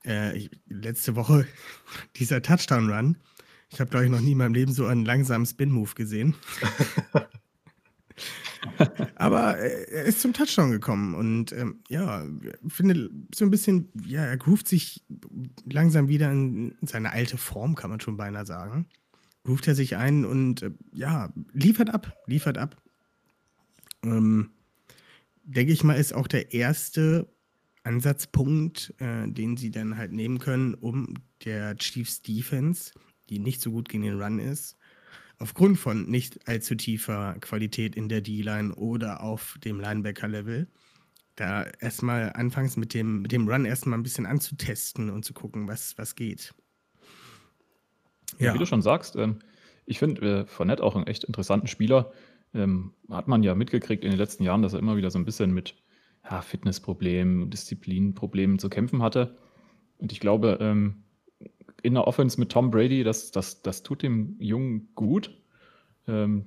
Äh, 0.04 0.36
ich, 0.36 0.50
letzte 0.68 1.16
Woche 1.16 1.46
dieser 2.16 2.42
Touchdown-Run. 2.42 3.16
Ich 3.70 3.80
habe, 3.80 3.88
glaube 3.88 4.04
ich, 4.04 4.10
noch 4.10 4.20
nie 4.20 4.32
in 4.32 4.38
meinem 4.38 4.54
Leben 4.54 4.72
so 4.72 4.84
einen 4.84 5.06
langsamen 5.06 5.46
Spin-Move 5.46 5.94
gesehen. 5.94 6.34
Aber 9.16 9.58
äh, 9.58 9.84
er 9.90 10.04
ist 10.04 10.20
zum 10.20 10.32
Touchdown 10.32 10.70
gekommen 10.70 11.14
und 11.14 11.52
ähm, 11.52 11.80
ja, 11.88 12.24
finde 12.68 13.10
so 13.34 13.44
ein 13.44 13.50
bisschen, 13.50 13.90
ja, 14.06 14.24
er 14.24 14.36
groovt 14.36 14.68
sich 14.68 15.04
langsam 15.64 16.08
wieder 16.08 16.30
in 16.30 16.76
seine 16.82 17.12
alte 17.12 17.36
Form, 17.36 17.74
kann 17.74 17.90
man 17.90 18.00
schon 18.00 18.16
beinahe 18.16 18.46
sagen. 18.46 18.86
Groovt 19.44 19.68
er 19.68 19.74
sich 19.74 19.96
ein 19.96 20.24
und 20.24 20.62
äh, 20.62 20.70
ja, 20.92 21.32
liefert 21.52 21.90
ab, 21.90 22.16
liefert 22.26 22.58
ab. 22.58 22.80
Ähm, 24.02 24.50
denke 25.44 25.72
ich 25.72 25.84
mal, 25.84 25.94
ist 25.94 26.14
auch 26.14 26.26
der 26.26 26.54
erste 26.54 27.28
Ansatzpunkt, 27.82 28.94
äh, 28.98 29.28
den 29.28 29.56
sie 29.56 29.70
dann 29.70 29.96
halt 29.96 30.12
nehmen 30.12 30.38
können, 30.38 30.74
um 30.74 31.14
der 31.44 31.76
Chiefs 31.76 32.22
Defense, 32.22 32.92
die 33.28 33.38
nicht 33.38 33.60
so 33.60 33.70
gut 33.70 33.88
gegen 33.88 34.04
den 34.04 34.20
Run 34.20 34.38
ist, 34.38 34.76
aufgrund 35.38 35.78
von 35.78 36.08
nicht 36.10 36.48
allzu 36.48 36.74
tiefer 36.74 37.36
Qualität 37.40 37.96
in 37.96 38.08
der 38.08 38.20
D-Line 38.20 38.74
oder 38.74 39.22
auf 39.22 39.58
dem 39.64 39.80
Linebacker-Level, 39.80 40.68
da 41.36 41.64
erstmal 41.80 42.32
anfangs 42.34 42.76
mit 42.76 42.94
dem, 42.94 43.22
mit 43.22 43.32
dem 43.32 43.48
Run 43.48 43.64
erstmal 43.64 43.98
ein 43.98 44.02
bisschen 44.02 44.26
anzutesten 44.26 45.10
und 45.10 45.24
zu 45.24 45.32
gucken, 45.32 45.66
was, 45.68 45.98
was 45.98 46.14
geht. 46.14 46.54
Ja. 48.38 48.54
Wie 48.54 48.58
du 48.58 48.66
schon 48.66 48.82
sagst, 48.82 49.16
ähm, 49.16 49.40
Ich 49.86 49.98
finde 49.98 50.40
äh, 50.40 50.46
Fournette 50.46 50.82
auch 50.82 50.96
einen 50.96 51.06
echt 51.06 51.24
interessanten 51.24 51.66
Spieler. 51.66 52.12
Ähm, 52.54 52.92
hat 53.10 53.28
man 53.28 53.42
ja 53.42 53.54
mitgekriegt 53.54 54.04
in 54.04 54.10
den 54.10 54.18
letzten 54.18 54.44
Jahren, 54.44 54.62
dass 54.62 54.72
er 54.72 54.78
immer 54.78 54.96
wieder 54.96 55.10
so 55.10 55.18
ein 55.18 55.24
bisschen 55.24 55.52
mit 55.52 55.74
ja, 56.24 56.40
Fitnessproblemen, 56.40 57.50
Disziplinproblemen 57.50 58.58
zu 58.58 58.68
kämpfen 58.68 59.02
hatte. 59.02 59.36
Und 59.98 60.12
ich 60.12 60.20
glaube, 60.20 60.58
ähm, 60.60 61.03
in 61.84 61.94
der 61.94 62.06
Offense 62.06 62.40
mit 62.40 62.50
Tom 62.50 62.70
Brady, 62.70 63.04
das, 63.04 63.30
das, 63.30 63.60
das 63.60 63.82
tut 63.82 64.02
dem 64.02 64.36
Jungen 64.40 64.88
gut. 64.94 65.30
Ähm, 66.08 66.46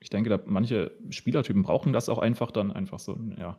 ich 0.00 0.08
denke, 0.08 0.30
da 0.30 0.40
manche 0.46 0.92
Spielertypen 1.10 1.62
brauchen 1.62 1.92
das 1.92 2.08
auch 2.08 2.18
einfach 2.18 2.50
dann 2.50 2.72
einfach 2.72 2.98
so, 2.98 3.18
ja, 3.38 3.58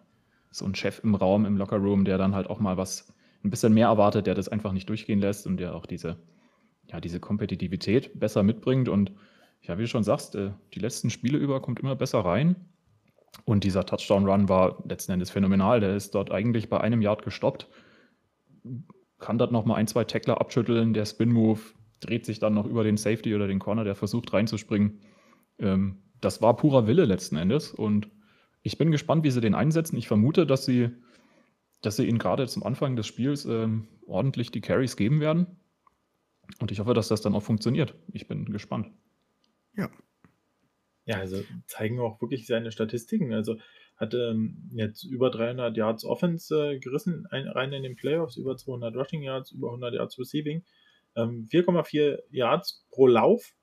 so 0.50 0.66
ein 0.66 0.74
Chef 0.74 1.04
im 1.04 1.14
Raum, 1.14 1.46
im 1.46 1.56
Lockerroom, 1.56 2.04
der 2.04 2.18
dann 2.18 2.34
halt 2.34 2.50
auch 2.50 2.60
mal 2.60 2.78
was 2.78 3.14
ein 3.44 3.52
bisschen 3.52 3.76
mehr 3.76 3.88
erwartet, 3.88 4.26
der 4.26 4.34
das 4.34 4.50
einfach 4.50 4.72
nicht 4.72 4.90
durchgehen 4.90 5.20
lässt 5.20 5.46
und 5.46 5.58
der 5.58 5.76
auch 5.76 5.86
diese, 5.86 6.18
ja, 6.88 7.00
diese 7.00 7.20
Kompetitivität 7.20 8.20
besser 8.20 8.42
mitbringt. 8.42 8.90
Und 8.90 9.12
ja, 9.62 9.78
wie 9.78 9.84
du 9.84 9.88
schon 9.88 10.04
sagst, 10.04 10.34
äh, 10.34 10.50
die 10.74 10.80
letzten 10.80 11.12
Spiele 11.12 11.38
über 11.38 11.62
kommt 11.62 11.80
immer 11.80 11.96
besser 11.96 12.22
rein. 12.22 12.56
Und 13.46 13.64
dieser 13.64 13.86
Touchdown-Run 13.86 14.50
war 14.50 14.84
letzten 14.90 15.12
Endes 15.12 15.30
phänomenal. 15.30 15.80
Der 15.80 15.96
ist 15.96 16.16
dort 16.16 16.32
eigentlich 16.32 16.70
bei 16.70 16.82
einem 16.82 17.04
Yard 17.04 17.22
gestoppt, 17.22 17.68
kann 19.20 19.38
dort 19.38 19.52
nochmal 19.52 19.78
ein, 19.78 19.88
zwei 19.88 20.04
Tackler 20.04 20.40
abschütteln. 20.40 20.94
Der 20.94 21.06
Spin-Move 21.06 21.60
dreht 22.00 22.26
sich 22.26 22.40
dann 22.40 22.54
noch 22.54 22.66
über 22.66 22.84
den 22.84 22.98
Safety 22.98 23.34
oder 23.36 23.48
den 23.48 23.60
Corner, 23.60 23.84
der 23.84 23.96
versucht 23.96 24.34
reinzuspringen. 24.34 25.02
Ähm, 25.60 26.04
das 26.22 26.42
war 26.42 26.56
purer 26.56 26.88
Wille 26.88 27.06
letzten 27.06 27.38
Endes. 27.38 27.72
Und 27.72 28.10
ich 28.62 28.78
bin 28.78 28.92
gespannt, 28.92 29.24
wie 29.24 29.32
sie 29.32 29.42
den 29.42 29.56
einsetzen. 29.56 29.98
Ich 29.98 30.08
vermute, 30.08 30.46
dass 30.46 30.66
sie, 30.66 30.90
dass 31.82 31.96
sie 31.96 32.08
ihnen 32.08 32.20
gerade 32.20 32.48
zum 32.48 32.64
Anfang 32.64 32.96
des 32.96 33.08
Spiels 33.08 33.46
ähm, 33.46 33.88
ordentlich 34.06 34.52
die 34.52 34.62
Carries 34.62 34.98
geben 34.98 35.20
werden. 35.20 35.48
Und 36.60 36.72
ich 36.72 36.80
hoffe, 36.80 36.94
dass 36.94 37.08
das 37.08 37.22
dann 37.22 37.36
auch 37.36 37.44
funktioniert. 37.44 37.96
Ich 38.14 38.28
bin 38.28 38.46
gespannt. 38.46 38.92
Ja. 39.76 39.90
Ja, 41.06 41.18
also 41.20 41.42
zeigen 41.68 42.00
auch 42.00 42.22
wirklich 42.22 42.46
seine 42.48 42.72
Statistiken. 42.72 43.34
Also 43.34 43.58
hat 43.98 44.14
ähm, 44.14 44.70
jetzt 44.74 45.04
über 45.04 45.32
300 45.32 45.76
Yards 45.76 46.06
Offense 46.06 46.56
äh, 46.56 46.80
gerissen, 46.80 47.28
ein, 47.32 47.48
rein 47.48 47.74
in 47.74 47.84
den 47.84 47.96
Playoffs, 47.96 48.38
über 48.38 48.56
200 48.56 48.96
Rushing 48.96 49.24
Yards, 49.24 49.52
über 49.52 49.68
100 49.68 49.96
Yards 49.96 50.20
Receiving, 50.20 50.64
ähm, 51.16 51.48
4,4 51.52 52.20
Yards 52.30 52.86
pro 52.92 53.08
Lauf 53.08 53.54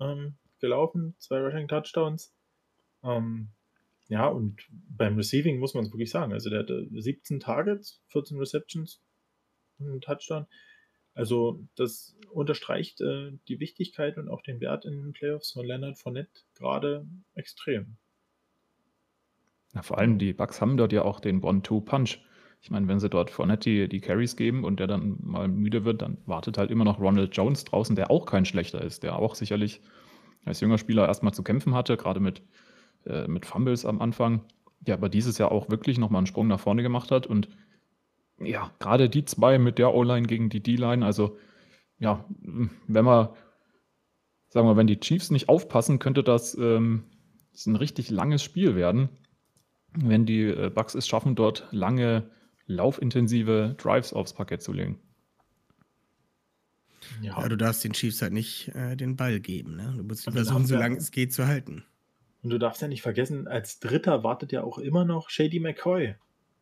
ähm, 0.00 0.34
gelaufen, 0.60 1.14
zwei 1.18 1.40
Rushing 1.40 1.68
Touchdowns. 1.68 2.34
Ähm, 3.04 3.48
ja, 4.08 4.26
und 4.28 4.66
beim 4.70 5.16
Receiving 5.16 5.58
muss 5.58 5.74
man 5.74 5.84
es 5.84 5.92
wirklich 5.92 6.10
sagen. 6.10 6.32
Also 6.32 6.50
der 6.50 6.60
hatte 6.60 6.86
17 6.90 7.40
Targets, 7.40 8.00
14 8.08 8.38
Receptions, 8.38 9.00
einen 9.78 10.00
Touchdown. 10.00 10.46
Also 11.14 11.62
das 11.76 12.16
unterstreicht 12.30 13.00
äh, 13.02 13.32
die 13.48 13.60
Wichtigkeit 13.60 14.16
und 14.16 14.28
auch 14.28 14.42
den 14.42 14.60
Wert 14.60 14.86
in 14.86 15.02
den 15.02 15.12
Playoffs 15.12 15.52
von 15.52 15.66
Leonard 15.66 15.98
Fournette 15.98 16.40
gerade 16.54 17.06
extrem. 17.34 17.96
Ja, 19.74 19.82
vor 19.82 19.98
allem 19.98 20.18
die 20.18 20.32
Bucks 20.32 20.60
haben 20.60 20.76
dort 20.76 20.92
ja 20.92 21.02
auch 21.02 21.20
den 21.20 21.42
One-Two-Punch. 21.42 22.18
Ich 22.60 22.70
meine, 22.70 22.86
wenn 22.88 23.00
sie 23.00 23.08
dort 23.08 23.30
Fournette 23.30 23.70
die, 23.70 23.88
die 23.88 24.00
Carries 24.00 24.36
geben 24.36 24.64
und 24.64 24.78
der 24.78 24.86
dann 24.86 25.16
mal 25.20 25.48
müde 25.48 25.84
wird, 25.84 26.02
dann 26.02 26.18
wartet 26.26 26.58
halt 26.58 26.70
immer 26.70 26.84
noch 26.84 27.00
Ronald 27.00 27.36
Jones 27.36 27.64
draußen, 27.64 27.96
der 27.96 28.10
auch 28.10 28.26
kein 28.26 28.44
schlechter 28.44 28.82
ist, 28.82 29.02
der 29.02 29.18
auch 29.18 29.34
sicherlich 29.34 29.80
als 30.44 30.60
junger 30.60 30.78
Spieler 30.78 31.06
erstmal 31.06 31.34
zu 31.34 31.42
kämpfen 31.42 31.74
hatte, 31.74 31.96
gerade 31.96 32.20
mit, 32.20 32.42
äh, 33.06 33.26
mit 33.26 33.46
Fumbles 33.46 33.84
am 33.84 34.00
Anfang. 34.00 34.44
Ja, 34.86 34.94
aber 34.94 35.08
dieses 35.08 35.38
Jahr 35.38 35.52
auch 35.52 35.70
wirklich 35.70 35.98
nochmal 35.98 36.20
einen 36.20 36.26
Sprung 36.26 36.48
nach 36.48 36.60
vorne 36.60 36.82
gemacht 36.82 37.10
hat 37.10 37.26
und 37.26 37.48
ja, 38.38 38.72
gerade 38.80 39.08
die 39.08 39.24
zwei 39.24 39.58
mit 39.58 39.78
der 39.78 39.94
O-Line 39.94 40.26
gegen 40.26 40.48
die 40.48 40.62
D-Line, 40.62 41.04
also 41.04 41.38
ja, 41.98 42.24
wenn 42.88 43.04
man, 43.04 43.28
sagen 44.48 44.66
wir, 44.66 44.76
wenn 44.76 44.88
die 44.88 44.98
Chiefs 44.98 45.30
nicht 45.30 45.48
aufpassen, 45.48 46.00
könnte 46.00 46.24
das, 46.24 46.56
ähm, 46.56 47.04
das 47.52 47.66
ein 47.66 47.76
richtig 47.76 48.10
langes 48.10 48.42
Spiel 48.42 48.74
werden, 48.74 49.08
wenn 49.94 50.26
die 50.26 50.44
äh, 50.44 50.70
Bucks 50.70 50.94
es 50.94 51.06
schaffen, 51.06 51.34
dort 51.34 51.66
lange, 51.70 52.30
laufintensive 52.66 53.74
Drives 53.78 54.12
aufs 54.12 54.32
Parkett 54.32 54.62
zu 54.62 54.72
legen. 54.72 54.98
Ja. 57.20 57.40
ja, 57.40 57.48
du 57.48 57.56
darfst 57.56 57.82
den 57.84 57.92
Chiefs 57.92 58.22
halt 58.22 58.32
nicht 58.32 58.68
äh, 58.74 58.96
den 58.96 59.16
Ball 59.16 59.40
geben. 59.40 59.76
Ne? 59.76 59.94
Du 59.96 60.04
musst 60.04 60.24
versuchen, 60.24 60.66
so 60.66 60.76
lange 60.76 60.96
es 60.96 61.10
geht, 61.10 61.32
zu 61.32 61.46
halten. 61.46 61.84
Und 62.42 62.50
du 62.50 62.58
darfst 62.58 62.80
ja 62.80 62.88
nicht 62.88 63.02
vergessen, 63.02 63.48
als 63.48 63.80
Dritter 63.80 64.24
wartet 64.24 64.52
ja 64.52 64.62
auch 64.62 64.78
immer 64.78 65.04
noch 65.04 65.28
Shady 65.30 65.60
McCoy 65.60 66.14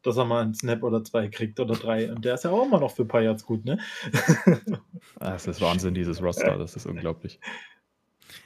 dass 0.03 0.17
er 0.17 0.25
mal 0.25 0.43
einen 0.43 0.55
Snap 0.55 0.83
oder 0.83 1.05
zwei 1.05 1.29
kriegt 1.29 1.61
oder 1.61 1.75
drei. 1.75 2.11
Und 2.11 2.25
der 2.25 2.35
ist 2.35 2.45
ja 2.45 2.51
auch 2.51 2.67
immer 2.67 2.81
noch 2.81 2.95
für 2.95 3.03
ein 3.03 3.09
paar 3.09 3.23
Yards 3.23 3.45
gut, 3.45 3.65
ne? 3.65 3.79
das 5.19 5.47
ist 5.47 5.61
Wahnsinn, 5.61 5.95
dieses 5.95 6.23
Roster, 6.23 6.57
das 6.57 6.75
ist 6.75 6.87
unglaublich. 6.87 7.39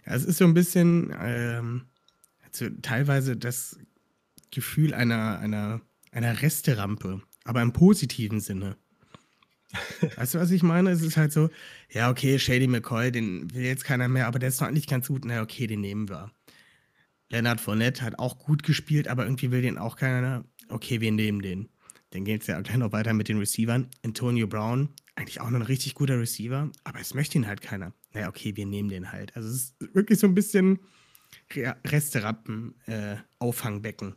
Ja, 0.06 0.14
es 0.14 0.24
ist 0.24 0.38
so 0.38 0.44
ein 0.44 0.54
bisschen 0.54 1.14
ähm, 1.16 1.86
also 2.44 2.66
teilweise 2.82 3.36
das 3.36 3.78
Gefühl 4.54 4.94
einer, 4.94 5.38
einer, 5.38 5.80
einer 6.10 6.42
Resterampe, 6.42 7.22
aber 7.44 7.62
im 7.62 7.72
positiven 7.72 8.40
Sinne. 8.40 8.76
Weißt 10.16 10.34
du, 10.34 10.38
was 10.38 10.50
ich 10.50 10.62
meine? 10.62 10.90
Es 10.90 11.02
ist 11.02 11.16
halt 11.16 11.32
so, 11.32 11.50
ja, 11.90 12.10
okay, 12.10 12.38
Shady 12.38 12.68
McCoy, 12.68 13.10
den 13.10 13.52
will 13.54 13.64
jetzt 13.64 13.84
keiner 13.84 14.08
mehr, 14.08 14.28
aber 14.28 14.38
der 14.38 14.50
ist 14.50 14.60
noch 14.60 14.70
nicht 14.70 14.88
ganz 14.88 15.08
gut. 15.08 15.24
Na, 15.24 15.42
okay, 15.42 15.66
den 15.66 15.80
nehmen 15.80 16.08
wir. 16.08 16.30
Leonard 17.30 17.60
Fournette 17.60 18.02
hat 18.02 18.18
auch 18.18 18.38
gut 18.38 18.62
gespielt, 18.62 19.08
aber 19.08 19.24
irgendwie 19.24 19.50
will 19.50 19.62
den 19.62 19.78
auch 19.78 19.96
keiner 19.96 20.44
okay, 20.68 21.00
wir 21.00 21.12
nehmen 21.12 21.42
den. 21.42 21.68
Dann 22.10 22.24
geht 22.24 22.42
es 22.42 22.46
ja 22.46 22.60
gleich 22.60 22.76
noch 22.76 22.92
weiter 22.92 23.12
mit 23.12 23.28
den 23.28 23.38
Receivern. 23.38 23.88
Antonio 24.04 24.46
Brown, 24.46 24.88
eigentlich 25.16 25.40
auch 25.40 25.50
noch 25.50 25.60
ein 25.60 25.66
richtig 25.66 25.94
guter 25.94 26.18
Receiver, 26.18 26.70
aber 26.84 27.00
es 27.00 27.14
möchte 27.14 27.38
ihn 27.38 27.46
halt 27.46 27.60
keiner. 27.60 27.92
Naja, 28.12 28.28
okay, 28.28 28.56
wir 28.56 28.66
nehmen 28.66 28.88
den 28.88 29.10
halt. 29.10 29.34
Also 29.36 29.48
es 29.48 29.54
ist 29.54 29.94
wirklich 29.94 30.18
so 30.18 30.26
ein 30.26 30.34
bisschen 30.34 30.78
Resterappen, 31.84 32.74
äh, 32.86 33.16
Auffangbecken. 33.38 34.14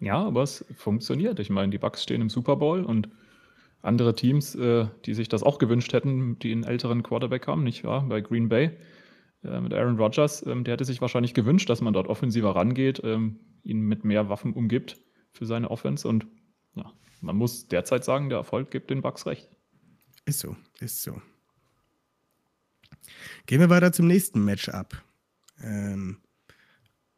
Ja, 0.00 0.24
aber 0.24 0.42
es 0.42 0.64
funktioniert. 0.76 1.38
Ich 1.38 1.50
meine, 1.50 1.70
die 1.70 1.78
Bucks 1.78 2.02
stehen 2.02 2.22
im 2.22 2.30
Super 2.30 2.56
Bowl 2.56 2.84
und 2.84 3.08
andere 3.82 4.14
Teams, 4.14 4.54
äh, 4.54 4.88
die 5.04 5.14
sich 5.14 5.28
das 5.28 5.42
auch 5.42 5.58
gewünscht 5.58 5.92
hätten, 5.92 6.38
die 6.38 6.52
einen 6.52 6.64
älteren 6.64 7.02
Quarterback 7.02 7.46
haben, 7.46 7.64
nicht 7.64 7.84
wahr? 7.84 8.06
Bei 8.08 8.20
Green 8.20 8.48
Bay 8.48 8.76
äh, 9.44 9.60
mit 9.60 9.72
Aaron 9.72 9.96
Rodgers, 9.96 10.44
ähm, 10.46 10.64
der 10.64 10.72
hätte 10.72 10.84
sich 10.84 11.00
wahrscheinlich 11.00 11.34
gewünscht, 11.34 11.68
dass 11.68 11.80
man 11.80 11.92
dort 11.92 12.08
offensiver 12.08 12.56
rangeht, 12.56 13.00
ähm, 13.04 13.40
ihn 13.62 13.80
mit 13.80 14.04
mehr 14.04 14.28
Waffen 14.28 14.54
umgibt 14.54 14.98
für 15.32 15.46
seine 15.46 15.70
Offense. 15.70 16.08
Und 16.08 16.26
ja, 16.74 16.92
man 17.20 17.36
muss 17.36 17.68
derzeit 17.68 18.04
sagen, 18.04 18.28
der 18.30 18.38
Erfolg 18.38 18.70
gibt 18.70 18.90
den 18.90 19.02
Bucks 19.02 19.26
recht. 19.26 19.48
Ist 20.24 20.40
so, 20.40 20.56
ist 20.80 21.02
so. 21.02 21.20
Gehen 23.46 23.60
wir 23.60 23.70
weiter 23.70 23.92
zum 23.92 24.06
nächsten 24.06 24.44
Matchup. 24.44 25.02
Ähm, 25.62 26.18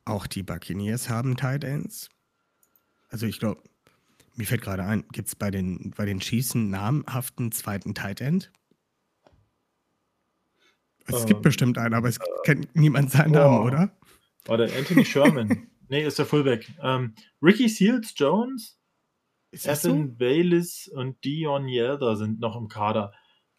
auch 0.04 0.26
die 0.26 0.42
Buccaneers 0.42 1.08
haben 1.08 1.36
Tight 1.36 1.64
Ends. 1.64 2.08
Also 3.12 3.26
ich 3.26 3.38
glaube, 3.38 3.62
mir 4.34 4.46
fällt 4.46 4.62
gerade 4.62 4.84
ein, 4.84 5.04
gibt 5.12 5.28
es 5.28 5.36
bei 5.36 5.50
den, 5.50 5.92
bei 5.96 6.06
den 6.06 6.18
Chiefs 6.18 6.54
einen 6.54 6.70
namhaften 6.70 7.52
zweiten 7.52 7.94
Tight 7.94 8.20
End? 8.22 8.50
Es 11.06 11.20
ähm, 11.20 11.26
gibt 11.26 11.42
bestimmt 11.42 11.76
einen, 11.78 11.94
aber 11.94 12.08
es 12.08 12.16
äh, 12.16 12.22
kennt 12.44 12.74
niemand 12.74 13.10
seinen 13.10 13.36
oh, 13.36 13.38
Namen, 13.38 13.66
oder? 13.66 13.96
War 14.46 14.56
der 14.56 14.74
Anthony 14.76 15.04
Sherman. 15.04 15.68
Nee, 15.88 16.06
ist 16.06 16.18
der 16.18 16.24
Fullback. 16.24 16.72
Ähm, 16.82 17.14
Ricky 17.42 17.68
Seals 17.68 18.14
Jones, 18.16 18.80
Evan 19.50 19.76
so? 19.76 20.14
Baylis 20.16 20.88
und 20.88 21.22
Dion 21.22 21.68
Yelder 21.68 22.16
sind 22.16 22.40
noch 22.40 22.56
im 22.56 22.68
Kader. 22.68 23.12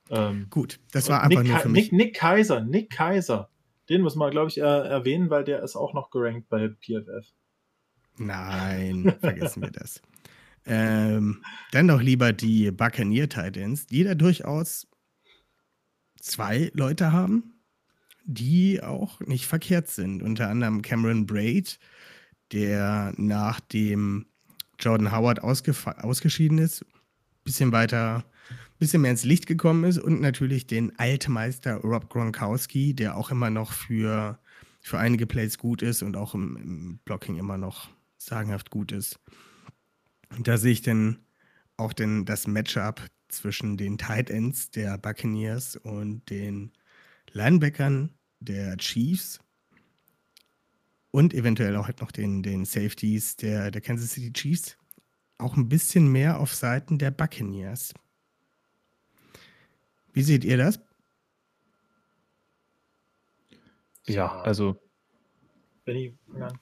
Ähm, 0.10 0.47
Gut, 0.49 0.80
das 0.93 1.10
war 1.10 1.22
einfach 1.22 1.43
Nick, 1.43 1.51
nur 1.51 1.60
für 1.60 1.70
mich. 1.70 1.91
Nick, 1.91 2.06
Nick 2.08 2.16
Kaiser, 2.16 2.62
Nick 2.62 2.89
Kaiser. 2.89 3.51
Den 3.88 4.01
muss 4.01 4.16
man, 4.16 4.32
glaube 4.32 4.49
ich, 4.49 4.58
äh, 4.58 4.62
erwähnen, 4.62 5.30
weil 5.30 5.43
der 5.43 5.62
ist 5.62 5.76
auch 5.76 5.93
noch 5.93 6.10
gerankt 6.10 6.49
bei 6.49 6.70
PFF. 6.70 7.28
Nein, 8.18 9.16
vergessen 9.20 9.61
wir 9.61 9.72
das. 9.72 10.01
Ähm, 10.66 11.43
dann 11.72 11.88
doch 11.88 12.01
lieber 12.01 12.32
die 12.32 12.72
Buccaneer 12.72 13.28
Titans, 13.28 13.86
die 13.86 14.03
da 14.03 14.16
durchaus 14.16 14.88
zwei 16.20 16.72
Leute 16.74 17.11
haben, 17.11 17.53
die 18.24 18.82
auch 18.82 19.20
nicht 19.22 19.45
verkehrt 19.45 19.89
sind. 19.89 20.24
Unter 20.24 20.49
anderem 20.49 20.82
Cameron 20.82 21.26
Braid, 21.26 21.80
der 22.51 23.14
nach 23.18 23.59
dem 23.59 24.26
Jordan 24.80 25.11
Howard 25.11 25.43
ausgeschieden 25.43 26.57
ist, 26.57 26.86
bisschen 27.43 27.72
weiter, 27.72 28.24
bisschen 28.80 29.01
mehr 29.01 29.11
ins 29.11 29.26
Licht 29.26 29.47
gekommen 29.47 29.84
ist 29.84 29.97
und 29.97 30.22
natürlich 30.22 30.66
den 30.66 30.97
Altmeister 30.97 31.76
Rob 31.76 32.09
Gronkowski, 32.09 32.93
der 32.93 33.18
auch 33.18 33.32
immer 33.32 33.49
noch 33.49 33.74
für, 33.74 34.39
für 34.82 34.99
einige 34.99 35.28
Plays 35.28 35.57
gut 35.57 35.82
ist 35.82 36.03
und 36.03 36.16
auch 36.16 36.34
im, 36.34 36.55
im 36.57 36.99
Blocking 37.05 37.38
immer 37.38 37.57
noch 37.57 37.89
sagenhaft 38.26 38.69
gut 38.69 38.91
ist. 38.91 39.19
Da 40.39 40.57
sehe 40.57 40.71
ich 40.71 40.82
dann 40.82 41.26
auch 41.78 41.93
den, 41.93 42.26
das 42.26 42.47
Matchup 42.47 43.01
zwischen 43.28 43.78
den 43.78 43.97
Tight 43.97 44.30
Ends 44.30 44.69
der 44.71 44.97
Buccaneers 44.97 45.76
und 45.76 46.30
den 46.30 46.71
Linebackern 47.32 48.13
der 48.39 48.78
Chiefs 48.78 49.39
und 51.11 51.34
eventuell 51.34 51.76
auch 51.78 51.88
halt 51.88 52.01
noch 52.01 52.11
den, 52.11 52.43
den 52.43 52.65
Safeties 52.65 53.36
der, 53.36 53.71
der 53.71 53.82
Kansas 53.82 54.11
City 54.11 54.34
Chiefs 54.34 54.78
auch 55.38 55.55
ein 55.57 55.69
bisschen 55.69 56.11
mehr 56.11 56.39
auf 56.39 56.53
Seiten 56.53 56.97
der 56.97 57.11
Buccaneers. 57.11 57.93
Wie 60.13 60.24
seht 60.24 60.43
ihr 60.43 60.57
das? 60.57 60.80
Ja, 64.05 64.41
also 64.41 64.80
fang 65.86 66.41
an. 66.41 66.59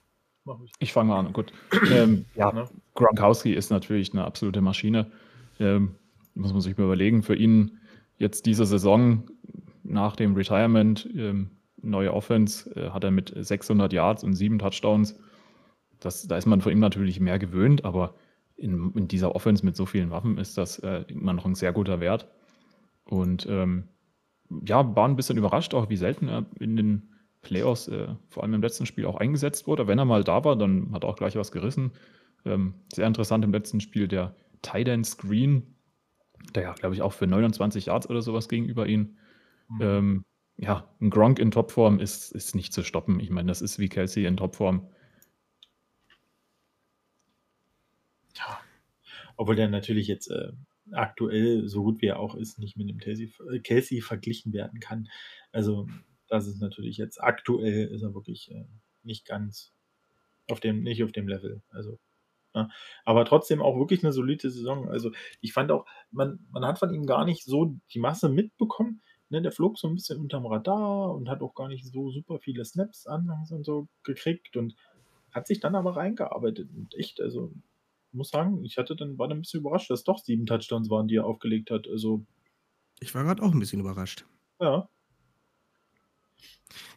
Ich 0.78 0.92
fange 0.92 1.10
mal 1.10 1.20
an. 1.20 1.32
Gut. 1.32 1.52
Ähm, 1.90 2.24
ja, 2.34 2.52
Ne? 2.52 2.68
Gronkowski 2.94 3.52
ist 3.52 3.70
natürlich 3.70 4.12
eine 4.12 4.24
absolute 4.24 4.60
Maschine. 4.60 5.10
Ähm, 5.58 5.94
muss 6.34 6.52
man 6.52 6.60
sich 6.60 6.76
mal 6.76 6.84
überlegen. 6.84 7.22
Für 7.22 7.34
ihn 7.34 7.78
jetzt 8.18 8.46
diese 8.46 8.66
Saison 8.66 9.24
nach 9.82 10.16
dem 10.16 10.34
Retirement, 10.34 11.08
ähm, 11.14 11.50
neue 11.80 12.14
Offense, 12.14 12.70
äh, 12.76 12.90
hat 12.90 13.04
er 13.04 13.10
mit 13.10 13.32
600 13.36 13.92
Yards 13.92 14.24
und 14.24 14.34
sieben 14.34 14.58
Touchdowns. 14.58 15.18
Das, 16.00 16.26
da 16.26 16.36
ist 16.36 16.46
man 16.46 16.60
von 16.60 16.72
ihm 16.72 16.80
natürlich 16.80 17.20
mehr 17.20 17.38
gewöhnt, 17.38 17.84
aber 17.84 18.14
in, 18.56 18.92
in 18.94 19.08
dieser 19.08 19.34
Offense 19.34 19.64
mit 19.64 19.76
so 19.76 19.86
vielen 19.86 20.10
Waffen 20.10 20.38
ist 20.38 20.56
das 20.58 20.78
äh, 20.80 21.04
immer 21.08 21.32
noch 21.32 21.44
ein 21.44 21.54
sehr 21.54 21.72
guter 21.72 22.00
Wert. 22.00 22.28
Und 23.04 23.46
ähm, 23.48 23.88
ja, 24.64 24.94
war 24.94 25.08
ein 25.08 25.16
bisschen 25.16 25.38
überrascht, 25.38 25.74
auch 25.74 25.88
wie 25.88 25.96
selten 25.96 26.28
er 26.28 26.46
in 26.60 26.76
den 26.76 27.11
Playoffs, 27.42 27.88
äh, 27.88 28.08
vor 28.28 28.42
allem 28.42 28.54
im 28.54 28.62
letzten 28.62 28.86
Spiel, 28.86 29.06
auch 29.06 29.16
eingesetzt 29.16 29.66
wurde. 29.66 29.86
Wenn 29.86 29.98
er 29.98 30.04
mal 30.04 30.24
da 30.24 30.44
war, 30.44 30.56
dann 30.56 30.92
hat 30.92 31.04
er 31.04 31.10
auch 31.10 31.16
gleich 31.16 31.36
was 31.36 31.52
gerissen. 31.52 31.92
Ähm, 32.44 32.74
sehr 32.92 33.06
interessant 33.06 33.44
im 33.44 33.52
letzten 33.52 33.80
Spiel 33.80 34.08
der 34.08 34.34
Tight 34.62 34.88
End 34.88 35.06
Screen, 35.06 35.74
der 36.54 36.62
ja, 36.62 36.72
glaube 36.72 36.94
ich, 36.94 37.02
auch 37.02 37.12
für 37.12 37.26
29 37.26 37.86
Yards 37.86 38.08
oder 38.08 38.22
sowas 38.22 38.48
gegenüber 38.48 38.86
ihn. 38.86 39.18
Mhm. 39.68 39.80
Ähm, 39.82 40.24
ja, 40.56 40.88
ein 41.00 41.10
Gronk 41.10 41.38
in 41.38 41.50
Topform 41.50 41.98
ist, 41.98 42.32
ist 42.32 42.54
nicht 42.54 42.72
zu 42.72 42.82
stoppen. 42.82 43.20
Ich 43.20 43.30
meine, 43.30 43.48
das 43.48 43.62
ist 43.62 43.78
wie 43.78 43.88
Kelsey 43.88 44.24
in 44.24 44.36
Topform. 44.36 44.88
Ja. 48.36 48.60
Obwohl 49.36 49.56
der 49.56 49.68
natürlich 49.68 50.06
jetzt 50.06 50.30
äh, 50.30 50.52
aktuell, 50.92 51.68
so 51.68 51.82
gut 51.82 52.00
wie 52.02 52.06
er 52.06 52.20
auch 52.20 52.34
ist, 52.34 52.58
nicht 52.58 52.76
mit 52.76 52.88
dem 52.88 52.98
Kelsey, 52.98 53.32
äh, 53.52 53.58
Kelsey 53.60 54.00
verglichen 54.00 54.52
werden 54.52 54.78
kann. 54.80 55.08
Also, 55.50 55.88
das 56.32 56.46
ist 56.46 56.60
natürlich 56.60 56.96
jetzt 56.96 57.22
aktuell 57.22 57.88
ist 57.88 58.02
er 58.02 58.14
wirklich 58.14 58.50
äh, 58.50 58.64
nicht 59.02 59.26
ganz 59.26 59.72
auf 60.50 60.60
dem, 60.60 60.82
nicht 60.82 61.02
auf 61.04 61.12
dem 61.12 61.28
Level. 61.28 61.62
Also, 61.70 61.98
ja. 62.54 62.68
Aber 63.04 63.24
trotzdem 63.24 63.62
auch 63.62 63.78
wirklich 63.78 64.04
eine 64.04 64.12
solide 64.12 64.50
Saison. 64.50 64.88
Also, 64.88 65.12
ich 65.40 65.52
fand 65.52 65.72
auch, 65.72 65.86
man, 66.10 66.46
man 66.50 66.66
hat 66.66 66.78
von 66.78 66.92
ihm 66.94 67.06
gar 67.06 67.24
nicht 67.24 67.44
so 67.44 67.76
die 67.94 68.00
Masse 68.00 68.28
mitbekommen. 68.30 69.02
Ne, 69.30 69.42
der 69.42 69.52
flog 69.52 69.78
so 69.78 69.88
ein 69.88 69.94
bisschen 69.94 70.20
unterm 70.20 70.46
Radar 70.46 71.14
und 71.14 71.28
hat 71.30 71.42
auch 71.42 71.54
gar 71.54 71.68
nicht 71.68 71.86
so 71.86 72.10
super 72.10 72.38
viele 72.40 72.64
Snaps 72.66 73.06
anfangs 73.06 73.52
und 73.52 73.64
so 73.64 73.88
gekriegt 74.04 74.56
und 74.56 74.76
hat 75.32 75.46
sich 75.46 75.60
dann 75.60 75.74
aber 75.74 75.96
reingearbeitet 75.96 76.70
und 76.74 76.94
echt, 76.96 77.20
also 77.20 77.52
muss 78.12 78.30
sagen, 78.30 78.64
ich 78.64 78.78
hatte 78.78 78.96
dann, 78.96 79.18
war 79.18 79.28
dann 79.28 79.38
ein 79.38 79.42
bisschen 79.42 79.60
überrascht, 79.60 79.90
dass 79.90 80.04
doch 80.04 80.18
sieben 80.18 80.46
Touchdowns 80.46 80.90
waren, 80.90 81.08
die 81.08 81.16
er 81.16 81.26
aufgelegt 81.26 81.70
hat. 81.70 81.88
Also, 81.88 82.26
Ich 83.00 83.14
war 83.14 83.22
gerade 83.24 83.42
auch 83.42 83.52
ein 83.52 83.58
bisschen 83.58 83.80
überrascht. 83.80 84.24
ja. 84.60 84.88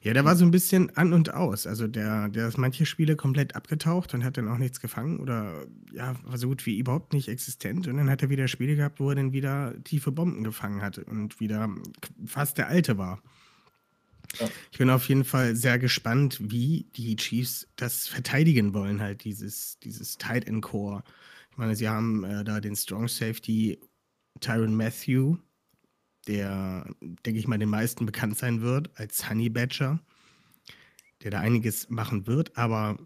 Ja, 0.01 0.13
der 0.13 0.23
war 0.23 0.35
so 0.35 0.45
ein 0.45 0.51
bisschen 0.51 0.95
an 0.95 1.13
und 1.13 1.33
aus. 1.33 1.67
Also 1.67 1.87
der, 1.87 2.29
der 2.29 2.47
ist 2.47 2.57
manche 2.57 2.85
Spiele 2.85 3.15
komplett 3.15 3.55
abgetaucht 3.55 4.13
und 4.13 4.23
hat 4.23 4.37
dann 4.37 4.47
auch 4.47 4.57
nichts 4.57 4.79
gefangen 4.79 5.19
oder 5.19 5.65
ja, 5.93 6.15
war 6.23 6.37
so 6.37 6.47
gut 6.47 6.65
wie 6.65 6.77
überhaupt 6.77 7.13
nicht 7.13 7.27
existent. 7.27 7.87
Und 7.87 7.97
dann 7.97 8.09
hat 8.09 8.21
er 8.21 8.29
wieder 8.29 8.47
Spiele 8.47 8.75
gehabt, 8.75 8.99
wo 8.99 9.09
er 9.09 9.15
dann 9.15 9.33
wieder 9.33 9.73
tiefe 9.83 10.11
Bomben 10.11 10.43
gefangen 10.43 10.81
hatte 10.81 11.03
und 11.05 11.39
wieder 11.39 11.69
fast 12.25 12.57
der 12.57 12.67
Alte 12.67 12.97
war. 12.97 13.21
Ja. 14.39 14.49
Ich 14.71 14.77
bin 14.77 14.89
auf 14.89 15.07
jeden 15.07 15.23
Fall 15.23 15.55
sehr 15.55 15.79
gespannt, 15.79 16.39
wie 16.41 16.87
die 16.95 17.15
Chiefs 17.15 17.67
das 17.75 18.07
verteidigen 18.07 18.73
wollen, 18.73 19.01
halt 19.01 19.23
dieses, 19.23 19.79
dieses 19.79 20.17
Tight 20.17 20.47
End 20.47 20.61
Core. 20.61 21.03
Ich 21.51 21.57
meine, 21.57 21.75
sie 21.75 21.87
haben 21.87 22.23
äh, 22.23 22.43
da 22.43 22.59
den 22.59 22.75
Strong 22.75 23.07
Safety 23.07 23.79
Tyron 24.41 24.75
Matthew, 24.75 25.37
der, 26.27 26.85
denke 27.01 27.39
ich 27.39 27.47
mal, 27.47 27.57
den 27.57 27.69
meisten 27.69 28.05
bekannt 28.05 28.37
sein 28.37 28.61
wird 28.61 28.89
als 28.99 29.29
Honey 29.29 29.49
Badger, 29.49 29.99
der 31.23 31.31
da 31.31 31.39
einiges 31.39 31.89
machen 31.89 32.27
wird, 32.27 32.57
aber 32.57 32.97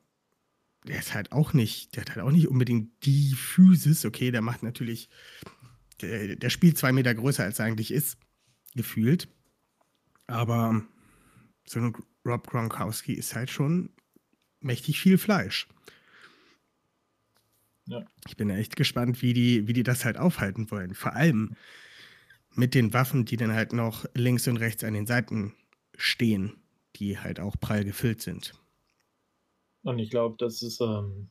der 0.87 0.99
ist 0.99 1.13
halt 1.13 1.31
auch 1.31 1.53
nicht, 1.53 1.95
der 1.95 2.01
hat 2.01 2.15
halt 2.15 2.25
auch 2.25 2.31
nicht 2.31 2.47
unbedingt 2.47 3.05
die 3.05 3.33
Physis. 3.33 4.05
Okay, 4.05 4.31
der 4.31 4.41
macht 4.41 4.63
natürlich, 4.63 5.09
der, 6.01 6.35
der 6.35 6.49
spielt 6.49 6.77
zwei 6.77 6.91
Meter 6.91 7.13
größer, 7.13 7.43
als 7.43 7.59
er 7.59 7.65
eigentlich 7.65 7.91
ist, 7.91 8.17
gefühlt. 8.75 9.27
Aber 10.27 10.81
so 11.65 11.79
ein 11.79 11.95
Rob 12.25 12.47
Gronkowski 12.47 13.13
ist 13.13 13.35
halt 13.35 13.49
schon 13.49 13.89
mächtig 14.61 14.99
viel 14.99 15.17
Fleisch. 15.17 15.67
Ja. 17.85 18.05
Ich 18.27 18.37
bin 18.37 18.49
echt 18.49 18.75
gespannt, 18.75 19.21
wie 19.21 19.33
die, 19.33 19.67
wie 19.67 19.73
die 19.73 19.83
das 19.83 20.05
halt 20.05 20.17
aufhalten 20.17 20.69
wollen. 20.69 20.93
Vor 20.93 21.13
allem 21.13 21.55
mit 22.59 22.75
den 22.75 22.93
Waffen, 22.93 23.25
die 23.25 23.37
dann 23.37 23.53
halt 23.53 23.73
noch 23.73 24.05
links 24.13 24.47
und 24.47 24.57
rechts 24.57 24.83
an 24.83 24.93
den 24.93 25.07
Seiten 25.07 25.53
stehen, 25.95 26.57
die 26.97 27.17
halt 27.17 27.39
auch 27.39 27.55
prall 27.59 27.85
gefüllt 27.85 28.21
sind. 28.21 28.53
Und 29.83 29.97
ich 29.97 30.09
glaube, 30.09 30.35
das 30.37 30.61
ist 30.61 30.81
ähm, 30.81 31.29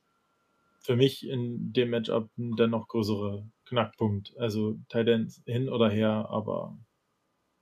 für 0.81 0.97
mich 0.97 1.29
in 1.29 1.73
dem 1.73 1.91
Matchup 1.91 2.31
der 2.37 2.67
noch 2.67 2.89
größere 2.89 3.47
Knackpunkt. 3.67 4.35
Also 4.39 4.79
Titans 4.89 5.43
hin 5.45 5.69
oder 5.69 5.91
her, 5.91 6.27
aber 6.31 6.79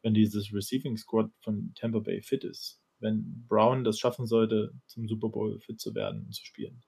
wenn 0.03 0.15
dieses 0.15 0.55
Receiving 0.55 0.97
Squad 0.97 1.33
von 1.41 1.73
Tampa 1.75 1.99
Bay 1.99 2.23
fit 2.23 2.45
ist, 2.45 2.81
wenn 3.01 3.45
Brown 3.49 3.83
das 3.83 3.99
schaffen 3.99 4.27
sollte, 4.27 4.73
zum 4.87 5.09
Super 5.09 5.29
Bowl 5.29 5.59
fit 5.61 5.81
zu 5.81 5.95
werden 5.95 6.25
und 6.25 6.33
zu 6.33 6.45
spielen, 6.45 6.85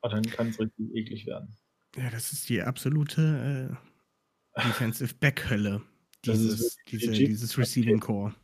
ah, 0.00 0.08
dann 0.08 0.22
kann 0.22 0.48
es 0.48 0.58
richtig 0.58 0.94
eklig 0.94 1.26
werden. 1.26 1.54
Ja, 1.96 2.08
das 2.10 2.32
ist 2.32 2.48
die 2.48 2.62
absolute 2.62 3.78
äh, 3.78 3.95
Defensive 4.56 5.14
Back-Hölle, 5.20 5.82
Das 6.22 6.38
ist 6.40 6.78
dieses, 6.90 7.08
diese, 7.08 7.12
dieses 7.12 7.58
Receiving 7.58 8.00
Core. 8.00 8.34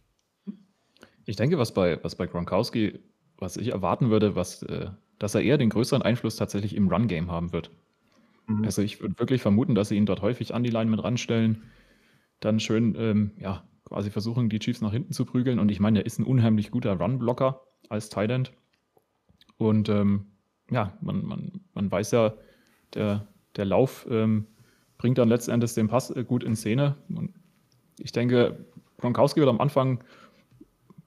Ich 1.24 1.36
denke, 1.36 1.58
was 1.58 1.72
bei, 1.72 2.02
was 2.02 2.16
bei 2.16 2.26
Gronkowski, 2.26 2.98
was 3.38 3.56
ich 3.56 3.68
erwarten 3.68 4.10
würde, 4.10 4.34
was, 4.34 4.62
äh, 4.64 4.90
dass 5.18 5.34
er 5.34 5.42
eher 5.42 5.58
den 5.58 5.70
größeren 5.70 6.02
Einfluss 6.02 6.36
tatsächlich 6.36 6.74
im 6.74 6.88
Run-Game 6.88 7.30
haben 7.30 7.52
wird. 7.52 7.70
Mhm. 8.46 8.64
Also 8.64 8.82
ich 8.82 9.00
würde 9.00 9.18
wirklich 9.18 9.42
vermuten, 9.42 9.74
dass 9.74 9.88
sie 9.88 9.96
ihn 9.96 10.06
dort 10.06 10.22
häufig 10.22 10.54
an 10.54 10.64
die 10.64 10.70
Line 10.70 10.90
mit 10.90 11.02
ranstellen, 11.02 11.62
dann 12.40 12.60
schön, 12.60 12.94
ähm, 12.98 13.32
ja, 13.38 13.64
quasi 13.84 14.10
versuchen, 14.10 14.48
die 14.48 14.58
Chiefs 14.58 14.80
nach 14.80 14.92
hinten 14.92 15.12
zu 15.12 15.24
prügeln. 15.24 15.58
Und 15.58 15.70
ich 15.70 15.80
meine, 15.80 16.00
er 16.00 16.06
ist 16.06 16.18
ein 16.18 16.24
unheimlich 16.24 16.70
guter 16.70 16.94
Run-Blocker 16.94 17.60
als 17.88 18.08
End. 18.16 18.52
Und 19.58 19.88
ähm, 19.88 20.26
ja, 20.70 20.96
man, 21.00 21.24
man, 21.24 21.60
man 21.74 21.90
weiß 21.90 22.10
ja, 22.12 22.34
der, 22.94 23.28
der 23.56 23.64
Lauf 23.64 24.06
ähm, 24.10 24.46
bringt 25.02 25.18
dann 25.18 25.28
letzten 25.28 25.50
Endes 25.50 25.74
den 25.74 25.88
Pass 25.88 26.10
äh, 26.10 26.22
gut 26.22 26.44
in 26.44 26.54
Szene. 26.54 26.94
Und 27.08 27.34
ich 27.98 28.12
denke, 28.12 28.64
Gronkowski 28.98 29.40
wird 29.40 29.50
am 29.50 29.60
Anfang 29.60 30.04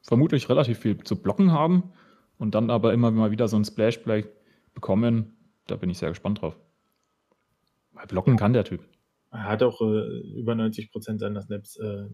vermutlich 0.02 0.50
relativ 0.50 0.80
viel 0.80 1.02
zu 1.02 1.16
blocken 1.16 1.54
haben 1.54 1.94
und 2.38 2.56
dann 2.56 2.70
aber 2.70 2.92
immer 2.92 3.10
mal 3.10 3.32
wieder 3.32 3.48
so 3.48 3.56
ein 3.56 3.64
Splash-Play 3.64 4.26
bekommen. 4.74 5.38
Da 5.68 5.78
bin 5.78 5.90
ich 5.90 5.98
sehr 5.98 6.10
gespannt 6.10 6.42
drauf. 6.42 6.60
Weil 7.94 8.06
blocken 8.08 8.36
kann 8.36 8.52
der 8.52 8.66
Typ. 8.66 8.86
Er 9.32 9.46
hat 9.46 9.64
auch 9.64 9.80
äh, 9.80 10.20
über 10.40 10.52
90% 10.52 11.18
seiner 11.18 11.42
Snaps 11.42 11.78
äh, 11.78 12.08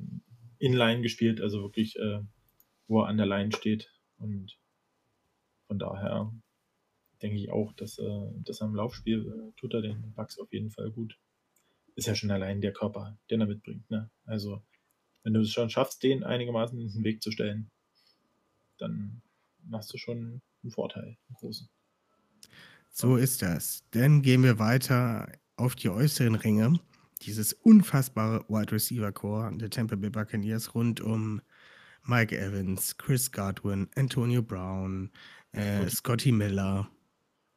inline 0.60 1.02
gespielt, 1.02 1.42
also 1.42 1.64
wirklich, 1.64 1.98
äh, 1.98 2.20
wo 2.88 3.02
er 3.02 3.08
an 3.08 3.18
der 3.18 3.26
Line 3.26 3.52
steht. 3.52 3.92
Und 4.20 4.56
von 5.66 5.80
daher 5.80 6.32
denke 7.24 7.38
ich 7.38 7.52
auch, 7.52 7.74
dass, 7.74 7.98
äh, 7.98 8.28
dass 8.46 8.62
er 8.62 8.68
im 8.68 8.76
Laufspiel 8.76 9.26
äh, 9.26 9.60
tut 9.60 9.74
er 9.74 9.82
den 9.82 10.14
Bugs 10.14 10.38
auf 10.38 10.54
jeden 10.54 10.70
Fall 10.70 10.92
gut. 10.92 11.18
Ist 11.96 12.08
ja 12.08 12.16
schon 12.16 12.32
allein 12.32 12.62
der 12.62 12.74
Körper, 12.74 13.18
den 13.30 13.42
er 13.42 13.48
mitbringt. 13.48 13.90
Ne? 13.90 14.10
Also, 14.26 14.62
wenn 15.24 15.34
du 15.34 15.42
es 15.42 15.52
schon 15.52 15.70
schaffst, 15.70 16.04
den 16.04 16.24
einigermaßen 16.24 16.80
in 16.80 16.92
den 16.92 17.04
Weg 17.04 17.22
zu 17.22 17.32
stellen, 17.32 17.70
dann 18.78 19.22
hast 19.72 19.94
du 19.94 19.98
schon 19.98 20.42
einen 20.64 20.72
Vorteil, 20.72 21.04
einen 21.04 21.36
großen. 21.40 21.70
So 22.90 23.16
ist 23.16 23.42
das. 23.42 23.84
Dann 23.92 24.22
gehen 24.22 24.44
wir 24.44 24.60
weiter 24.60 25.32
auf 25.56 25.76
die 25.76 25.90
äußeren 25.90 26.36
Ringe. 26.36 26.80
Dieses 27.22 27.54
unfassbare 27.54 28.44
Wide 28.48 28.72
Receiver 28.72 29.12
Core 29.12 29.56
der 29.58 29.70
Tampa 29.70 29.96
Bay 29.96 30.10
Buccaneers 30.10 30.74
rund 30.74 31.02
um 31.02 31.42
Mike 32.04 32.36
Evans, 32.38 32.98
Chris 32.98 33.32
Godwin, 33.32 33.88
Antonio 33.96 34.42
Brown, 34.42 35.12
äh, 35.52 35.88
Scotty 35.88 36.32
Miller 36.32 36.90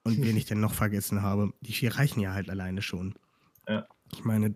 und 0.02 0.22
wen 0.22 0.36
ich 0.36 0.44
denn 0.44 0.60
noch 0.60 0.74
vergessen 0.74 1.22
habe. 1.22 1.52
Die 1.62 1.72
vier 1.72 1.94
reichen 1.94 2.20
ja 2.20 2.34
halt 2.34 2.50
alleine 2.50 2.82
schon. 2.82 3.14
Ja. 3.66 3.88
Ich 4.14 4.24
meine, 4.24 4.54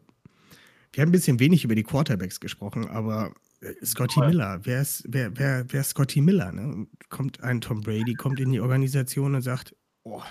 wir 0.92 1.02
haben 1.02 1.10
ein 1.10 1.12
bisschen 1.12 1.40
wenig 1.40 1.64
über 1.64 1.74
die 1.74 1.82
Quarterbacks 1.82 2.40
gesprochen, 2.40 2.88
aber 2.88 3.34
äh, 3.60 3.84
Scotty. 3.84 4.20
Miller, 4.20 4.60
wer 4.64 4.82
ist, 4.82 5.04
wer, 5.08 5.36
wer, 5.36 5.64
wer 5.68 5.80
ist 5.80 5.90
Scotty 5.90 6.20
Miller? 6.20 6.52
Ne? 6.52 6.86
Kommt 7.08 7.42
ein 7.42 7.60
Tom 7.60 7.82
Brady, 7.82 8.14
kommt 8.14 8.40
in 8.40 8.52
die 8.52 8.60
Organisation 8.60 9.34
und 9.34 9.42
sagt, 9.42 9.74
oh, 10.04 10.22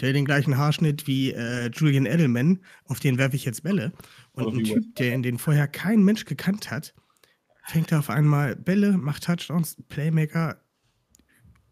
der 0.00 0.10
hat 0.10 0.16
den 0.16 0.24
gleichen 0.26 0.58
Haarschnitt 0.58 1.06
wie 1.06 1.32
äh, 1.32 1.70
Julian 1.70 2.06
Edelman, 2.06 2.60
auf 2.84 3.00
den 3.00 3.18
werfe 3.18 3.36
ich 3.36 3.44
jetzt 3.44 3.62
Bälle. 3.62 3.92
Und 4.32 4.58
ein 4.58 4.64
Typ, 4.64 4.94
der 4.96 5.14
in 5.14 5.22
den 5.22 5.38
vorher 5.38 5.68
kein 5.68 6.04
Mensch 6.04 6.26
gekannt 6.26 6.70
hat, 6.70 6.94
fängt 7.64 7.92
auf 7.94 8.10
einmal 8.10 8.56
Bälle, 8.56 8.98
macht 8.98 9.24
Touchdowns, 9.24 9.76
Playmaker 9.88 10.60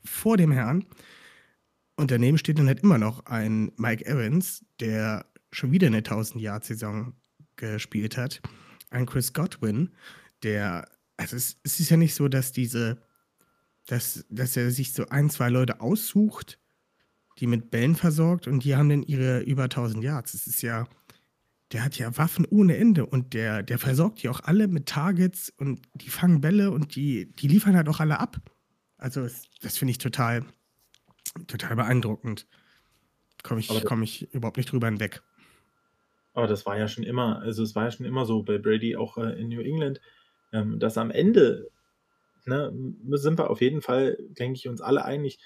vor 0.05 0.37
dem 0.37 0.53
Herrn. 0.53 0.87
Und 1.97 2.11
daneben 2.11 2.39
steht 2.39 2.59
dann 2.59 2.67
halt 2.67 2.81
immer 2.81 2.99
noch 2.99 3.27
ein 3.27 3.71
Mike 3.77 4.05
Evans, 4.07 4.65
der 4.81 5.27
schon 5.55 5.73
wieder 5.73 5.87
eine 5.87 6.01
1000-Yard-Saison 6.01 7.15
gespielt 7.57 8.17
hat. 8.17 8.43
Ein 8.91 9.07
Chris 9.07 9.33
Godwin, 9.33 9.91
der, 10.43 10.89
also 11.17 11.37
es, 11.37 11.59
es 11.63 11.81
ist 11.81 11.91
ja 11.91 11.97
nicht 11.97 12.15
so, 12.15 12.29
dass 12.29 12.53
diese 12.53 13.03
dass, 13.87 14.25
dass 14.31 14.57
er 14.57 14.71
sich 14.71 14.93
so 14.93 15.07
ein, 15.09 15.31
zwei 15.31 15.49
Leute 15.49 15.81
aussucht, 15.81 16.59
die 17.39 17.47
mit 17.47 17.71
Bällen 17.71 17.97
versorgt 17.97 18.47
und 18.47 18.65
die 18.65 18.77
haben 18.77 18.89
dann 18.89 19.03
ihre 19.03 19.41
über 19.41 19.65
1000 19.65 20.03
Yards. 20.03 20.33
Das 20.33 20.47
ist 20.47 20.63
ja, 20.63 20.87
der 21.73 21.85
hat 21.85 21.99
ja 21.99 22.17
Waffen 22.17 22.47
ohne 22.49 22.77
Ende 22.77 23.07
und 23.07 23.35
der, 23.35 23.63
der 23.63 23.79
versorgt 23.79 24.23
die 24.23 24.29
auch 24.29 24.41
alle 24.41 24.69
mit 24.69 24.87
Targets 24.87 25.51
und 25.51 25.83
die 25.95 26.11
fangen 26.11 26.41
Bälle 26.41 26.71
und 26.71 26.95
die, 26.95 27.33
die 27.33 27.49
liefern 27.49 27.77
halt 27.77 27.89
auch 27.89 28.01
alle 28.01 28.21
ab. 28.21 28.41
Also 28.97 29.23
das, 29.23 29.43
das 29.61 29.77
finde 29.77 29.91
ich 29.91 29.99
total, 29.99 30.45
total 31.47 31.77
beeindruckend. 31.77 32.47
Komme 33.43 33.61
ich, 33.61 33.85
komm 33.85 34.03
ich 34.03 34.33
überhaupt 34.33 34.57
nicht 34.57 34.73
drüber 34.73 34.87
hinweg. 34.87 35.23
Aber 36.35 36.47
das 36.47 36.67
war 36.67 36.77
ja 36.77 36.89
schon 36.89 37.05
immer, 37.05 37.41
also 37.41 37.63
es 37.63 37.75
war 37.75 37.85
ja 37.85 37.91
schon 37.93 38.07
immer 38.07 38.27
so 38.27 38.43
bei 38.43 38.59
Brady, 38.59 38.97
auch 38.97 39.17
äh, 39.17 39.41
in 39.41 39.49
New 39.49 39.61
England, 39.61 40.01
ähm, 40.53 40.79
dass 40.79 40.99
am 40.99 41.11
Ende, 41.11 41.71
ne, 42.45 42.73
sind 43.13 43.39
wir 43.39 43.51
auf 43.51 43.61
jeden 43.61 43.81
Fall, 43.81 44.19
denke 44.39 44.59
ich, 44.59 44.69
uns 44.69 44.81
alle 44.81 45.05
einig, 45.05 45.39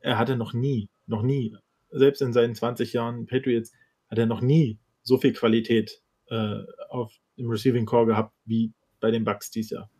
er 0.00 0.18
hatte 0.18 0.36
noch 0.36 0.52
nie, 0.52 0.90
noch 1.06 1.22
nie, 1.22 1.56
selbst 1.90 2.20
in 2.20 2.32
seinen 2.32 2.54
20 2.54 2.92
Jahren 2.92 3.26
Patriots, 3.26 3.72
hat 4.08 4.18
er 4.18 4.26
noch 4.26 4.42
nie 4.42 4.78
so 5.02 5.16
viel 5.16 5.32
Qualität 5.32 6.02
äh, 6.28 6.60
auf 6.90 7.12
dem 7.38 7.50
Receiving 7.50 7.86
Core 7.86 8.06
gehabt 8.06 8.34
wie 8.44 8.72
bei 9.00 9.10
den 9.10 9.24
Bucks 9.24 9.50
dieses 9.50 9.70
Jahr. 9.70 9.90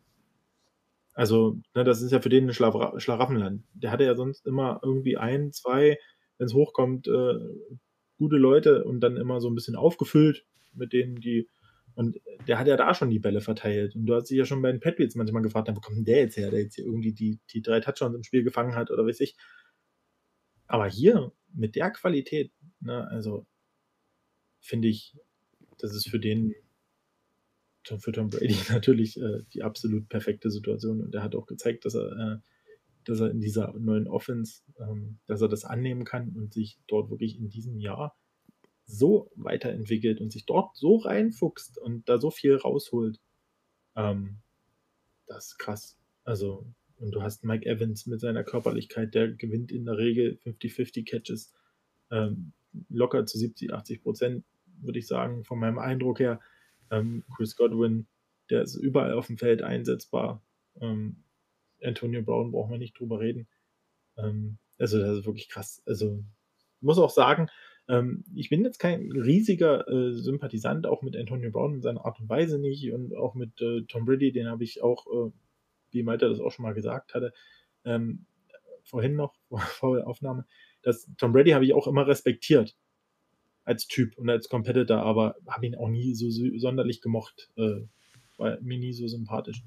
Also, 1.15 1.59
ne, 1.75 1.85
das 1.85 2.03
ist 2.03 2.11
ja 2.11 2.21
für 2.21 2.29
den 2.29 2.49
ein 2.49 2.55
Schla 2.55 2.99
Schlaraffenland. 2.99 3.63
Der 3.73 3.91
hatte 3.91 4.05
ja 4.05 4.17
sonst 4.17 4.47
immer 4.47 4.81
irgendwie 4.83 5.17
ein, 5.17 5.53
zwei, 5.53 5.99
wenn 6.39 6.47
es 6.47 6.55
hochkommt, 6.55 7.07
äh, 7.07 7.39
gute 8.17 8.37
Leute 8.37 8.85
und 8.85 9.01
dann 9.01 9.17
immer 9.17 9.41
so 9.41 9.49
ein 9.49 9.55
bisschen 9.55 9.77
aufgefüllt 9.77 10.47
mit 10.73 10.93
denen, 10.93 11.21
die. 11.21 11.49
Und 11.95 12.19
der 12.49 12.59
hat 12.59 12.67
ja 12.67 12.77
da 12.77 12.93
schon 12.93 13.11
die 13.11 13.21
Bälle 13.21 13.41
verteilt. 13.41 13.95
Und 13.95 14.07
du 14.07 14.15
hast 14.15 14.29
dich 14.29 14.37
ja 14.37 14.45
schon 14.45 14.63
bei 14.63 14.73
den 14.73 14.81
Patriots 14.81 15.15
manchmal 15.15 15.43
gefragt, 15.43 15.69
wo 15.73 15.81
kommt 15.81 15.99
denn 15.99 16.05
der 16.05 16.23
jetzt 16.23 16.37
her, 16.37 16.51
der 16.51 16.63
jetzt 16.63 16.75
hier 16.75 16.85
irgendwie 16.85 17.13
die, 17.13 17.39
die 17.53 17.63
drei 17.63 17.79
Touchdowns 17.79 18.17
im 18.17 18.25
Spiel 18.25 18.43
gefangen 18.43 18.75
hat 18.75 18.91
oder 18.91 19.07
weiß 19.07 19.21
ich. 19.21 19.37
Aber 20.67 20.89
hier, 20.89 21.33
mit 21.53 21.77
der 21.77 21.91
Qualität, 21.91 22.51
ne, 22.81 23.07
also 23.09 23.47
finde 24.61 24.89
ich, 24.89 25.17
das 25.79 25.95
ist 25.95 26.09
für 26.09 26.19
den, 26.19 26.55
für 27.85 28.13
Tom 28.13 28.31
Brady 28.31 28.57
natürlich 28.71 29.21
äh, 29.21 29.43
die 29.53 29.63
absolut 29.63 30.09
perfekte 30.09 30.51
Situation. 30.51 31.01
Und 31.01 31.15
er 31.15 31.23
hat 31.23 31.35
auch 31.35 31.47
gezeigt, 31.47 31.85
dass 31.85 31.95
er, 31.95 32.11
äh, 32.13 32.39
dass 33.05 33.21
er 33.21 33.31
in 33.31 33.41
dieser 33.41 33.73
neuen 33.79 34.09
Offense, 34.09 34.63
ähm, 34.79 35.19
dass 35.27 35.41
er 35.41 35.49
das 35.49 35.65
annehmen 35.65 36.05
kann 36.05 36.31
und 36.31 36.53
sich 36.53 36.79
dort 36.87 37.11
wirklich 37.11 37.39
in 37.39 37.49
diesem 37.49 37.79
Jahr 37.79 38.17
so 38.87 39.31
weiterentwickelt 39.37 40.21
und 40.21 40.33
sich 40.33 40.47
dort 40.47 40.77
so 40.77 40.97
reinfuchst 40.97 41.79
und 41.79 42.09
da 42.09 42.19
so 42.19 42.31
viel 42.31 42.57
rausholt. 42.57 43.21
Ähm, 43.97 44.39
das 45.27 45.49
ist 45.49 45.59
krass. 45.59 45.99
Also, 46.25 46.67
und 46.97 47.13
du 47.13 47.23
hast 47.23 47.45
Mike 47.45 47.67
Evans 47.67 48.07
mit 48.07 48.21
seiner 48.21 48.45
Körperlichkeit, 48.45 49.15
der 49.15 49.33
gewinnt 49.33 49.73
in 49.73 49.85
der 49.85 49.99
Regel 49.99 50.39
50-50 50.45 51.09
Catches 51.09 51.53
ähm, 52.11 52.53
locker 52.89 53.27
zu 53.27 53.39
70, 53.39 53.73
80 53.73 54.03
Prozent, 54.03 54.45
würde 54.81 54.99
ich 54.99 55.07
sagen, 55.07 55.45
von 55.45 55.59
meinem 55.59 55.79
Eindruck 55.79 56.19
her. 56.21 56.41
Ähm, 56.91 57.25
Chris 57.37 57.57
Godwin, 57.57 58.07
der 58.51 58.63
ist 58.63 58.77
überall 58.77 59.13
auf 59.13 59.27
dem 59.27 59.39
Feld 59.39 59.63
einsetzbar. 59.63 60.43
Ähm, 60.81 61.24
Antonio 61.85 62.23
Brown 62.23 62.53
brauchen 62.53 62.73
wir 62.73 62.79
nicht 62.79 62.99
drüber 62.99 63.21
reden. 63.21 63.47
Ähm, 64.17 64.59
also, 64.79 64.99
das 64.99 65.19
ist 65.19 65.27
wirklich 65.27 65.49
krass. 65.49 65.83
Also, 65.87 66.25
muss 66.81 66.99
auch 66.99 67.11
sagen, 67.11 67.49
ähm, 67.89 68.25
ich 68.35 68.49
bin 68.49 68.65
jetzt 68.65 68.79
kein 68.79 69.11
riesiger 69.13 69.89
äh, 69.89 70.13
Sympathisant, 70.13 70.87
auch 70.87 71.03
mit 71.03 71.17
Antonio 71.17 71.51
Brown 71.51 71.75
in 71.75 71.83
seiner 71.83 72.05
Art 72.05 72.21
und 72.21 72.29
Weise 72.29 72.59
nicht 72.59 72.93
und 72.93 73.15
auch 73.15 73.35
mit 73.35 73.61
äh, 73.61 73.83
Tom 73.83 74.07
Brady, 74.07 74.33
den 74.33 74.49
habe 74.49 74.65
ich 74.65 74.83
auch, 74.83 75.07
äh, 75.07 75.31
wie 75.91 76.03
Malte 76.03 76.29
das 76.29 76.41
auch 76.41 76.51
schon 76.51 76.65
mal 76.65 76.75
gesagt 76.75 77.15
hatte, 77.15 77.33
ähm, 77.85 78.27
vorhin 78.85 79.17
noch, 79.17 79.35
vor 79.59 79.97
der 79.97 80.07
Aufnahme, 80.07 80.47
dass 80.83 81.09
Tom 81.19 81.33
Brady 81.33 81.51
habe 81.51 81.65
ich 81.65 81.75
auch 81.75 81.87
immer 81.87 82.07
respektiert 82.07 82.77
als 83.65 83.87
Typ 83.87 84.17
und 84.19 84.29
als 84.29 84.49
Competitor, 84.49 84.99
aber 84.99 85.37
habe 85.47 85.67
ihn 85.67 85.75
auch 85.75 85.89
nie 85.89 86.15
so 86.15 86.29
sonderlich 86.59 87.01
gemocht. 87.01 87.51
Äh, 87.57 87.81
war 88.37 88.61
mir 88.61 88.79
nie 88.79 88.93
so 88.93 89.07
sympathisch. 89.07 89.63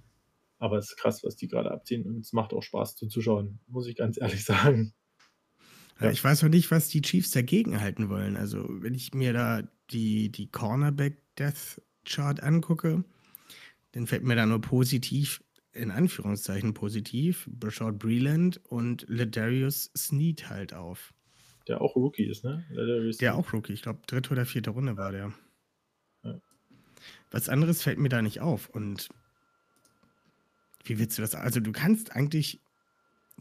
Aber 0.59 0.77
es 0.77 0.89
ist 0.89 0.97
krass, 0.97 1.23
was 1.23 1.35
die 1.35 1.47
gerade 1.47 1.71
abziehen 1.71 2.05
und 2.05 2.19
es 2.19 2.33
macht 2.33 2.53
auch 2.53 2.63
Spaß 2.63 2.95
zuzuschauen, 2.95 3.59
muss 3.67 3.87
ich 3.87 3.95
ganz 3.95 4.19
ehrlich 4.19 4.43
sagen. 4.43 4.93
Ja. 5.99 6.11
Ich 6.11 6.23
weiß 6.23 6.43
noch 6.43 6.49
nicht, 6.49 6.69
was 6.69 6.89
die 6.89 7.01
Chiefs 7.01 7.31
dagegen 7.31 7.79
halten 7.79 8.09
wollen. 8.09 8.37
Also, 8.37 8.65
wenn 8.69 8.93
ich 8.93 9.13
mir 9.13 9.33
da 9.33 9.63
die, 9.89 10.31
die 10.31 10.49
Cornerback-Death-Chart 10.51 12.43
angucke, 12.43 13.03
dann 13.93 14.05
fällt 14.05 14.23
mir 14.23 14.35
da 14.35 14.45
nur 14.45 14.61
positiv, 14.61 15.43
in 15.73 15.91
Anführungszeichen 15.91 16.73
positiv, 16.73 17.47
Brashard 17.51 17.97
Breland 17.99 18.61
und 18.65 19.05
Ladarius 19.07 19.91
Sneed 19.97 20.49
halt 20.49 20.73
auf. 20.73 21.13
Der 21.67 21.81
auch 21.81 21.95
Rookie 21.95 22.25
ist, 22.25 22.43
ne? 22.43 22.65
Ladarius 22.69 23.17
der 23.17 23.35
auch 23.35 23.51
Rookie. 23.51 23.73
Ich 23.73 23.81
glaube, 23.81 23.99
dritte 24.07 24.31
oder 24.31 24.45
vierte 24.45 24.69
Runde 24.69 24.97
war 24.97 25.11
der. 25.11 25.33
Ja. 26.23 26.39
Was 27.31 27.49
anderes 27.49 27.81
fällt 27.81 27.99
mir 27.99 28.09
da 28.09 28.21
nicht 28.21 28.39
auf. 28.39 28.69
Und 28.69 29.09
wie 30.83 30.99
willst 30.99 31.17
du 31.17 31.21
das? 31.21 31.35
Also, 31.35 31.59
du 31.59 31.71
kannst 31.71 32.15
eigentlich 32.15 32.61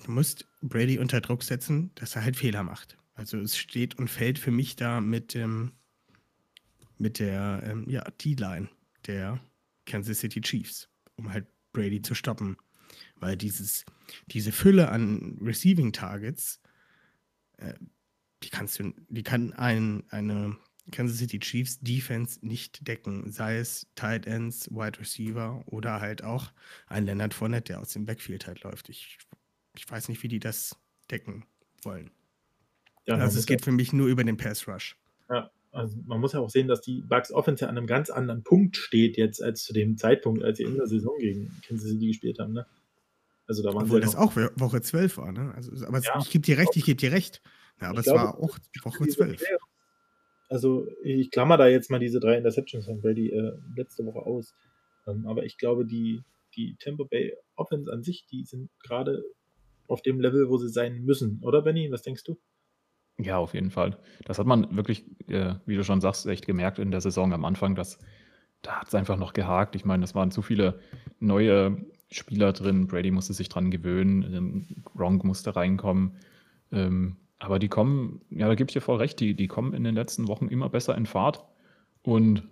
du 0.05 0.11
musst 0.11 0.47
Brady 0.63 0.99
unter 0.99 1.21
Druck 1.21 1.43
setzen, 1.43 1.91
dass 1.95 2.17
er 2.17 2.25
halt 2.25 2.37
Fehler 2.37 2.63
macht. 2.63 2.99
Also 3.15 3.39
es 3.39 3.57
steht 3.57 3.99
und 3.99 4.09
fällt 4.09 4.39
für 4.39 4.51
mich 4.51 4.77
da 4.77 5.01
mit, 5.01 5.35
ähm, 5.35 5.73
mit 6.99 7.19
der 7.19 7.63
ähm, 7.65 7.89
ja, 7.89 8.03
D-Line 8.03 8.69
der 9.07 9.41
Kansas 9.87 10.19
City 10.19 10.41
Chiefs, 10.41 10.89
um 11.17 11.33
halt 11.33 11.47
Brady 11.73 12.03
zu 12.03 12.15
stoppen. 12.15 12.57
Weil 13.17 13.37
dieses, 13.37 13.85
diese 14.27 14.53
Fülle 14.53 14.91
an 14.91 15.39
Receiving 15.41 15.93
Targets, 15.93 16.61
äh, 17.57 17.75
die 18.43 18.51
kannst 18.51 18.79
du, 18.79 18.93
die 19.09 19.23
kann 19.23 19.53
ein, 19.55 20.05
eine 20.11 20.57
Kansas 20.93 21.19
City 21.19 21.39
Chiefs 21.41 21.81
Defense 21.81 22.39
nicht 22.47 22.87
decken, 22.87 23.31
sei 23.33 23.59
es 23.59 23.87
Tight 23.97 24.27
Ends, 24.27 24.71
Wide 24.71 25.01
Receiver 25.01 25.63
oder 25.67 26.01
halt 26.01 26.23
auch 26.23 26.53
ein 26.87 27.07
Leonard 27.07 27.35
Fournette, 27.35 27.73
der 27.73 27.81
aus 27.81 27.93
dem 27.93 28.07
Backfield 28.07 28.47
halt 28.47 28.63
läuft. 28.63 28.89
Ich 28.89 29.19
ich 29.79 29.91
weiß 29.91 30.09
nicht, 30.09 30.23
wie 30.23 30.29
die 30.29 30.41
das 30.41 30.77
decken 31.11 31.45
wollen. 31.83 32.11
Ja, 33.07 33.17
also 33.17 33.39
es 33.39 33.47
geht 33.47 33.65
für 33.65 33.73
mich 33.73 33.93
nur 33.93 34.09
über 34.09 34.25
den 34.25 34.37
Pass 34.37 34.67
Rush. 34.67 34.97
Ja, 35.31 35.51
also 35.71 35.97
man 36.07 36.21
muss 36.21 36.33
ja 36.33 36.41
auch 36.41 36.51
sehen, 36.51 36.67
dass 36.67 36.81
die 36.81 37.03
Bucks 37.03 37.31
Offense 37.31 37.69
an 37.69 37.77
einem 37.77 37.87
ganz 37.87 38.11
anderen 38.11 38.43
Punkt 38.43 38.77
steht 38.77 39.17
jetzt 39.17 39.43
als 39.43 39.65
zu 39.65 39.73
dem 39.73 39.97
Zeitpunkt, 39.97 40.43
als 40.43 40.59
sie 40.59 40.65
in 40.65 40.75
der 40.75 40.87
Saison 40.87 41.17
gegen 41.19 41.51
Kansas 41.67 41.89
City 41.89 42.09
gespielt 42.09 42.39
haben. 42.39 42.53
Ne? 42.53 42.67
Also 43.47 43.63
da 43.63 43.73
waren 43.73 43.85
Obwohl 43.85 44.01
das 44.01 44.17
auch 44.17 44.35
Woche 44.35 44.81
12 44.83 45.19
war, 45.19 45.31
ne? 45.31 45.53
Also, 45.55 45.87
aber 45.87 46.01
ja, 46.01 46.19
ich 46.19 46.31
gebe 46.31 46.45
dir 46.45 46.59
recht, 46.59 46.75
ich 46.75 46.85
gebe 46.85 46.97
dir 46.97 47.13
recht. 47.13 47.43
Ja, 47.81 47.91
aber 47.91 48.01
es 48.01 48.07
glaube, 48.07 48.21
war 48.21 48.39
auch 48.39 48.59
Woche 48.83 49.07
12. 49.07 49.41
Also 50.49 50.87
ich 51.03 51.31
klammer 51.31 51.57
da 51.57 51.67
jetzt 51.67 51.91
mal 51.91 51.99
diese 51.99 52.21
drei 52.21 52.37
Interceptions 52.37 52.87
von 52.87 53.01
Brady 53.01 53.31
äh, 53.31 53.53
letzte 53.75 54.05
Woche 54.07 54.21
aus. 54.21 54.55
Ähm, 55.07 55.27
aber 55.27 55.45
ich 55.45 55.59
glaube, 55.59 55.85
die, 55.85 56.23
die 56.57 56.77
Tampa 56.79 57.05
Bay 57.05 57.35
Offense 57.57 57.93
an 57.93 58.03
sich, 58.03 58.27
die 58.31 58.45
sind 58.45 58.71
gerade 58.83 59.25
auf 59.89 60.03
dem 60.03 60.21
Level, 60.21 60.49
wo 60.49 60.57
sie 60.57 60.69
sein 60.69 61.05
müssen, 61.05 61.41
oder 61.43 61.63
Benny? 61.63 61.91
Was 61.91 62.03
denkst 62.03 62.25
du? 62.25 62.37
Ja, 63.19 63.39
auf 63.39 63.55
jeden 63.55 63.71
Fall. 63.71 63.99
Das 64.25 64.39
hat 64.39 64.47
man 64.47 64.77
wirklich, 64.77 65.05
äh, 65.29 65.55
wie 65.65 65.77
du 65.77 65.85
schon 65.85 66.01
sagst, 66.01 66.27
echt 66.27 66.47
gemerkt 66.47 66.79
in 66.79 66.91
der 66.91 67.01
Saison 67.01 67.33
am 67.33 67.45
Anfang, 67.45 67.75
dass 67.75 67.99
da 68.63 68.81
hat 68.81 68.89
es 68.89 68.95
einfach 68.95 69.17
noch 69.17 69.33
gehakt. 69.33 69.75
Ich 69.75 69.85
meine, 69.85 70.05
es 70.05 70.15
waren 70.15 70.31
zu 70.31 70.43
viele 70.43 70.81
neue 71.19 71.87
Spieler 72.11 72.53
drin. 72.53 72.87
Brady 72.87 73.11
musste 73.11 73.33
sich 73.33 73.49
dran 73.49 73.71
gewöhnen, 73.71 74.23
ähm, 74.23 74.83
Gronk 74.85 75.25
musste 75.25 75.57
reinkommen. 75.57 76.17
Ähm, 76.73 77.17
aber 77.39 77.59
die 77.59 77.69
kommen, 77.69 78.23
ja, 78.31 78.49
da 78.49 78.55
gebe 78.55 78.71
ich 78.71 78.75
dir 78.75 78.81
voll 78.81 78.97
recht, 78.97 79.21
die, 79.21 79.35
die 79.35 79.49
kommen 79.49 79.75
in 79.75 79.85
den 79.85 79.95
letzten 79.95 80.29
Wochen 80.29 80.49
immer 80.49 80.69
besser 80.69 80.97
in 80.97 81.07
Fahrt 81.07 81.45
und 82.03 82.43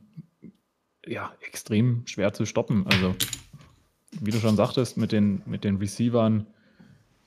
ja, 1.07 1.32
extrem 1.41 2.07
schwer 2.07 2.32
zu 2.32 2.47
stoppen. 2.47 2.87
Also, 2.87 3.14
wie 4.20 4.30
du 4.30 4.39
schon 4.39 4.57
sagtest, 4.57 4.97
mit 4.97 5.12
den, 5.12 5.43
mit 5.47 5.64
den 5.64 5.76
Receivern, 5.76 6.47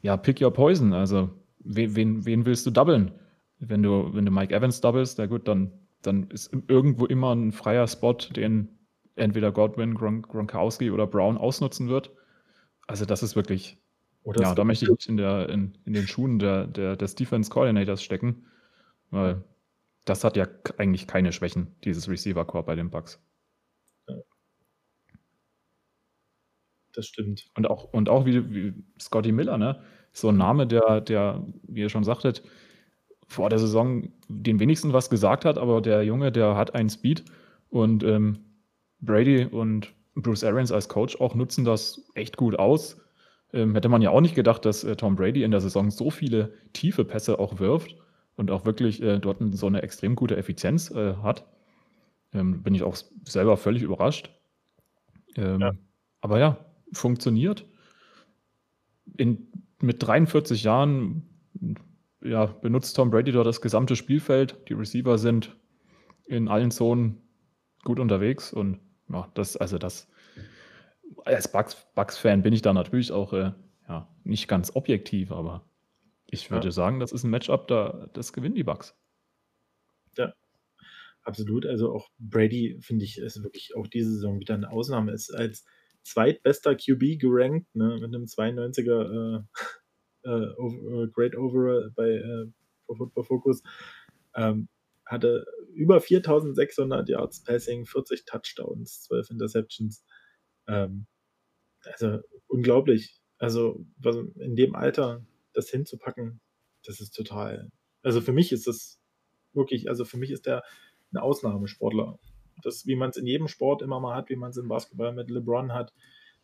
ja, 0.01 0.18
pick 0.18 0.41
your 0.41 0.51
poison. 0.51 0.93
Also, 0.93 1.30
wen, 1.60 1.95
wen, 1.95 2.26
wen 2.26 2.45
willst 2.45 2.66
du 2.66 2.72
doublen? 2.72 3.12
Wenn 3.60 3.82
du, 3.84 4.14
wenn 4.14 4.26
du 4.26 4.32
Mike 4.32 4.53
Evans 4.53 4.82
doublest, 4.82 5.18
na 5.18 5.26
gut, 5.26 5.47
dann, 5.47 5.72
dann 6.01 6.30
ist 6.30 6.53
irgendwo 6.68 7.05
immer 7.05 7.34
ein 7.34 7.51
freier 7.51 7.88
Spot, 7.88 8.14
den 8.14 8.70
entweder 9.16 9.51
Godwin, 9.51 9.95
Gron 9.95 10.22
Gronkowski 10.22 10.91
oder 10.91 11.08
Brown 11.08 11.38
ausnutzen 11.38 11.88
wird. 11.89 12.12
Also, 12.86 13.05
das 13.05 13.24
ist 13.24 13.36
wirklich. 13.36 13.78
Oder 14.28 14.41
ja, 14.41 14.55
da 14.55 14.63
möchte 14.63 14.86
ich 14.86 14.91
nicht 14.91 15.07
in, 15.07 15.17
der, 15.17 15.49
in, 15.49 15.78
in 15.86 15.93
den 15.93 16.07
Schuhen 16.07 16.38
der, 16.38 16.67
der, 16.67 16.95
des 16.95 17.15
Defense 17.15 17.49
Coordinators 17.49 18.03
stecken, 18.03 18.45
weil 19.09 19.43
das 20.05 20.23
hat 20.23 20.36
ja 20.36 20.47
eigentlich 20.78 21.07
keine 21.07 21.32
Schwächen, 21.32 21.75
dieses 21.84 22.09
Receiver 22.09 22.45
Core 22.45 22.63
bei 22.63 22.75
den 22.75 22.89
Bucks. 22.89 23.19
das 26.97 27.07
stimmt. 27.07 27.45
Und 27.55 27.69
auch, 27.69 27.93
und 27.93 28.09
auch 28.09 28.25
wie, 28.25 28.53
wie 28.53 28.73
Scotty 28.99 29.32
Miller, 29.32 29.57
ne? 29.57 29.82
So 30.11 30.30
ein 30.30 30.38
Name, 30.38 30.65
der, 30.65 30.99
der, 31.01 31.45
wie 31.67 31.82
ihr 31.82 31.89
schon 31.89 32.03
sagtet, 32.03 32.41
vor 33.28 33.49
der 33.49 33.59
Saison 33.59 34.09
den 34.28 34.59
wenigsten 34.59 34.93
was 34.93 35.09
gesagt 35.09 35.45
hat, 35.45 35.57
aber 35.57 35.82
der 35.82 36.03
Junge, 36.03 36.32
der 36.32 36.55
hat 36.55 36.73
einen 36.73 36.89
Speed 36.89 37.23
und 37.69 38.03
ähm, 38.03 38.39
Brady 38.99 39.45
und 39.45 39.93
Bruce 40.15 40.43
Arians 40.43 40.71
als 40.71 40.89
Coach 40.89 41.19
auch 41.21 41.36
nutzen 41.36 41.65
das 41.65 42.09
echt 42.15 42.38
gut 42.38 42.57
aus. 42.57 42.97
Ähm, 43.53 43.73
hätte 43.75 43.89
man 43.89 44.01
ja 44.01 44.09
auch 44.09 44.21
nicht 44.21 44.35
gedacht, 44.35 44.65
dass 44.65 44.83
äh, 44.83 44.95
Tom 44.95 45.15
Brady 45.15 45.43
in 45.43 45.51
der 45.51 45.61
Saison 45.61 45.89
so 45.91 46.09
viele 46.09 46.53
tiefe 46.73 47.05
Pässe 47.05 47.39
auch 47.39 47.59
wirft 47.59 47.95
und 48.35 48.51
auch 48.51 48.65
wirklich 48.65 49.01
äh, 49.01 49.19
dort 49.19 49.37
so 49.51 49.67
eine 49.67 49.81
extrem 49.81 50.15
gute 50.15 50.37
Effizienz 50.37 50.91
äh, 50.91 51.15
hat. 51.15 51.45
Ähm, 52.33 52.61
bin 52.61 52.75
ich 52.75 52.83
auch 52.83 52.97
selber 53.23 53.57
völlig 53.57 53.83
überrascht. 53.83 54.31
Ähm, 55.35 55.61
ja. 55.61 55.71
Aber 56.21 56.39
ja, 56.39 56.57
funktioniert. 56.91 57.65
In, 59.15 59.47
mit 59.81 60.05
43 60.05 60.63
Jahren 60.63 61.23
ja, 62.21 62.45
benutzt 62.45 62.95
Tom 62.95 63.09
Brady 63.09 63.31
dort 63.31 63.47
das 63.47 63.61
gesamte 63.61 63.95
Spielfeld. 63.95 64.57
Die 64.67 64.73
Receiver 64.73 65.17
sind 65.17 65.55
in 66.25 66.47
allen 66.47 66.71
Zonen 66.71 67.21
gut 67.83 67.99
unterwegs 67.99 68.51
und 68.51 68.79
ja, 69.09 69.29
das, 69.33 69.55
also 69.55 69.77
das, 69.77 70.09
als 71.26 71.51
Bugs-Fan 71.51 72.41
bin 72.43 72.53
ich 72.53 72.62
da 72.62 72.74
natürlich 72.74 73.12
auch 73.12 73.34
äh, 73.34 73.51
ja, 73.88 74.08
nicht 74.24 74.47
ganz 74.47 74.76
objektiv, 74.76 75.32
aber 75.32 75.68
ich 76.30 76.51
würde 76.51 76.68
ja. 76.68 76.72
sagen, 76.72 76.99
das 76.99 77.12
ist 77.12 77.24
ein 77.24 77.30
Matchup, 77.30 77.68
da, 77.68 78.10
das 78.14 78.34
gewinnen 78.34 78.55
die 78.55 78.64
Bugs. 78.64 78.95
Ja, 80.18 80.34
absolut. 81.24 81.66
Also 81.66 81.93
auch 81.93 82.10
Brady, 82.20 82.78
finde 82.82 83.05
ich, 83.05 83.18
ist 83.18 83.43
wirklich 83.43 83.76
auch 83.76 83.88
diese 83.88 84.12
Saison 84.12 84.39
wieder 84.39 84.55
eine 84.55 84.70
Ausnahme. 84.72 85.14
Ist 85.14 85.34
als 85.34 85.66
zweitbester 86.03 86.76
QB 86.76 87.20
gerankt, 87.20 87.74
ne, 87.76 87.97
mit 88.01 88.14
einem 88.14 88.26
92er 88.26 89.43
äh, 90.26 90.30
äh, 90.30 91.08
Great 91.14 91.36
Overall 91.36 91.91
bei 91.95 92.10
äh, 92.10 92.47
Football 92.95 93.24
Focus. 93.24 93.64
Ähm, 94.36 94.68
hatte 95.05 95.45
über 95.74 96.01
4600 96.01 97.08
Yards 97.08 97.43
Passing, 97.43 97.86
40 97.86 98.26
Touchdowns, 98.26 99.03
12 99.03 99.32
Interceptions. 99.32 100.03
Ähm, 100.68 101.07
also 101.84 102.20
unglaublich. 102.47 103.20
Also 103.38 103.86
in 104.39 104.55
dem 104.55 104.76
Alter 104.76 105.26
das 105.53 105.70
hinzupacken, 105.70 106.39
das 106.86 106.99
ist 106.99 107.11
total. 107.11 107.72
Also 108.03 108.22
für 108.22 108.34
mich 108.34 108.51
ist 108.51 108.68
das 108.68 108.99
wirklich, 109.53 109.89
also 109.89 110.05
für 110.05 110.18
mich 110.18 110.32
ist 110.32 110.45
der 110.45 110.63
ein 111.11 111.18
Ausnahmesportler. 111.18 112.20
Das, 112.63 112.86
wie 112.86 112.95
man 112.95 113.11
es 113.11 113.18
in 113.18 113.28
jedem 113.28 113.47
Sport 113.47 113.82
immer 113.82 113.99
mal 113.99 114.15
hat, 114.15 114.30
wie 114.30 114.36
man 114.36 114.49
es 114.49 114.57
im 114.57 114.68
Basketball 114.68 115.13
mit 115.13 115.30
LeBron 115.30 115.74
hat 115.74 115.93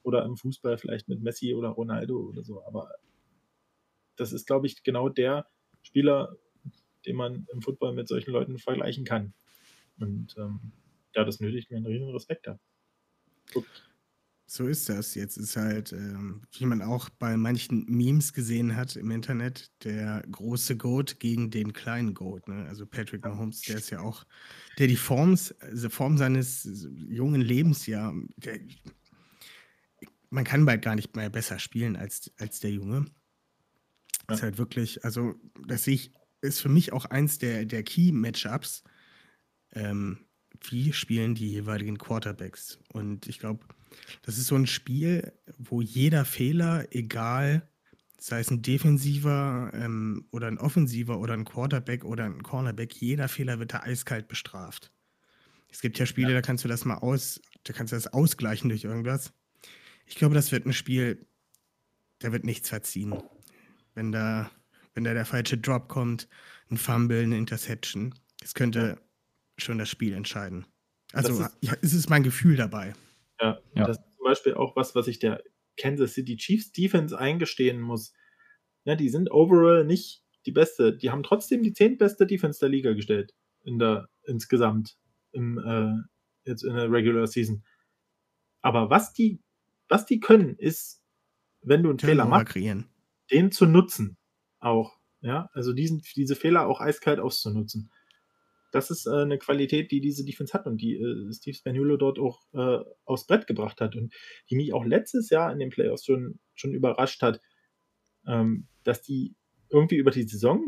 oder 0.04 0.24
im 0.26 0.38
Fußball 0.38 0.78
vielleicht 0.78 1.08
mit 1.08 1.22
Messi 1.22 1.54
oder 1.54 1.70
Ronaldo 1.70 2.18
oder 2.18 2.44
so. 2.44 2.64
Aber 2.66 2.92
das 4.16 4.32
ist, 4.32 4.46
glaube 4.46 4.68
ich, 4.68 4.84
genau 4.84 5.10
der 5.10 5.48
Spieler, 5.82 6.38
den 7.06 7.16
man 7.16 7.48
im 7.52 7.62
Football 7.62 7.94
mit 7.94 8.08
solchen 8.08 8.32
Leuten 8.32 8.60
vergleichen 8.60 9.06
kann. 9.06 9.34
Und 10.00 10.36
ähm, 10.38 10.72
ja, 11.16 11.24
das 11.24 11.40
nötigt 11.40 11.72
mir 11.72 11.78
einen 11.78 11.86
riesen 11.86 12.10
Respekt 12.10 12.48
ab. 12.48 12.60
Gut. 13.54 13.66
So 14.46 14.68
ist 14.68 14.90
das. 14.90 15.16
Jetzt 15.16 15.38
ist 15.38 15.56
halt, 15.56 15.94
ähm, 15.94 16.42
wie 16.52 16.66
man 16.66 16.82
auch 16.82 17.10
bei 17.10 17.38
manchen 17.38 17.86
Memes 17.86 18.34
gesehen 18.34 18.76
hat 18.76 18.96
im 18.96 19.10
Internet, 19.10 19.72
der 19.84 20.24
große 20.30 20.78
Goat 20.78 21.20
gegen 21.20 21.50
den 21.50 21.74
kleinen 21.74 22.14
Goat. 22.14 22.48
Ne? 22.48 22.66
Also 22.68 22.86
Patrick 22.86 23.24
Mahomes, 23.24 23.62
der 23.62 23.78
ist 23.78 23.90
ja 23.90 24.02
auch, 24.02 24.26
der 24.78 24.88
die 24.88 24.98
Forms, 24.98 25.54
also 25.60 25.90
Form 25.90 26.18
seines 26.18 26.68
jungen 27.08 27.42
Lebens 27.42 27.86
ja, 27.88 28.14
der, 28.38 28.60
man 30.30 30.44
kann 30.44 30.66
bald 30.66 30.82
gar 30.82 30.96
nicht 30.96 31.16
mehr 31.16 31.30
besser 31.30 31.60
spielen 31.60 31.96
als, 31.96 32.32
als 32.38 32.60
der 32.60 32.72
Junge. 32.72 33.06
Ja. 34.28 34.36
Ist 34.36 34.44
halt 34.44 34.58
wirklich, 34.58 35.06
also 35.06 35.36
das 35.68 35.86
sehe 35.86 35.96
ich, 35.96 36.12
ist 36.42 36.60
für 36.60 36.70
mich 36.70 36.92
auch 36.92 37.06
eins 37.06 37.38
der, 37.38 37.66
der 37.66 37.84
Key-Matchups. 37.84 38.84
Ähm, 39.72 40.26
wie 40.70 40.94
spielen 40.94 41.36
die 41.36 41.50
jeweiligen 41.50 41.98
Quarterbacks? 41.98 42.80
Und 42.92 43.28
ich 43.28 43.40
glaube, 43.40 43.66
das 44.24 44.38
ist 44.38 44.48
so 44.48 44.56
ein 44.56 44.68
Spiel, 44.68 45.34
wo 45.58 45.82
jeder 45.82 46.26
Fehler, 46.26 46.88
egal, 46.92 47.68
sei 48.20 48.40
es 48.40 48.50
ein 48.50 48.62
defensiver 48.62 49.72
ähm, 49.74 50.26
oder 50.32 50.48
ein 50.48 50.58
offensiver 50.58 51.20
oder 51.20 51.34
ein 51.34 51.44
Quarterback 51.44 52.06
oder 52.06 52.26
ein 52.26 52.42
Cornerback, 52.42 52.94
jeder 52.96 53.28
Fehler 53.28 53.60
wird 53.60 53.74
da 53.74 53.82
eiskalt 53.82 54.28
bestraft. 54.28 54.94
Es 55.70 55.82
gibt 55.82 56.00
ja 56.00 56.06
Spiele, 56.06 56.30
ja. 56.30 56.36
da 56.36 56.42
kannst 56.42 56.64
du 56.64 56.68
das 56.68 56.86
mal 56.86 57.00
aus, 57.00 57.42
da 57.64 57.74
kannst 57.74 57.92
du 57.92 57.98
das 57.98 58.08
ausgleichen 58.08 58.70
durch 58.70 58.84
irgendwas. 58.84 59.34
Ich 60.06 60.16
glaube, 60.16 60.36
das 60.36 60.52
wird 60.52 60.66
ein 60.66 60.74
Spiel, 60.74 61.26
da 62.20 62.32
wird 62.32 62.46
nichts 62.46 62.70
verziehen. 62.70 63.22
Wenn 63.94 64.12
da, 64.12 64.50
wenn 64.94 65.04
da 65.04 65.14
der 65.14 65.26
falsche 65.26 65.58
Drop 65.58 65.90
kommt, 65.90 66.30
ein 66.70 66.78
Fumble, 66.78 67.24
eine 67.24 67.38
Interception, 67.38 68.16
es 68.42 68.54
könnte 68.54 69.02
schon 69.58 69.78
das 69.78 69.90
Spiel 69.90 70.14
entscheiden. 70.14 70.66
Also 71.12 71.44
ist, 71.44 71.58
ja, 71.62 71.74
es 71.82 71.94
ist 71.94 72.10
mein 72.10 72.24
Gefühl 72.24 72.56
dabei. 72.56 72.94
Ja, 73.44 73.60
ja. 73.76 73.86
das 73.86 73.98
ist 73.98 74.16
zum 74.16 74.24
Beispiel 74.24 74.54
auch 74.54 74.76
was, 74.78 74.96
was 74.96 75.08
ich 75.08 75.20
der 75.20 75.44
Kansas 75.76 76.14
City 76.14 76.38
Chiefs 76.38 76.72
Defense 76.72 77.18
eingestehen 77.18 77.82
muss. 77.82 78.14
Ja, 78.86 78.96
die 78.96 79.10
sind 79.10 79.30
overall 79.32 79.84
nicht 79.84 80.24
die 80.46 80.52
beste. 80.52 80.96
Die 80.96 81.10
haben 81.10 81.24
trotzdem 81.24 81.62
die 81.62 81.74
zehntbeste 81.74 82.26
Defense 82.26 82.60
der 82.60 82.70
Liga 82.70 82.94
gestellt 82.94 83.34
in 83.66 83.80
der 83.80 84.08
insgesamt 84.26 84.98
im 85.34 85.58
äh, 85.58 86.50
jetzt 86.50 86.64
in 86.64 86.74
der 86.74 86.90
Regular 86.90 87.28
Season. 87.28 87.64
Aber 88.62 88.90
was 88.90 89.14
die 89.14 89.42
was 89.90 90.06
die 90.06 90.22
können, 90.22 90.56
ist, 90.56 91.04
wenn 91.62 91.84
du 91.84 91.90
einen 91.90 92.00
Fehler 92.00 92.26
machst, 92.26 92.54
kreieren. 92.54 92.86
den 93.32 93.52
zu 93.52 93.66
nutzen 93.66 94.18
auch. 94.60 94.98
Ja, 95.20 95.50
also 95.54 95.72
diesen, 95.72 96.02
diese 96.16 96.36
Fehler 96.36 96.68
auch 96.68 96.82
eiskalt 96.82 97.20
auszunutzen 97.20 97.90
das 98.74 98.90
ist 98.90 99.06
äh, 99.06 99.12
eine 99.12 99.38
Qualität, 99.38 99.92
die 99.92 100.02
diese 100.02 100.26
Defense 100.26 100.54
hat 100.54 100.66
und 100.66 100.82
die 100.82 100.96
äh, 100.96 101.32
Steve 101.32 101.56
Spagnuolo 101.56 101.96
dort 101.96 102.20
auch 102.20 102.42
äh, 102.54 102.84
aufs 103.06 103.28
Brett 103.28 103.46
gebracht 103.48 103.80
hat 103.80 103.96
und 103.96 104.14
die 104.50 104.56
mich 104.56 104.74
auch 104.74 104.84
letztes 104.84 105.30
Jahr 105.30 105.52
in 105.52 105.60
den 105.60 105.70
Playoffs 105.70 106.06
schon, 106.06 106.40
schon 106.56 106.74
überrascht 106.74 107.22
hat, 107.22 107.40
ähm, 108.26 108.68
dass 108.84 109.02
die 109.02 109.36
irgendwie 109.70 109.98
über 109.98 110.12
die 110.12 110.24
Saison 110.24 110.64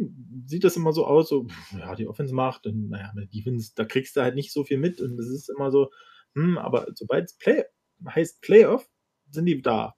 sieht 0.46 0.64
das 0.64 0.76
immer 0.76 0.94
so 0.94 1.06
aus, 1.06 1.30
so, 1.30 1.48
ja, 1.72 1.96
die 1.96 2.08
Offense 2.08 2.34
macht 2.34 2.66
und 2.68 2.90
naja, 2.90 3.12
mit 3.16 3.34
Defense, 3.34 3.72
da 3.76 3.86
kriegst 3.86 4.16
du 4.16 4.22
halt 4.22 4.36
nicht 4.36 4.52
so 4.52 4.64
viel 4.64 4.78
mit 4.78 5.02
und 5.02 5.20
es 5.20 5.30
ist 5.30 5.50
immer 5.50 5.72
so, 5.72 5.92
hm, 6.34 6.58
aber 6.58 6.88
sobald 6.94 7.26
es 7.26 7.38
Play 7.38 7.64
heißt 8.08 8.42
Playoff, 8.42 8.88
sind 9.32 9.46
die 9.46 9.62
da 9.62 9.96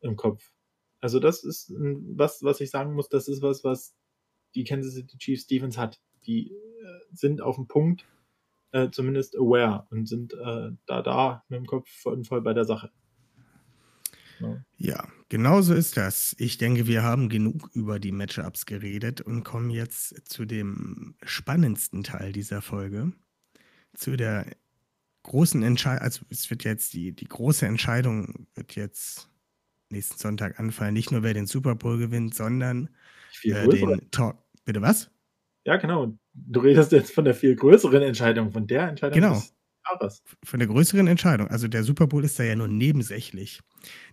im 0.00 0.16
Kopf. 0.16 0.50
Also 1.00 1.18
das 1.18 1.44
ist 1.44 1.72
was, 1.76 2.42
was 2.42 2.60
ich 2.60 2.70
sagen 2.70 2.94
muss, 2.94 3.08
das 3.08 3.28
ist 3.28 3.42
was, 3.42 3.64
was 3.64 3.94
die 4.54 4.64
Kansas 4.64 4.94
City 4.94 5.18
Chiefs 5.18 5.46
Defense 5.46 5.80
hat. 5.80 6.00
Die 6.26 6.54
sind 7.12 7.40
auf 7.40 7.56
dem 7.56 7.66
Punkt 7.66 8.06
äh, 8.72 8.90
zumindest 8.90 9.36
aware 9.36 9.86
und 9.90 10.06
sind 10.06 10.32
äh, 10.34 10.70
da 10.86 11.02
da 11.02 11.44
mit 11.48 11.58
dem 11.58 11.66
Kopf 11.66 11.88
voll, 11.88 12.22
voll 12.24 12.40
bei 12.40 12.54
der 12.54 12.64
Sache. 12.64 12.90
Ja. 14.38 14.64
ja, 14.78 15.08
genau 15.28 15.60
so 15.60 15.74
ist 15.74 15.98
das. 15.98 16.34
Ich 16.38 16.56
denke, 16.56 16.86
wir 16.86 17.02
haben 17.02 17.28
genug 17.28 17.70
über 17.74 17.98
die 17.98 18.12
Matchups 18.12 18.64
geredet 18.64 19.20
und 19.20 19.44
kommen 19.44 19.68
jetzt 19.68 20.28
zu 20.30 20.46
dem 20.46 21.14
spannendsten 21.22 22.02
Teil 22.04 22.32
dieser 22.32 22.62
Folge. 22.62 23.12
Zu 23.92 24.16
der 24.16 24.46
großen 25.24 25.62
Entscheidung, 25.62 26.02
also 26.02 26.24
es 26.30 26.48
wird 26.48 26.64
jetzt 26.64 26.94
die, 26.94 27.12
die 27.12 27.28
große 27.28 27.66
Entscheidung 27.66 28.46
wird 28.54 28.76
jetzt 28.76 29.28
nächsten 29.90 30.18
Sonntag 30.18 30.58
anfallen. 30.58 30.94
Nicht 30.94 31.10
nur 31.10 31.22
wer 31.22 31.34
den 31.34 31.46
Super 31.46 31.74
Bowl 31.74 31.98
gewinnt, 31.98 32.34
sondern 32.34 32.88
äh, 33.42 33.68
den 33.68 34.10
Talk. 34.10 34.38
Bitte 34.64 34.80
was? 34.80 35.10
Ja, 35.64 35.76
genau. 35.76 36.16
Du 36.46 36.60
redest 36.60 36.92
jetzt 36.92 37.12
von 37.12 37.24
der 37.24 37.34
viel 37.34 37.54
größeren 37.54 38.02
Entscheidung, 38.02 38.52
von 38.52 38.66
der 38.66 38.88
Entscheidung 38.88 39.20
genau. 39.20 39.34
des 39.34 39.54
Jahres. 39.88 40.22
Von 40.44 40.58
der 40.58 40.68
größeren 40.68 41.06
Entscheidung. 41.06 41.48
Also 41.48 41.68
der 41.68 41.84
Super 41.84 42.06
Bowl 42.06 42.24
ist 42.24 42.38
da 42.38 42.44
ja 42.44 42.56
nur 42.56 42.68
nebensächlich. 42.68 43.60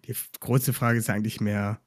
Die 0.05 0.15
große 0.39 0.73
Frage 0.73 0.99
ist 0.99 1.09
eigentlich 1.09 1.41
mehr, 1.41 1.81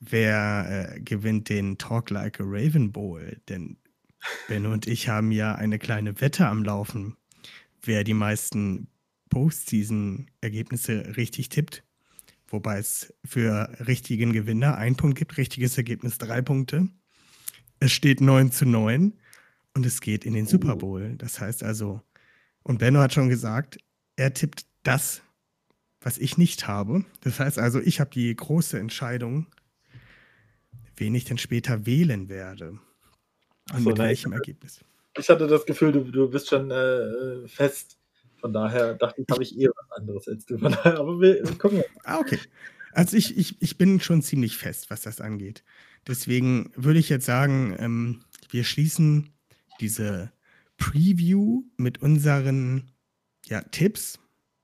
wer 0.00 0.94
äh, 0.94 1.00
gewinnt 1.00 1.48
den 1.48 1.78
Talk 1.78 2.10
Like 2.10 2.40
a 2.40 2.44
Raven 2.46 2.92
Bowl? 2.92 3.40
Denn 3.48 3.78
Ben 4.48 4.66
und 4.66 4.86
ich 4.86 5.08
haben 5.08 5.32
ja 5.32 5.54
eine 5.54 5.78
kleine 5.78 6.20
Wette 6.20 6.46
am 6.46 6.64
Laufen, 6.64 7.16
wer 7.82 8.04
die 8.04 8.14
meisten 8.14 8.88
Postseason-Ergebnisse 9.30 11.16
richtig 11.16 11.48
tippt. 11.48 11.84
Wobei 12.48 12.78
es 12.78 13.14
für 13.24 13.70
richtigen 13.86 14.32
Gewinner 14.32 14.76
ein 14.76 14.96
Punkt 14.96 15.18
gibt, 15.18 15.36
richtiges 15.36 15.76
Ergebnis 15.76 16.16
drei 16.18 16.40
Punkte. 16.40 16.88
Es 17.78 17.92
steht 17.92 18.20
9 18.20 18.50
zu 18.50 18.66
9 18.66 19.12
und 19.78 19.86
es 19.86 20.00
geht 20.00 20.26
in 20.26 20.34
den 20.34 20.46
Super 20.46 20.74
oh. 20.74 20.78
Bowl. 20.78 21.14
Das 21.18 21.38
heißt 21.38 21.62
also, 21.62 22.00
und 22.64 22.78
Benno 22.78 22.98
hat 22.98 23.14
schon 23.14 23.28
gesagt, 23.28 23.78
er 24.16 24.34
tippt 24.34 24.66
das, 24.82 25.22
was 26.00 26.18
ich 26.18 26.36
nicht 26.36 26.66
habe. 26.66 27.04
Das 27.20 27.38
heißt 27.38 27.60
also, 27.60 27.78
ich 27.78 28.00
habe 28.00 28.10
die 28.10 28.34
große 28.34 28.76
Entscheidung, 28.76 29.46
wen 30.96 31.14
ich 31.14 31.26
denn 31.26 31.38
später 31.38 31.86
wählen 31.86 32.28
werde. 32.28 32.80
Und 33.72 33.84
so, 33.84 33.90
mit 33.90 33.98
welchem 33.98 34.32
ich, 34.32 34.38
Ergebnis. 34.38 34.80
Ich 35.16 35.28
hatte 35.28 35.46
das 35.46 35.64
Gefühl, 35.64 35.92
du, 35.92 36.00
du 36.00 36.28
bist 36.28 36.48
schon 36.48 36.72
äh, 36.72 37.46
fest. 37.46 38.00
Von 38.40 38.52
daher 38.52 38.94
dachte 38.94 39.22
ich, 39.22 39.26
habe 39.30 39.42
ich 39.44 39.56
eher 39.56 39.70
was 39.76 39.96
anderes 39.96 40.26
als 40.26 40.44
du. 40.44 40.56
aber 40.56 41.20
wir, 41.20 41.34
wir 41.44 41.56
gucken. 41.56 41.84
Ah, 42.02 42.18
okay. 42.18 42.40
Also 42.90 43.16
ich, 43.16 43.38
ich, 43.38 43.62
ich 43.62 43.78
bin 43.78 44.00
schon 44.00 44.22
ziemlich 44.22 44.56
fest, 44.56 44.90
was 44.90 45.02
das 45.02 45.20
angeht. 45.20 45.62
Deswegen 46.08 46.72
würde 46.74 46.98
ich 46.98 47.08
jetzt 47.08 47.26
sagen, 47.26 47.76
ähm, 47.78 48.24
wir 48.50 48.64
schließen 48.64 49.30
diese 49.80 50.32
Preview 50.76 51.64
mit 51.76 51.98
unseren 52.02 52.90
ja, 53.46 53.62
Tipps 53.62 54.18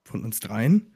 von 0.05 0.25
uns 0.25 0.41
dreien. 0.41 0.95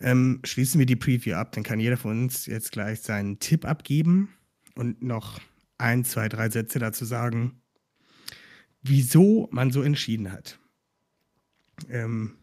ähm, 0.00 0.40
schließen 0.44 0.78
wir 0.78 0.86
die 0.86 0.96
Preview 0.96 1.34
ab. 1.34 1.52
Dann 1.52 1.64
kann 1.64 1.80
jeder 1.80 1.96
von 1.96 2.22
uns 2.22 2.46
jetzt 2.46 2.72
gleich 2.72 3.00
seinen 3.00 3.38
Tipp 3.38 3.64
abgeben 3.64 4.34
und 4.74 5.02
noch 5.02 5.40
ein, 5.78 6.04
zwei, 6.04 6.28
drei 6.28 6.48
Sätze 6.50 6.78
dazu 6.78 7.04
sagen, 7.04 7.60
wieso 8.82 9.48
man 9.50 9.70
so 9.70 9.82
entschieden 9.82 10.32
hat. 10.32 10.58
Ähm, 11.88 12.36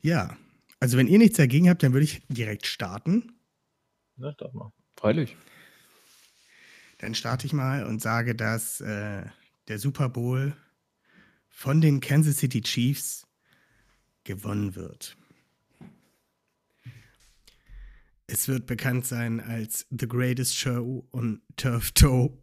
ja, 0.00 0.36
also 0.80 0.98
wenn 0.98 1.08
ihr 1.08 1.18
nichts 1.18 1.36
dagegen 1.36 1.68
habt, 1.68 1.82
dann 1.82 1.92
würde 1.92 2.04
ich 2.04 2.22
direkt 2.28 2.66
starten. 2.66 3.32
Na, 4.16 4.32
start 4.32 4.54
mal. 4.54 4.72
Freilich. 4.96 5.36
Dann 7.04 7.14
starte 7.14 7.46
ich 7.46 7.52
mal 7.52 7.84
und 7.84 8.00
sage, 8.00 8.34
dass 8.34 8.80
äh, 8.80 9.26
der 9.68 9.78
Super 9.78 10.08
Bowl 10.08 10.56
von 11.50 11.82
den 11.82 12.00
Kansas 12.00 12.38
City 12.38 12.62
Chiefs 12.62 13.26
gewonnen 14.24 14.74
wird. 14.74 15.14
Es 18.26 18.48
wird 18.48 18.64
bekannt 18.64 19.04
sein 19.04 19.40
als 19.40 19.86
The 19.90 20.08
Greatest 20.08 20.56
Show 20.56 21.06
on 21.12 21.42
Turf 21.56 21.90
Toe. 21.90 22.38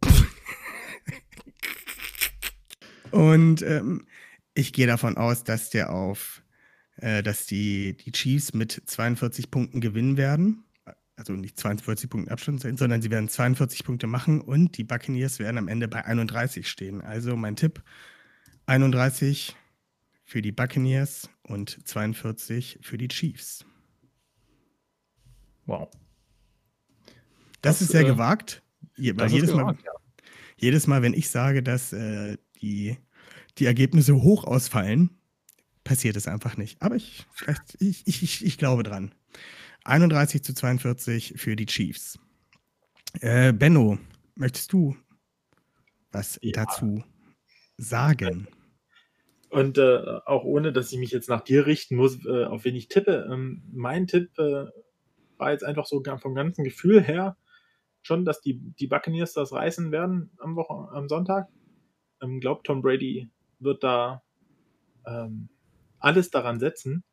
und 3.10 3.62
ähm, 3.62 4.06
ich 4.54 4.72
gehe 4.72 4.86
davon 4.86 5.16
aus, 5.16 5.42
dass 5.42 5.70
der 5.70 5.90
auf, 5.90 6.44
äh, 6.98 7.24
dass 7.24 7.46
die, 7.46 7.96
die 7.96 8.12
Chiefs 8.12 8.54
mit 8.54 8.80
42 8.86 9.50
Punkten 9.50 9.80
gewinnen 9.80 10.16
werden. 10.16 10.62
Also 11.22 11.34
nicht 11.34 11.56
42 11.56 12.10
Punkten 12.10 12.32
Abstand 12.32 12.60
sein, 12.60 12.76
sondern 12.76 13.00
sie 13.00 13.08
werden 13.08 13.28
42 13.28 13.84
Punkte 13.84 14.08
machen 14.08 14.40
und 14.40 14.76
die 14.76 14.82
Buccaneers 14.82 15.38
werden 15.38 15.56
am 15.56 15.68
Ende 15.68 15.86
bei 15.86 16.04
31 16.04 16.68
stehen. 16.68 17.00
Also 17.00 17.36
mein 17.36 17.54
Tipp: 17.54 17.80
31 18.66 19.54
für 20.24 20.42
die 20.42 20.50
Buccaneers 20.50 21.30
und 21.44 21.86
42 21.86 22.80
für 22.82 22.98
die 22.98 23.06
Chiefs. 23.06 23.64
Wow. 25.66 25.90
Das, 27.60 27.78
Das, 27.78 27.82
ist 27.82 27.92
sehr 27.92 28.00
äh, 28.00 28.06
gewagt. 28.06 28.64
Je, 28.96 29.16
weil 29.16 29.30
jedes, 29.30 29.52
Mal, 29.52 29.62
gewagt, 29.62 29.84
ja. 29.84 29.92
jedes 30.56 30.88
Mal, 30.88 31.02
wenn 31.02 31.14
ich 31.14 31.30
sage, 31.30 31.62
dass 31.62 31.92
äh, 31.92 32.36
die, 32.60 32.96
die 33.58 33.66
Ergebnisse 33.66 34.16
hoch 34.16 34.42
ausfallen, 34.42 35.10
passiert 35.84 36.16
es 36.16 36.26
einfach 36.26 36.56
nicht. 36.56 36.82
Aber 36.82 36.96
ich, 36.96 37.24
ich, 37.78 38.08
ich, 38.08 38.22
ich, 38.24 38.44
ich 38.44 38.58
glaube 38.58 38.82
dran. 38.82 39.14
31 39.84 40.42
zu 40.44 40.54
42 40.54 41.34
für 41.36 41.56
die 41.56 41.66
Chiefs. 41.66 42.18
Äh, 43.20 43.52
Benno, 43.52 43.98
möchtest 44.36 44.72
du 44.72 44.96
was 46.10 46.38
Ja. 46.42 46.52
dazu 46.52 47.04
sagen? 47.76 48.48
Und 49.50 49.76
äh, 49.76 50.20
auch 50.24 50.44
ohne, 50.44 50.72
dass 50.72 50.92
ich 50.92 50.98
mich 50.98 51.10
jetzt 51.10 51.28
nach 51.28 51.42
dir 51.42 51.66
richten 51.66 51.96
muss, 51.96 52.24
äh, 52.24 52.44
auf 52.44 52.64
wen 52.64 52.74
ich 52.74 52.88
tippe. 52.88 53.28
Ähm, 53.30 53.62
mein 53.72 54.06
Tipp 54.06 54.30
äh, 54.38 54.66
war 55.36 55.52
jetzt 55.52 55.64
einfach 55.64 55.86
so 55.86 56.02
vom 56.18 56.34
ganzen 56.34 56.64
Gefühl 56.64 57.02
her 57.02 57.36
schon, 58.02 58.24
dass 58.24 58.40
die, 58.40 58.58
die 58.78 58.86
Buccaneers 58.86 59.34
das 59.34 59.52
reißen 59.52 59.92
werden 59.92 60.30
am, 60.38 60.56
Wochen 60.56 60.88
am 60.94 61.08
Sonntag. 61.08 61.48
Ähm, 62.22 62.40
glaubt 62.40 62.66
Tom 62.66 62.80
Brady 62.82 63.30
wird 63.58 63.84
da 63.84 64.22
ähm, 65.06 65.48
alles 65.98 66.30
daran 66.30 66.58
setzen, 66.58 67.04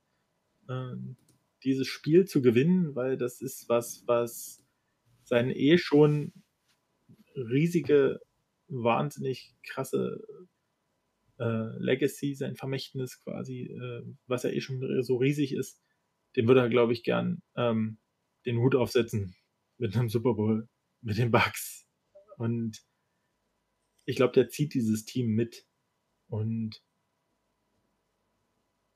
ähm, 0.70 1.18
dieses 1.64 1.88
Spiel 1.88 2.26
zu 2.26 2.42
gewinnen, 2.42 2.96
weil 2.96 3.18
das 3.18 3.42
ist 3.42 3.70
was, 3.70 4.04
was 4.08 4.64
seine 5.24 5.56
eh 5.56 5.78
schon 5.78 6.34
riesige, 7.36 8.20
wahnsinnig 8.68 9.56
krasse 9.64 10.22
äh, 11.40 11.78
Legacy, 11.78 12.36
sein 12.36 12.56
Vermächtnis 12.56 13.20
quasi, 13.24 13.64
äh, 13.64 14.04
was 14.28 14.44
ja 14.44 14.50
eh 14.50 14.62
schon 14.62 15.04
so 15.04 15.18
riesig 15.18 15.54
ist, 15.54 15.82
dem 16.36 16.48
würde 16.48 16.62
er, 16.62 16.70
glaube 16.70 16.94
ich, 16.94 17.04
gern 17.04 17.42
ähm, 17.56 17.98
den 18.46 18.58
Hut 18.60 18.76
aufsetzen 18.76 19.36
mit 19.78 19.96
einem 19.96 20.10
Super 20.10 20.34
Bowl, 20.34 20.68
mit 21.02 21.18
den 21.18 21.32
Bucks. 21.32 21.88
Und 22.38 22.84
ich 24.06 24.16
glaube, 24.16 24.34
der 24.34 24.50
zieht 24.50 24.74
dieses 24.74 25.06
Team 25.06 25.34
mit. 25.36 25.66
Und 26.28 26.84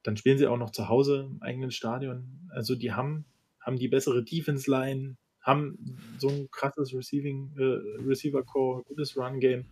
dann 0.04 0.18
spielen 0.18 0.38
sie 0.38 0.48
auch 0.48 0.58
noch 0.58 0.72
zu 0.72 0.90
Hause 0.90 1.30
im 1.32 1.42
eigenen 1.42 1.72
Stadion. 1.72 2.50
Also 2.50 2.76
die 2.76 2.92
haben, 2.94 3.26
haben 3.62 3.78
die 3.78 3.88
bessere 3.88 4.24
Defense-Line, 4.24 5.16
haben 5.42 5.98
so 6.18 6.30
ein 6.30 6.50
krasses 6.52 6.94
Receiving, 6.94 7.54
äh, 7.58 8.02
Receiver-Core, 8.06 8.84
gutes 8.84 9.18
Run-Game. 9.18 9.66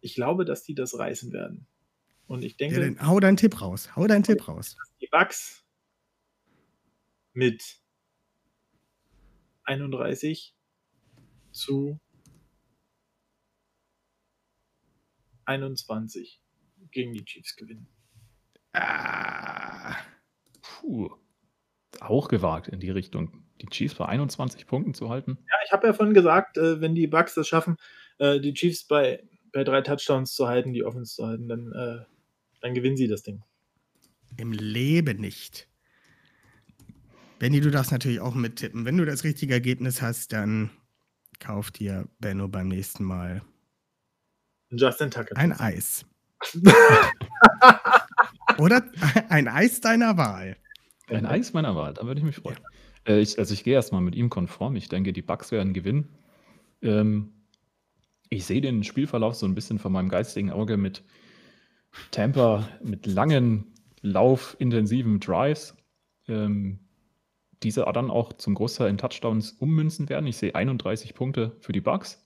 Ich 0.00 0.14
glaube, 0.14 0.44
dass 0.44 0.62
die 0.62 0.74
das 0.74 0.98
reißen 0.98 1.32
werden. 1.32 1.66
Und 2.26 2.44
ich 2.44 2.56
denke, 2.56 2.80
Ja, 2.80 2.82
dann 2.82 3.06
hau 3.06 3.20
deinen 3.20 3.36
Tipp 3.36 3.60
raus. 3.60 3.94
Hau 3.96 4.06
deinen 4.06 4.22
Tipp 4.22 4.48
raus. 4.48 4.76
die 5.00 5.08
Bucks 5.10 5.64
mit 7.32 7.80
31 9.64 10.54
zu 11.52 11.98
21 15.44 16.40
gegen 16.90 17.12
die 17.12 17.24
Chiefs 17.24 17.56
gewinnen. 17.56 17.86
Ah, 18.72 19.96
Puh. 20.62 21.10
Auch 22.00 22.28
gewagt 22.28 22.68
in 22.68 22.80
die 22.80 22.90
Richtung, 22.90 23.44
die 23.60 23.66
Chiefs 23.66 23.94
bei 23.94 24.06
21 24.06 24.66
Punkten 24.66 24.94
zu 24.94 25.08
halten. 25.08 25.38
Ja, 25.48 25.56
ich 25.64 25.72
habe 25.72 25.86
ja 25.86 25.92
vorhin 25.92 26.14
gesagt, 26.14 26.56
äh, 26.56 26.80
wenn 26.80 26.94
die 26.94 27.06
Bucks 27.06 27.34
das 27.34 27.48
schaffen, 27.48 27.76
äh, 28.18 28.40
die 28.40 28.54
Chiefs 28.54 28.84
bei, 28.84 29.22
bei 29.52 29.64
drei 29.64 29.80
Touchdowns 29.80 30.34
zu 30.34 30.46
halten, 30.46 30.72
die 30.72 30.84
Offense 30.84 31.16
zu 31.16 31.26
halten, 31.26 31.48
dann, 31.48 31.72
äh, 31.72 32.04
dann 32.60 32.74
gewinnen 32.74 32.96
sie 32.96 33.08
das 33.08 33.22
Ding. 33.22 33.42
Im 34.36 34.52
Leben 34.52 35.20
nicht. 35.20 35.68
Benny, 37.38 37.60
du 37.60 37.70
darfst 37.70 37.92
natürlich 37.92 38.20
auch 38.20 38.34
mittippen. 38.34 38.84
Wenn 38.84 38.96
du 38.96 39.04
das 39.04 39.24
richtige 39.24 39.54
Ergebnis 39.54 40.02
hast, 40.02 40.32
dann 40.32 40.70
kauf 41.40 41.70
dir 41.70 42.08
Benno 42.18 42.48
beim 42.48 42.68
nächsten 42.68 43.04
Mal 43.04 43.42
Justin 44.70 45.10
Tucker. 45.10 45.36
ein 45.36 45.52
Eis. 45.52 46.04
Oder 48.58 48.84
ein 49.28 49.48
Eis 49.48 49.80
deiner 49.80 50.16
Wahl. 50.16 50.56
Ein 51.08 51.26
Eis 51.26 51.52
meiner 51.52 51.74
Wahl, 51.74 51.94
da 51.94 52.06
würde 52.06 52.20
ich 52.20 52.26
mich 52.26 52.36
freuen. 52.36 52.58
Äh, 53.06 53.20
ich, 53.20 53.38
also 53.38 53.54
ich 53.54 53.64
gehe 53.64 53.74
erstmal 53.74 54.02
mit 54.02 54.14
ihm 54.14 54.28
konform. 54.28 54.76
Ich 54.76 54.88
denke, 54.88 55.12
die 55.12 55.22
Bucks 55.22 55.50
werden 55.50 55.72
gewinnen. 55.72 56.08
Ähm, 56.82 57.32
ich 58.28 58.44
sehe 58.44 58.60
den 58.60 58.84
Spielverlauf 58.84 59.34
so 59.34 59.46
ein 59.46 59.54
bisschen 59.54 59.78
von 59.78 59.92
meinem 59.92 60.10
geistigen 60.10 60.50
Auge 60.50 60.76
mit 60.76 61.02
Tampa, 62.10 62.68
mit 62.82 63.06
langen, 63.06 63.72
laufintensiven 64.02 65.18
Drives, 65.20 65.74
ähm, 66.28 66.80
diese 67.62 67.86
dann 67.92 68.10
auch 68.10 68.34
zum 68.34 68.54
Großteil 68.54 68.90
in 68.90 68.98
Touchdowns 68.98 69.52
ummünzen 69.52 70.08
werden. 70.08 70.26
Ich 70.26 70.36
sehe 70.36 70.54
31 70.54 71.14
Punkte 71.14 71.56
für 71.60 71.72
die 71.72 71.80
Bucks. 71.80 72.24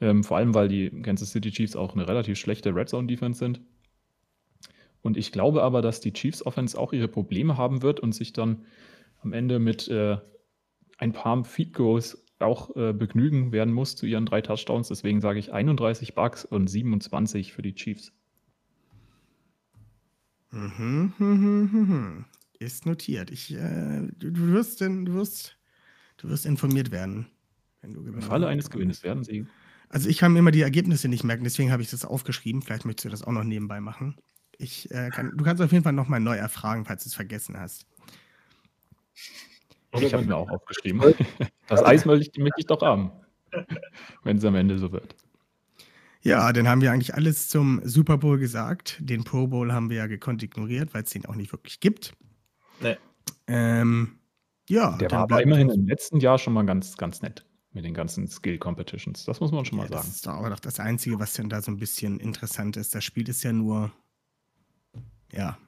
Ähm, 0.00 0.22
vor 0.22 0.36
allem, 0.36 0.54
weil 0.54 0.68
die 0.68 0.90
Kansas 1.02 1.30
City 1.30 1.50
Chiefs 1.50 1.74
auch 1.74 1.94
eine 1.94 2.06
relativ 2.06 2.38
schlechte 2.38 2.74
Red 2.74 2.90
Zone 2.90 3.06
Defense 3.06 3.38
sind. 3.38 3.62
Und 5.06 5.16
ich 5.16 5.30
glaube 5.30 5.62
aber, 5.62 5.82
dass 5.82 6.00
die 6.00 6.12
Chiefs 6.12 6.44
Offense 6.44 6.76
auch 6.76 6.92
ihre 6.92 7.06
Probleme 7.06 7.56
haben 7.56 7.80
wird 7.82 8.00
und 8.00 8.12
sich 8.12 8.32
dann 8.32 8.64
am 9.22 9.32
Ende 9.32 9.60
mit 9.60 9.86
äh, 9.86 10.18
ein 10.98 11.12
paar 11.12 11.44
Feed 11.44 11.74
Goals 11.74 12.24
auch 12.40 12.74
äh, 12.74 12.92
begnügen 12.92 13.52
werden 13.52 13.72
muss 13.72 13.94
zu 13.94 14.04
ihren 14.04 14.26
drei 14.26 14.40
Touchdowns. 14.40 14.88
Deswegen 14.88 15.20
sage 15.20 15.38
ich 15.38 15.52
31 15.52 16.16
Bucks 16.16 16.44
und 16.44 16.66
27 16.66 17.52
für 17.52 17.62
die 17.62 17.76
Chiefs. 17.76 18.12
Mhm, 20.50 21.12
mhm, 21.18 21.26
mhm, 21.28 21.70
mhm. 21.72 22.24
Ist 22.58 22.84
notiert. 22.84 23.30
Ich, 23.30 23.54
äh, 23.54 24.08
du, 24.18 24.32
du, 24.32 24.48
wirst, 24.48 24.80
denn- 24.80 25.04
du, 25.04 25.14
wirst, 25.14 25.56
du 26.16 26.28
wirst 26.28 26.46
informiert 26.46 26.90
werden. 26.90 27.26
Wenn 27.80 27.94
du 27.94 28.00
Im 28.00 28.06
gewinnst. 28.06 28.26
Falle 28.26 28.48
eines 28.48 28.70
Gewinnes 28.70 29.04
werden 29.04 29.22
sie. 29.22 29.46
Also 29.88 30.08
ich 30.08 30.18
kann 30.18 30.32
mir 30.32 30.40
immer 30.40 30.50
die 30.50 30.62
Ergebnisse 30.62 31.06
nicht 31.06 31.22
merken, 31.22 31.44
deswegen 31.44 31.70
habe 31.70 31.82
ich 31.82 31.90
das 31.90 32.04
aufgeschrieben. 32.04 32.60
Vielleicht 32.60 32.86
möchtest 32.86 33.04
du 33.04 33.08
das 33.10 33.22
auch 33.22 33.30
noch 33.30 33.44
nebenbei 33.44 33.80
machen. 33.80 34.16
Ich, 34.58 34.90
äh, 34.90 35.10
kann, 35.10 35.32
du 35.36 35.44
kannst 35.44 35.62
auf 35.62 35.72
jeden 35.72 35.84
Fall 35.84 35.92
nochmal 35.92 36.20
neu 36.20 36.36
erfragen, 36.36 36.84
falls 36.84 37.04
du 37.04 37.08
es 37.08 37.14
vergessen 37.14 37.58
hast. 37.58 37.86
Ich 39.98 40.12
habe 40.12 40.24
mir 40.24 40.36
auch 40.36 40.50
aufgeschrieben. 40.50 41.14
Das 41.68 41.82
Eis 41.84 42.04
möchte 42.04 42.30
ich, 42.58 42.66
doch 42.66 42.82
haben. 42.82 43.10
Wenn 44.22 44.36
es 44.36 44.44
am 44.44 44.54
Ende 44.54 44.78
so 44.78 44.92
wird. 44.92 45.16
Ja, 46.22 46.52
dann 46.52 46.68
haben 46.68 46.80
wir 46.80 46.90
eigentlich 46.92 47.14
alles 47.14 47.48
zum 47.48 47.80
Super 47.84 48.18
Bowl 48.18 48.38
gesagt. 48.38 48.96
Den 49.00 49.24
Pro 49.24 49.46
Bowl 49.46 49.72
haben 49.72 49.90
wir 49.90 49.98
ja 49.98 50.06
gekonnt 50.06 50.42
ignoriert, 50.42 50.92
weil 50.92 51.04
es 51.04 51.10
den 51.10 51.24
auch 51.26 51.34
nicht 51.36 51.52
wirklich 51.52 51.80
gibt. 51.80 52.14
Nee. 52.80 52.96
Ähm, 53.46 54.18
ja, 54.68 54.96
Der 54.96 55.10
war 55.12 55.20
aber 55.20 55.42
immerhin 55.42 55.70
im 55.70 55.86
letzten 55.86 56.18
Jahr 56.18 56.38
schon 56.38 56.52
mal 56.52 56.66
ganz, 56.66 56.96
ganz 56.96 57.22
nett 57.22 57.46
mit 57.72 57.84
den 57.84 57.94
ganzen 57.94 58.26
Skill 58.26 58.58
Competitions. 58.58 59.24
Das 59.24 59.38
muss 59.38 59.52
man 59.52 59.64
schon 59.64 59.78
mal 59.78 59.84
Ja, 59.84 59.90
das 59.90 60.00
sagen. 60.02 60.10
ist 60.14 60.26
doch 60.26 60.32
aber 60.32 60.50
doch 60.50 60.60
das 60.60 60.80
Einzige, 60.80 61.20
was 61.20 61.34
denn 61.34 61.48
da 61.48 61.62
so 61.62 61.70
ein 61.70 61.76
bisschen 61.76 62.18
interessant 62.18 62.76
ist. 62.76 62.94
Das 62.94 63.04
Spiel 63.04 63.28
ist 63.28 63.44
ja 63.44 63.52
nur, 63.52 63.92
ja, 65.32 65.58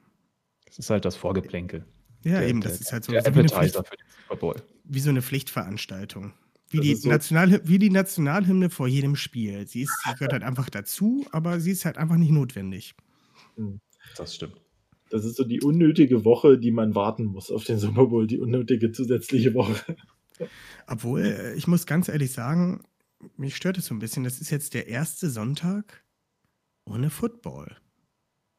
Das 0.65 0.79
ist 0.79 0.89
halt 0.89 1.05
das 1.05 1.15
Vorgeplänkel. 1.15 1.85
ja 2.23 2.39
Der- 2.39 2.47
eben, 2.49 2.61
der- 2.61 2.71
das 2.71 2.81
ist 2.81 2.91
halt 2.91 3.03
so, 3.03 3.11
Der 3.11 3.21
so 3.23 3.33
wie, 3.35 3.39
eine 3.39 3.49
Pflicht, 3.49 3.75
für 3.75 3.83
den 3.83 4.05
Super 4.27 4.35
Bowl. 4.39 4.55
wie 4.83 4.99
so 4.99 5.09
eine 5.09 5.21
Pflichtveranstaltung. 5.21 6.33
Wie 6.71 6.79
die, 6.81 6.95
so- 6.95 7.09
National, 7.09 7.61
wie 7.67 7.79
die 7.79 7.89
Nationalhymne 7.89 8.69
vor 8.69 8.87
jedem 8.87 9.15
Spiel. 9.15 9.67
Sie, 9.67 9.81
ist, 9.83 9.91
sie 10.05 10.13
gehört 10.13 10.33
halt 10.33 10.43
einfach 10.43 10.69
dazu, 10.69 11.25
aber 11.31 11.59
sie 11.59 11.71
ist 11.71 11.83
halt 11.85 11.97
einfach 11.97 12.17
nicht 12.17 12.31
notwendig. 12.31 12.95
Das 14.15 14.35
stimmt. 14.35 14.61
Das 15.09 15.25
ist 15.25 15.37
so 15.37 15.43
die 15.43 15.61
unnötige 15.61 16.23
Woche, 16.25 16.59
die 16.59 16.69
man 16.69 16.93
warten 16.93 17.25
muss 17.25 17.49
auf 17.49 17.63
den 17.63 17.79
Super 17.79 18.05
Bowl, 18.05 18.27
die 18.27 18.37
unnötige 18.39 18.91
zusätzliche 18.91 19.55
Woche. 19.55 19.95
Obwohl, 20.85 21.53
ich 21.57 21.65
muss 21.67 21.85
ganz 21.87 22.07
ehrlich 22.07 22.31
sagen, 22.31 22.83
mich 23.35 23.55
stört 23.55 23.79
es 23.79 23.87
so 23.87 23.95
ein 23.95 23.99
bisschen. 23.99 24.23
Das 24.23 24.39
ist 24.39 24.51
jetzt 24.51 24.75
der 24.75 24.87
erste 24.87 25.29
Sonntag 25.31 26.03
ohne 26.85 27.09
Football. 27.09 27.75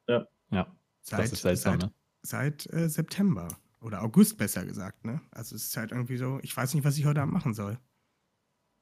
Ja. 0.08 0.26
Ja, 0.50 0.76
Seit, 1.02 1.20
das 1.20 1.32
ist 1.32 1.42
seltsam, 1.42 1.80
seit, 1.80 1.82
ne? 1.90 1.94
seit 2.22 2.72
äh, 2.72 2.88
September. 2.88 3.48
Oder 3.80 4.02
August 4.02 4.36
besser 4.36 4.66
gesagt, 4.66 5.04
ne? 5.06 5.22
Also 5.30 5.56
es 5.56 5.64
ist 5.68 5.76
halt 5.76 5.90
irgendwie 5.92 6.18
so, 6.18 6.38
ich 6.42 6.54
weiß 6.54 6.74
nicht, 6.74 6.84
was 6.84 6.98
ich 6.98 7.06
heute 7.06 7.22
Abend 7.22 7.32
machen 7.34 7.54
soll. 7.54 7.78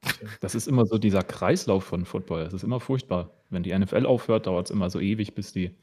Das 0.40 0.54
ist 0.54 0.68
immer 0.68 0.86
so 0.86 0.98
dieser 0.98 1.22
Kreislauf 1.22 1.84
von 1.84 2.04
Football. 2.04 2.42
Es 2.42 2.52
ist 2.52 2.62
immer 2.64 2.80
furchtbar. 2.80 3.32
Wenn 3.50 3.62
die 3.62 3.76
NFL 3.76 4.06
aufhört, 4.06 4.46
dauert 4.46 4.66
es 4.66 4.70
immer 4.70 4.90
so 4.90 5.00
ewig, 5.00 5.34
bis 5.34 5.52
die, 5.52 5.76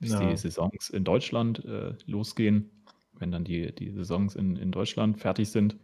bis 0.00 0.12
Ja. 0.12 0.20
die 0.20 0.36
Saisons 0.36 0.90
in 0.90 1.04
Deutschland 1.04 1.64
äh, 1.64 1.94
losgehen. 2.06 2.70
Wenn 3.14 3.30
dann 3.30 3.44
die, 3.44 3.74
die 3.74 3.90
Saisons 3.92 4.34
in, 4.34 4.56
in 4.56 4.70
Deutschland 4.72 5.18
fertig 5.20 5.50
sind, 5.50 5.78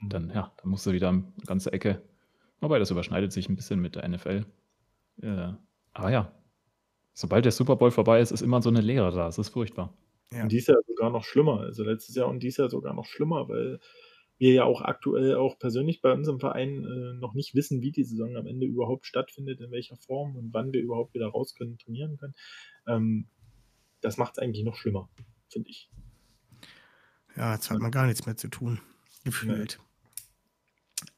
Mhm. 0.00 0.08
dann, 0.10 0.30
ja, 0.30 0.52
dann 0.58 0.70
musst 0.70 0.86
du 0.86 0.92
wieder 0.92 1.08
eine 1.08 1.24
ganze 1.46 1.72
Ecke. 1.72 2.02
Wobei, 2.60 2.78
das 2.78 2.90
überschneidet 2.90 3.32
sich 3.32 3.48
ein 3.48 3.56
bisschen 3.56 3.80
mit 3.80 3.96
der 3.96 4.08
NFL. 4.08 4.46
Äh, 5.22 5.52
aber 5.92 6.10
ja, 6.10 6.32
sobald 7.18 7.44
der 7.44 7.52
Super 7.52 7.74
Bowl 7.74 7.90
vorbei 7.90 8.20
ist, 8.20 8.30
ist 8.30 8.42
immer 8.42 8.62
so 8.62 8.68
eine 8.68 8.80
Leere 8.80 9.10
da. 9.10 9.26
Es 9.26 9.38
ist 9.38 9.48
furchtbar. 9.48 9.92
Ja. 10.32 10.44
Und 10.44 10.52
dies 10.52 10.68
Jahr 10.68 10.78
sogar 10.86 11.10
noch 11.10 11.24
schlimmer. 11.24 11.60
Also 11.60 11.82
letztes 11.82 12.14
Jahr 12.14 12.28
und 12.28 12.40
dies 12.44 12.58
Jahr 12.58 12.70
sogar 12.70 12.94
noch 12.94 13.06
schlimmer, 13.06 13.48
weil 13.48 13.80
wir 14.38 14.52
ja 14.52 14.64
auch 14.64 14.82
aktuell 14.82 15.34
auch 15.34 15.58
persönlich 15.58 16.00
bei 16.00 16.12
unserem 16.12 16.38
Verein 16.38 16.84
äh, 16.84 17.18
noch 17.18 17.34
nicht 17.34 17.56
wissen, 17.56 17.80
wie 17.82 17.90
die 17.90 18.04
Saison 18.04 18.36
am 18.36 18.46
Ende 18.46 18.66
überhaupt 18.66 19.04
stattfindet, 19.04 19.60
in 19.60 19.72
welcher 19.72 19.96
Form 19.96 20.36
und 20.36 20.54
wann 20.54 20.72
wir 20.72 20.80
überhaupt 20.80 21.12
wieder 21.12 21.26
raus 21.26 21.56
können, 21.56 21.76
trainieren 21.76 22.18
können. 22.18 22.34
Ähm, 22.86 23.26
das 24.00 24.16
macht 24.16 24.34
es 24.36 24.38
eigentlich 24.38 24.64
noch 24.64 24.76
schlimmer, 24.76 25.08
finde 25.48 25.70
ich. 25.70 25.90
Ja, 27.36 27.54
jetzt 27.54 27.68
hat 27.68 27.80
man 27.80 27.90
gar 27.90 28.06
nichts 28.06 28.26
mehr 28.26 28.36
zu 28.36 28.46
tun. 28.46 28.80
Gefühlt. 29.24 29.80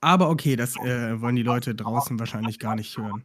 Aber 0.01 0.31
okay, 0.31 0.57
das 0.57 0.77
äh, 0.77 1.21
wollen 1.21 1.37
die 1.37 1.43
Leute 1.43 1.75
draußen 1.75 2.19
wahrscheinlich 2.19 2.59
gar 2.59 2.75
nicht 2.75 2.97
hören. 2.97 3.23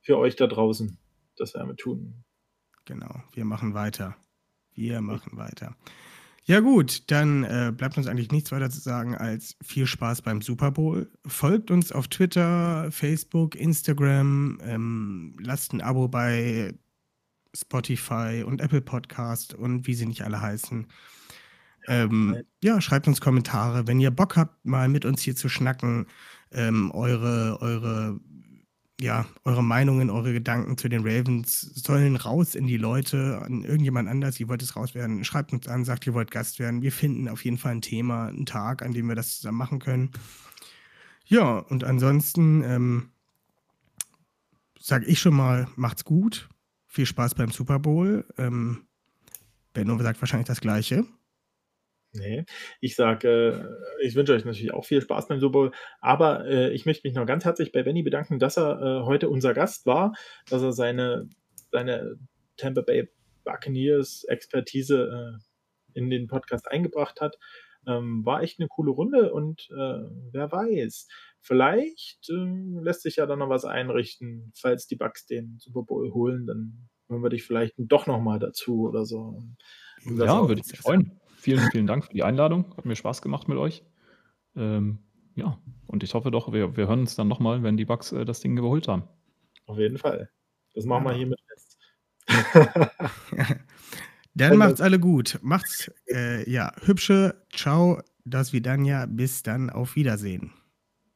Für 0.00 0.18
euch 0.18 0.34
da 0.34 0.48
draußen, 0.48 0.98
das 1.36 1.54
werden 1.54 1.68
wir 1.68 1.76
tun. 1.76 2.24
Genau, 2.84 3.22
wir 3.32 3.44
machen 3.44 3.74
weiter. 3.74 4.16
Wir 4.74 5.00
machen 5.00 5.36
weiter. 5.36 5.76
Ja 6.44 6.58
gut, 6.58 7.10
dann 7.12 7.44
äh, 7.44 7.72
bleibt 7.76 7.96
uns 7.96 8.08
eigentlich 8.08 8.32
nichts 8.32 8.50
weiter 8.50 8.68
zu 8.68 8.80
sagen 8.80 9.14
als 9.14 9.56
viel 9.62 9.86
Spaß 9.86 10.22
beim 10.22 10.42
Super 10.42 10.72
Bowl. 10.72 11.08
Folgt 11.24 11.70
uns 11.70 11.92
auf 11.92 12.08
Twitter, 12.08 12.90
Facebook, 12.90 13.54
Instagram, 13.54 14.58
ähm, 14.62 15.36
lasst 15.40 15.72
ein 15.72 15.80
Abo 15.80 16.08
bei 16.08 16.74
Spotify 17.54 18.42
und 18.44 18.60
Apple 18.60 18.80
Podcast 18.80 19.54
und 19.54 19.86
wie 19.86 19.94
sie 19.94 20.06
nicht 20.06 20.22
alle 20.22 20.40
heißen. 20.40 20.88
Ähm, 21.86 22.42
ja, 22.62 22.80
schreibt 22.80 23.06
uns 23.06 23.20
Kommentare, 23.20 23.86
wenn 23.86 24.00
ihr 24.00 24.10
Bock 24.10 24.36
habt, 24.36 24.64
mal 24.64 24.88
mit 24.88 25.04
uns 25.04 25.22
hier 25.22 25.36
zu 25.36 25.48
schnacken, 25.48 26.06
ähm, 26.50 26.90
eure, 26.92 27.58
eure, 27.60 28.20
ja, 29.00 29.26
eure 29.44 29.64
Meinungen, 29.64 30.10
eure 30.10 30.32
Gedanken 30.32 30.76
zu 30.76 30.88
den 30.88 31.06
Ravens 31.06 31.60
sollen 31.60 32.16
raus 32.16 32.54
in 32.54 32.66
die 32.66 32.76
Leute, 32.76 33.40
an 33.42 33.64
irgendjemand 33.64 34.08
anders, 34.08 34.38
ihr 34.38 34.48
wollt 34.48 34.62
es 34.62 34.76
rauswerden, 34.76 35.24
schreibt 35.24 35.52
uns 35.52 35.66
an, 35.66 35.84
sagt, 35.84 36.06
ihr 36.06 36.14
wollt 36.14 36.30
Gast 36.30 36.58
werden. 36.58 36.82
Wir 36.82 36.92
finden 36.92 37.28
auf 37.28 37.44
jeden 37.44 37.58
Fall 37.58 37.72
ein 37.72 37.82
Thema, 37.82 38.26
einen 38.26 38.46
Tag, 38.46 38.82
an 38.82 38.92
dem 38.92 39.08
wir 39.08 39.16
das 39.16 39.36
zusammen 39.36 39.58
machen 39.58 39.78
können. 39.80 40.10
Ja, 41.24 41.58
und 41.58 41.84
ansonsten 41.84 42.62
ähm, 42.62 43.10
sage 44.78 45.06
ich 45.06 45.20
schon 45.20 45.34
mal, 45.34 45.68
macht's 45.76 46.04
gut. 46.04 46.48
Viel 46.86 47.06
Spaß 47.06 47.34
beim 47.34 47.50
Super 47.50 47.78
Bowl. 47.78 48.26
Ähm, 48.36 48.86
Benno 49.72 49.98
sagt 49.98 50.20
wahrscheinlich 50.20 50.48
das 50.48 50.60
Gleiche. 50.60 51.06
Nee, 52.14 52.44
ich 52.80 52.94
sage, 52.94 53.78
äh, 53.98 54.06
ich 54.06 54.14
wünsche 54.14 54.34
euch 54.34 54.44
natürlich 54.44 54.74
auch 54.74 54.84
viel 54.84 55.00
Spaß 55.00 55.28
beim 55.28 55.40
Super 55.40 55.52
Bowl, 55.52 55.72
aber 56.00 56.44
äh, 56.46 56.70
ich 56.70 56.84
möchte 56.84 57.06
mich 57.08 57.14
noch 57.16 57.24
ganz 57.24 57.44
herzlich 57.44 57.72
bei 57.72 57.82
Benny 57.82 58.02
bedanken, 58.02 58.38
dass 58.38 58.58
er 58.58 58.80
äh, 58.80 59.06
heute 59.06 59.30
unser 59.30 59.54
Gast 59.54 59.86
war, 59.86 60.12
dass 60.48 60.62
er 60.62 60.72
seine, 60.72 61.28
seine 61.70 62.18
Tampa 62.58 62.82
Bay 62.82 63.08
Buccaneers 63.44 64.24
Expertise 64.24 65.38
äh, 65.94 65.98
in 65.98 66.10
den 66.10 66.26
Podcast 66.26 66.70
eingebracht 66.70 67.20
hat. 67.20 67.38
Ähm, 67.86 68.24
war 68.24 68.42
echt 68.42 68.60
eine 68.60 68.68
coole 68.68 68.92
Runde 68.92 69.32
und 69.32 69.68
äh, 69.70 70.04
wer 70.30 70.52
weiß, 70.52 71.08
vielleicht 71.40 72.28
äh, 72.30 72.80
lässt 72.80 73.02
sich 73.02 73.16
ja 73.16 73.26
dann 73.26 73.40
noch 73.40 73.48
was 73.48 73.64
einrichten, 73.64 74.52
falls 74.54 74.86
die 74.86 74.96
Bucks 74.96 75.26
den 75.26 75.56
Super 75.58 75.82
Bowl 75.82 76.12
holen, 76.12 76.46
dann 76.46 76.88
holen 77.08 77.22
wir 77.22 77.30
dich 77.30 77.42
vielleicht 77.42 77.74
doch 77.78 78.06
noch 78.06 78.20
mal 78.20 78.38
dazu 78.38 78.82
oder 78.88 79.04
so. 79.04 79.42
Ja, 80.04 80.38
auch 80.38 80.48
würde 80.48 80.60
ich 80.64 80.70
mich 80.70 80.80
freuen. 80.80 81.18
Vielen, 81.42 81.70
vielen 81.72 81.86
Dank 81.88 82.04
für 82.04 82.12
die 82.12 82.22
Einladung. 82.22 82.72
Hat 82.76 82.84
mir 82.84 82.94
Spaß 82.94 83.20
gemacht 83.20 83.48
mit 83.48 83.58
euch. 83.58 83.82
Ähm, 84.54 84.98
ja, 85.34 85.58
und 85.88 86.04
ich 86.04 86.14
hoffe 86.14 86.30
doch, 86.30 86.52
wir, 86.52 86.76
wir 86.76 86.86
hören 86.86 87.00
uns 87.00 87.16
dann 87.16 87.26
nochmal, 87.26 87.64
wenn 87.64 87.76
die 87.76 87.84
Bugs 87.84 88.12
äh, 88.12 88.24
das 88.24 88.38
Ding 88.38 88.54
geholt 88.54 88.86
haben. 88.86 89.02
Auf 89.66 89.76
jeden 89.78 89.98
Fall. 89.98 90.30
Das 90.74 90.84
machen 90.84 91.04
wir 91.04 91.10
Ja. 91.10 91.16
hiermit 91.18 91.40
fest. 91.48 91.78
Dann 94.34 94.56
macht's 94.56 94.80
alle 94.80 95.00
gut. 95.00 95.38
Macht's, 95.42 95.90
äh, 96.08 96.48
ja, 96.48 96.72
hübsche. 96.84 97.34
Ciao, 97.52 98.00
das 98.24 98.52
Vidania. 98.52 99.06
Bis 99.06 99.42
dann. 99.42 99.68
Auf 99.68 99.96
Wiedersehen. 99.96 100.52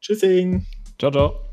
Tschüssing. 0.01 0.67
Ciao, 0.99 1.11
ciao. 1.13 1.49